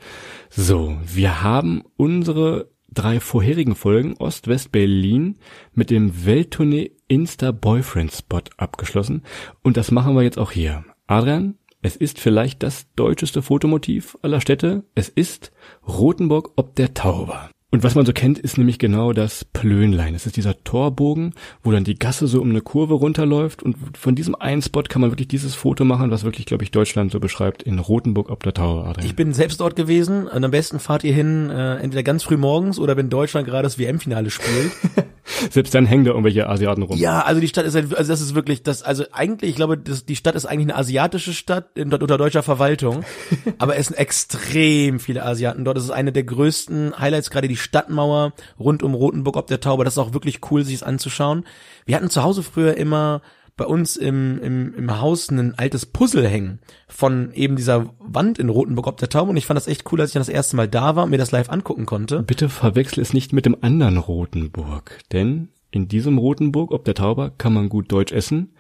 So, 0.50 0.98
wir 1.06 1.42
haben 1.42 1.86
unsere 1.96 2.70
drei 2.92 3.22
vorherigen 3.22 3.76
Folgen 3.76 4.18
Ost-West-Berlin 4.18 5.38
mit 5.72 5.92
dem 5.92 6.26
Welttournee 6.26 6.92
Insta 7.08 7.52
Boyfriend 7.52 8.12
Spot 8.12 8.42
abgeschlossen 8.58 9.24
und 9.62 9.78
das 9.78 9.92
machen 9.92 10.16
wir 10.16 10.24
jetzt 10.24 10.38
auch 10.38 10.52
hier. 10.52 10.84
Adrian, 11.08 11.59
es 11.82 11.96
ist 11.96 12.20
vielleicht 12.20 12.62
das 12.64 12.88
deutscheste 12.96 13.42
Fotomotiv 13.42 14.18
aller 14.22 14.42
Städte. 14.42 14.84
Es 14.96 15.08
ist 15.08 15.52
Rothenburg 15.88 16.52
ob 16.58 16.76
der 16.76 16.94
Tauber. 16.94 17.50
Und 17.72 17.84
was 17.84 17.94
man 17.94 18.04
so 18.04 18.14
kennt, 18.14 18.40
ist 18.40 18.58
nämlich 18.58 18.80
genau 18.80 19.14
das 19.14 19.46
Plönlein. 19.46 20.16
Es 20.16 20.26
ist 20.26 20.38
dieser 20.38 20.64
Torbogen, 20.64 21.36
wo 21.62 21.72
dann 21.72 21.84
die 21.84 22.00
Gasse 22.00 22.26
so 22.26 22.42
um 22.42 22.50
eine 22.50 22.62
Kurve 22.62 22.96
runterläuft. 22.96 23.62
Und 23.62 23.78
von 23.96 24.16
diesem 24.16 24.34
einen 24.34 24.64
Spot 24.64 24.82
kann 24.82 25.02
man 25.02 25.12
wirklich 25.12 25.28
dieses 25.28 25.54
Foto 25.54 25.86
machen, 25.86 26.10
was 26.10 26.24
wirklich, 26.24 26.48
glaube 26.48 26.64
ich, 26.64 26.72
Deutschland 26.72 27.12
so 27.12 27.20
beschreibt, 27.20 27.62
in 27.62 27.78
Rothenburg 27.78 28.32
ob 28.32 28.42
der 28.42 28.56
Tauber. 28.56 28.88
Adrian. 28.88 29.06
Ich 29.06 29.16
bin 29.16 29.34
selbst 29.34 29.62
dort 29.62 29.76
gewesen 29.76 30.28
und 30.28 30.44
am 30.44 30.50
besten 30.50 30.80
fahrt 30.80 31.04
ihr 31.04 31.14
hin, 31.14 31.52
äh, 31.52 31.76
entweder 31.76 32.02
ganz 32.02 32.24
früh 32.24 32.38
morgens 32.38 32.80
oder 32.80 32.98
wenn 32.98 33.12
Deutschland 33.12 33.46
gerade 33.46 33.64
das 33.64 33.78
WM-Finale 33.78 34.32
spielt. 34.32 34.72
Selbst 35.52 35.74
dann 35.76 35.86
hängen 35.86 36.06
da 36.06 36.12
irgendwelche 36.12 36.50
Asiaten 36.50 36.82
rum. 36.82 36.98
ja, 36.98 37.22
also 37.22 37.40
die 37.40 37.48
Stadt 37.48 37.66
ist 37.66 37.76
also 37.76 37.94
das 37.94 38.20
ist 38.20 38.36
wirklich, 38.36 38.64
das, 38.64 38.82
also 38.82 39.06
eigentlich, 39.12 39.52
ich 39.52 39.56
glaube, 39.56 39.78
das, 39.78 40.06
die 40.06 40.16
Stadt 40.16 40.36
ist 40.36 40.46
eigentlich 40.46 40.70
eine 40.70 40.76
asiatische 40.76 41.34
Stadt 41.34 41.78
in, 41.78 41.94
unter 41.94 42.18
deutscher 42.18 42.44
Verwaltung, 42.44 43.04
aber 43.58 43.78
es 43.78 43.88
sind 43.88 43.98
extrem 43.98 45.00
viele 45.00 45.24
Asiaten 45.24 45.66
dort. 45.66 45.78
Das 45.78 45.84
ist 45.84 45.92
eine 45.92 46.12
der 46.12 46.24
größten 46.24 46.98
Highlights, 46.98 47.30
gerade 47.30 47.48
die 47.48 47.58
Stadtmauer 47.60 48.34
rund 48.60 48.84
um 48.84 48.94
Rothenburg 48.94 49.38
ob 49.38 49.48
der 49.48 49.60
Tauber. 49.60 49.84
Das 49.84 49.94
ist 49.94 50.00
auch 50.00 50.14
wirklich 50.14 50.40
cool, 50.52 50.64
sich 50.64 50.76
es 50.76 50.84
anzuschauen. 50.84 51.46
Wir 51.86 51.96
hatten 51.96 52.10
zu 52.10 52.24
Hause 52.24 52.44
früher 52.44 52.78
immer 52.78 53.22
bei 53.60 53.66
uns 53.66 53.98
im, 53.98 54.40
im, 54.42 54.74
im 54.74 55.02
Haus 55.02 55.30
ein 55.30 55.54
altes 55.60 55.86
Puzzle 55.86 56.26
hängen 56.26 56.60
von 56.88 57.34
eben 57.34 57.58
dieser 57.58 57.94
Wand 58.00 58.40
in 58.40 58.48
Rothenburg 58.48 58.88
ob 58.88 58.96
der 58.98 59.10
Tauber 59.10 59.32
und 59.32 59.38
ich 59.38 59.46
fand 59.46 59.58
das 59.58 59.68
echt 59.68 59.92
cool, 59.92 60.00
als 60.00 60.12
ich 60.12 60.14
dann 60.14 60.22
das 60.22 60.30
erste 60.30 60.56
Mal 60.56 60.70
da 60.70 60.96
war 60.96 61.04
und 61.04 61.10
mir 61.10 61.18
das 61.18 61.32
live 61.32 61.50
angucken 61.50 61.86
konnte. 61.86 62.24
Bitte 62.24 62.48
verwechsel 62.48 63.02
es 63.02 63.12
nicht 63.12 63.34
mit 63.34 63.46
dem 63.46 63.58
anderen 63.62 63.98
Rotenburg, 63.98 65.00
denn 65.12 65.50
in 65.72 65.90
diesem 65.90 66.18
Rotenburg 66.18 66.72
ob 66.72 66.86
der 66.86 66.96
Tauber 66.96 67.32
kann 67.38 67.54
man 67.54 67.68
gut 67.68 67.92
Deutsch 67.92 68.14
essen, 68.14 68.54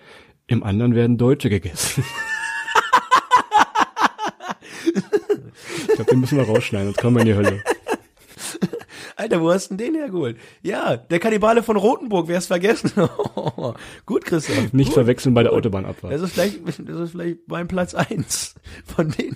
im 0.48 0.64
anderen 0.64 0.94
werden 0.96 1.18
Deutsche 1.18 1.50
gegessen. 1.50 2.04
ich 5.88 5.96
glaube, 5.96 6.12
den 6.12 6.20
müssen 6.20 6.38
wir 6.38 6.44
rausschneiden, 6.44 6.88
sonst 6.88 7.00
kommen 7.00 7.16
wir 7.16 7.22
in 7.22 7.28
die 7.28 7.36
Hölle. 7.36 7.64
Alter, 9.20 9.42
wo 9.42 9.52
hast 9.52 9.70
du 9.70 9.76
denn 9.76 9.94
den 9.94 10.02
hergeholt? 10.02 10.38
Ja, 10.62 10.96
der 10.96 11.20
Kannibale 11.20 11.62
von 11.62 11.76
Rothenburg, 11.76 12.30
wer 12.30 12.38
es 12.38 12.48
vergessen? 12.48 12.92
Gut, 14.06 14.24
Christoph. 14.24 14.72
Nicht 14.72 14.88
Gut. 14.88 14.94
verwechseln 14.94 15.34
bei 15.34 15.44
der 15.44 15.52
Autobahnabfahrt. 15.52 16.14
Das 16.14 16.22
ist 16.22 16.34
vielleicht, 16.34 16.60
das 16.66 17.00
ist 17.00 17.12
vielleicht 17.12 17.40
mein 17.48 17.68
Platz 17.68 17.94
eins 17.94 18.56
von 18.86 19.10
denen. 19.12 19.36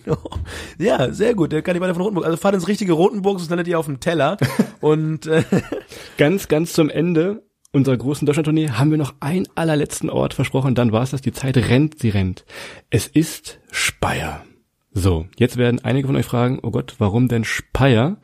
Ja, 0.77 1.11
sehr 1.11 1.35
gut. 1.35 1.51
Der 1.51 1.61
Kannibale 1.61 1.93
von 1.93 2.01
Rothenburg. 2.01 2.25
Also 2.25 2.37
fahrt 2.37 2.55
ins 2.55 2.69
richtige 2.69 2.93
Rothenburg, 2.93 3.39
sonst 3.39 3.49
landet 3.49 3.67
ihr 3.67 3.77
auf 3.77 3.85
dem 3.85 3.99
Teller. 3.99 4.37
Und 4.79 5.27
äh, 5.27 5.43
Ganz, 6.17 6.47
ganz 6.47 6.71
zum 6.71 6.89
Ende 6.89 7.43
unserer 7.73 7.97
großen 7.97 8.25
Deutschlandtournee 8.25 8.69
haben 8.69 8.91
wir 8.91 8.97
noch 8.97 9.15
einen 9.19 9.47
allerletzten 9.55 10.09
Ort 10.09 10.33
versprochen, 10.33 10.75
dann 10.75 10.91
war 10.91 11.03
es 11.03 11.11
das. 11.11 11.21
Die 11.21 11.33
Zeit 11.33 11.57
rennt, 11.57 11.99
sie 11.99 12.09
rennt. 12.09 12.45
Es 12.89 13.07
ist 13.07 13.59
Speyer. 13.71 14.45
So, 14.95 15.25
jetzt 15.39 15.57
werden 15.57 15.83
einige 15.83 16.05
von 16.05 16.15
euch 16.15 16.25
fragen, 16.25 16.59
oh 16.61 16.69
Gott, 16.69 16.95
warum 16.99 17.27
denn 17.27 17.43
Speyer? 17.43 18.17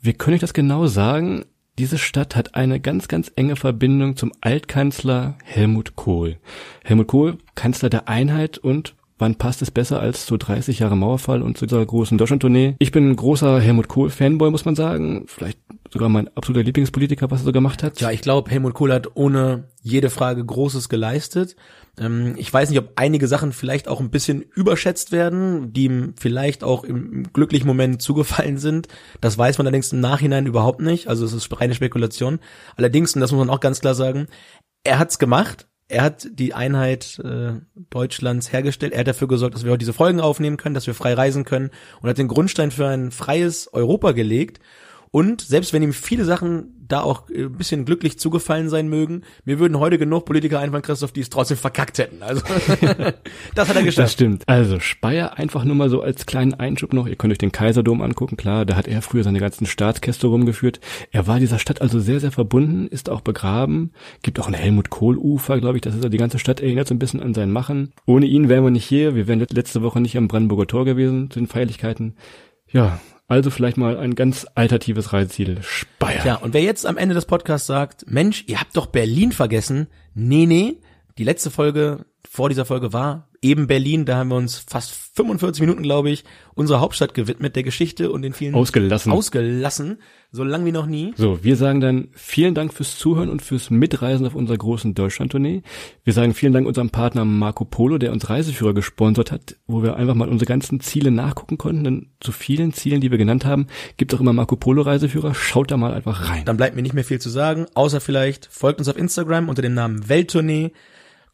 Wir 0.00 0.12
können 0.14 0.34
euch 0.34 0.40
das 0.40 0.54
genau 0.54 0.86
sagen. 0.86 1.44
Diese 1.78 1.98
Stadt 1.98 2.36
hat 2.36 2.54
eine 2.54 2.80
ganz, 2.80 3.06
ganz 3.08 3.30
enge 3.36 3.56
Verbindung 3.56 4.16
zum 4.16 4.32
Altkanzler 4.40 5.36
Helmut 5.44 5.94
Kohl. 5.94 6.38
Helmut 6.84 7.08
Kohl, 7.08 7.38
Kanzler 7.54 7.90
der 7.90 8.08
Einheit 8.08 8.58
und 8.58 8.94
Wann 9.18 9.36
passt 9.36 9.62
es 9.62 9.70
besser 9.70 9.98
als 9.98 10.26
zu 10.26 10.36
30 10.36 10.80
Jahre 10.80 10.96
Mauerfall 10.96 11.40
und 11.40 11.56
zu 11.56 11.64
dieser 11.64 11.84
großen 11.84 12.18
Deutschlandtournee? 12.18 12.74
Ich 12.78 12.92
bin 12.92 13.08
ein 13.08 13.16
großer 13.16 13.60
Helmut 13.60 13.88
Kohl-Fanboy, 13.88 14.50
muss 14.50 14.66
man 14.66 14.74
sagen. 14.74 15.24
Vielleicht 15.26 15.58
sogar 15.92 16.08
mein 16.08 16.28
absoluter 16.36 16.64
Lieblingspolitiker, 16.64 17.30
was 17.30 17.42
er 17.42 17.46
so 17.46 17.52
gemacht 17.52 17.82
hat. 17.82 18.00
Ja, 18.00 18.10
ich 18.10 18.20
glaube, 18.20 18.50
Helmut 18.50 18.74
Kohl 18.74 18.92
hat 18.92 19.08
ohne 19.14 19.68
jede 19.82 20.10
Frage 20.10 20.44
Großes 20.44 20.88
geleistet. 20.88 21.56
Ähm, 21.98 22.34
ich 22.36 22.52
weiß 22.52 22.70
nicht, 22.70 22.78
ob 22.78 22.92
einige 22.96 23.28
Sachen 23.28 23.52
vielleicht 23.52 23.88
auch 23.88 24.00
ein 24.00 24.10
bisschen 24.10 24.42
überschätzt 24.42 25.12
werden, 25.12 25.72
die 25.72 25.84
ihm 25.84 26.14
vielleicht 26.18 26.64
auch 26.64 26.84
im 26.84 27.32
glücklichen 27.32 27.66
Moment 27.66 28.02
zugefallen 28.02 28.58
sind. 28.58 28.88
Das 29.20 29.38
weiß 29.38 29.58
man 29.58 29.66
allerdings 29.66 29.92
im 29.92 30.00
Nachhinein 30.00 30.46
überhaupt 30.46 30.80
nicht. 30.80 31.08
Also 31.08 31.24
es 31.24 31.32
ist 31.32 31.60
reine 31.60 31.74
Spekulation. 31.74 32.40
Allerdings, 32.76 33.14
und 33.14 33.20
das 33.20 33.32
muss 33.32 33.44
man 33.46 33.54
auch 33.54 33.60
ganz 33.60 33.80
klar 33.80 33.94
sagen, 33.94 34.28
er 34.84 34.98
hat's 34.98 35.18
gemacht 35.18 35.66
er 35.88 36.02
hat 36.02 36.26
die 36.32 36.52
Einheit 36.52 37.20
äh, 37.20 37.60
Deutschlands 37.90 38.52
hergestellt. 38.52 38.92
Er 38.92 39.00
hat 39.00 39.06
dafür 39.06 39.28
gesorgt, 39.28 39.54
dass 39.54 39.64
wir 39.64 39.70
heute 39.70 39.78
diese 39.78 39.92
Folgen 39.92 40.20
aufnehmen 40.20 40.56
können, 40.56 40.74
dass 40.74 40.86
wir 40.86 40.94
frei 40.94 41.14
reisen 41.14 41.44
können 41.44 41.70
und 42.00 42.08
hat 42.08 42.18
den 42.18 42.28
Grundstein 42.28 42.72
für 42.72 42.88
ein 42.88 43.12
freies 43.12 43.72
Europa 43.72 44.12
gelegt. 44.12 44.60
Und 45.16 45.40
selbst 45.40 45.72
wenn 45.72 45.82
ihm 45.82 45.94
viele 45.94 46.26
Sachen 46.26 46.74
da 46.88 47.00
auch 47.00 47.30
äh, 47.30 47.44
ein 47.44 47.56
bisschen 47.56 47.86
glücklich 47.86 48.18
zugefallen 48.18 48.68
sein 48.68 48.86
mögen, 48.86 49.22
mir 49.46 49.58
würden 49.58 49.78
heute 49.78 49.96
genug 49.96 50.26
Politiker 50.26 50.60
einfallen, 50.60 50.82
Christoph, 50.82 51.12
die 51.12 51.22
es 51.22 51.30
trotzdem 51.30 51.56
verkackt 51.56 51.96
hätten. 51.96 52.22
Also 52.22 52.42
das 53.54 53.66
hat 53.70 53.76
er 53.76 53.82
geschafft. 53.82 53.98
Das 54.04 54.12
stimmt. 54.12 54.42
Also 54.46 54.78
Speyer 54.78 55.38
einfach 55.38 55.64
nur 55.64 55.74
mal 55.74 55.88
so 55.88 56.02
als 56.02 56.26
kleinen 56.26 56.52
Einschub 56.52 56.92
noch. 56.92 57.06
Ihr 57.06 57.16
könnt 57.16 57.32
euch 57.32 57.38
den 57.38 57.50
Kaiserdom 57.50 58.02
angucken. 58.02 58.36
Klar, 58.36 58.66
da 58.66 58.76
hat 58.76 58.88
er 58.88 59.00
früher 59.00 59.24
seine 59.24 59.40
ganzen 59.40 59.64
Staatskäste 59.64 60.26
rumgeführt. 60.26 60.80
Er 61.12 61.26
war 61.26 61.40
dieser 61.40 61.60
Stadt 61.60 61.80
also 61.80 61.98
sehr, 61.98 62.20
sehr 62.20 62.30
verbunden, 62.30 62.86
ist 62.86 63.08
auch 63.08 63.22
begraben. 63.22 63.92
Gibt 64.20 64.38
auch 64.38 64.48
ein 64.48 64.52
Helmut 64.52 64.90
Kohl-Ufer, 64.90 65.60
glaube 65.60 65.78
ich. 65.78 65.80
Das 65.80 65.94
ist 65.94 66.04
ja 66.04 66.10
die 66.10 66.18
ganze 66.18 66.38
Stadt 66.38 66.60
erinnert 66.60 66.88
so 66.88 66.94
ein 66.94 66.98
bisschen 66.98 67.22
an 67.22 67.32
sein 67.32 67.52
Machen. 67.52 67.94
Ohne 68.04 68.26
ihn 68.26 68.50
wären 68.50 68.64
wir 68.64 68.70
nicht 68.70 68.84
hier. 68.84 69.14
Wir 69.14 69.26
wären 69.26 69.40
letzte 69.50 69.80
Woche 69.80 70.02
nicht 70.02 70.18
am 70.18 70.28
Brandenburger 70.28 70.66
Tor 70.66 70.84
gewesen 70.84 71.30
zu 71.30 71.38
den 71.38 71.48
Feierlichkeiten. 71.48 72.16
Ja, 72.70 73.00
also 73.28 73.50
vielleicht 73.50 73.76
mal 73.76 73.98
ein 73.98 74.14
ganz 74.14 74.46
alternatives 74.54 75.12
Reiseziel, 75.12 75.58
Speyer. 75.62 76.24
Ja, 76.24 76.34
und 76.36 76.54
wer 76.54 76.62
jetzt 76.62 76.86
am 76.86 76.96
Ende 76.96 77.14
des 77.14 77.26
Podcasts 77.26 77.66
sagt, 77.66 78.10
Mensch, 78.10 78.44
ihr 78.46 78.60
habt 78.60 78.76
doch 78.76 78.86
Berlin 78.86 79.32
vergessen. 79.32 79.88
Nee, 80.14 80.46
nee, 80.46 80.78
die 81.18 81.24
letzte 81.24 81.50
Folge 81.50 82.06
vor 82.36 82.50
dieser 82.50 82.66
Folge 82.66 82.92
war 82.92 83.28
eben 83.40 83.66
Berlin. 83.66 84.04
Da 84.04 84.18
haben 84.18 84.28
wir 84.28 84.36
uns 84.36 84.58
fast 84.58 84.92
45 85.14 85.62
Minuten, 85.62 85.82
glaube 85.82 86.10
ich, 86.10 86.22
unserer 86.54 86.80
Hauptstadt 86.80 87.14
gewidmet, 87.14 87.56
der 87.56 87.62
Geschichte 87.62 88.12
und 88.12 88.20
den 88.20 88.34
vielen 88.34 88.54
ausgelassen. 88.54 89.10
Ausgelassen, 89.10 89.98
so 90.32 90.44
lang 90.44 90.66
wie 90.66 90.72
noch 90.72 90.84
nie. 90.84 91.14
So, 91.16 91.42
wir 91.42 91.56
sagen 91.56 91.80
dann 91.80 92.08
vielen 92.12 92.54
Dank 92.54 92.74
fürs 92.74 92.98
Zuhören 92.98 93.30
und 93.30 93.40
fürs 93.40 93.70
Mitreisen 93.70 94.26
auf 94.26 94.34
unserer 94.34 94.58
großen 94.58 94.92
Deutschlandtournee. 94.94 95.62
Wir 96.04 96.12
sagen 96.12 96.34
vielen 96.34 96.52
Dank 96.52 96.66
unserem 96.66 96.90
Partner 96.90 97.24
Marco 97.24 97.64
Polo, 97.64 97.96
der 97.96 98.12
uns 98.12 98.28
Reiseführer 98.28 98.74
gesponsert 98.74 99.32
hat, 99.32 99.56
wo 99.66 99.82
wir 99.82 99.96
einfach 99.96 100.14
mal 100.14 100.28
unsere 100.28 100.46
ganzen 100.46 100.80
Ziele 100.80 101.10
nachgucken 101.10 101.56
konnten. 101.56 101.84
Denn 101.84 102.10
zu 102.20 102.32
vielen 102.32 102.74
Zielen, 102.74 103.00
die 103.00 103.10
wir 103.10 103.18
genannt 103.18 103.46
haben, 103.46 103.66
gibt 103.96 104.14
auch 104.14 104.20
immer 104.20 104.34
Marco 104.34 104.56
Polo 104.56 104.82
Reiseführer. 104.82 105.34
Schaut 105.34 105.70
da 105.70 105.78
mal 105.78 105.94
einfach 105.94 106.28
rein. 106.28 106.44
Dann 106.44 106.58
bleibt 106.58 106.76
mir 106.76 106.82
nicht 106.82 106.94
mehr 106.94 107.04
viel 107.04 107.20
zu 107.20 107.30
sagen, 107.30 107.64
außer 107.72 108.02
vielleicht 108.02 108.44
folgt 108.52 108.78
uns 108.78 108.88
auf 108.88 108.98
Instagram 108.98 109.48
unter 109.48 109.62
dem 109.62 109.72
Namen 109.72 110.10
Welttournee. 110.10 110.72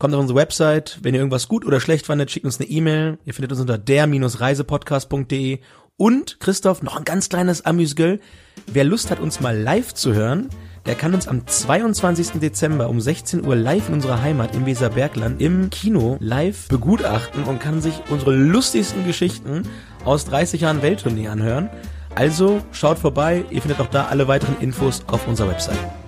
Kommt 0.02 0.14
auf 0.14 0.20
unsere 0.20 0.40
Website. 0.40 0.98
Wenn 1.02 1.14
ihr 1.14 1.20
irgendwas 1.20 1.46
gut 1.46 1.64
oder 1.64 1.78
schlecht 1.78 2.06
fandet, 2.06 2.28
schickt 2.28 2.44
uns 2.44 2.58
eine 2.58 2.68
E-Mail. 2.68 3.18
Ihr 3.24 3.34
findet 3.34 3.52
uns 3.52 3.60
unter 3.60 3.78
der-reisepodcast.de. 3.78 5.60
Und, 5.96 6.40
Christoph, 6.40 6.82
noch 6.82 6.96
ein 6.96 7.04
ganz 7.04 7.28
kleines 7.28 7.64
Amüsgöl. 7.64 8.18
Wer 8.66 8.82
Lust 8.82 9.12
hat, 9.12 9.20
uns 9.20 9.40
mal 9.40 9.56
live 9.56 9.94
zu 9.94 10.12
hören, 10.12 10.48
der 10.86 10.96
kann 10.96 11.14
uns 11.14 11.28
am 11.28 11.46
22. 11.46 12.40
Dezember 12.40 12.88
um 12.88 13.00
16 13.00 13.46
Uhr 13.46 13.54
live 13.54 13.90
in 13.90 13.94
unserer 13.94 14.20
Heimat 14.20 14.56
im 14.56 14.66
Weserbergland 14.66 15.40
im 15.40 15.70
Kino 15.70 16.16
live 16.18 16.66
begutachten 16.66 17.44
und 17.44 17.60
kann 17.60 17.80
sich 17.80 17.94
unsere 18.10 18.34
lustigsten 18.34 19.06
Geschichten 19.06 19.62
aus 20.04 20.24
30 20.24 20.62
Jahren 20.62 20.82
Welttournee 20.82 21.28
anhören. 21.28 21.70
Also 22.16 22.60
schaut 22.72 22.98
vorbei, 22.98 23.44
ihr 23.50 23.62
findet 23.62 23.78
auch 23.78 23.86
da 23.86 24.06
alle 24.06 24.26
weiteren 24.26 24.58
Infos 24.58 25.04
auf 25.06 25.28
unserer 25.28 25.50
Website. 25.50 26.01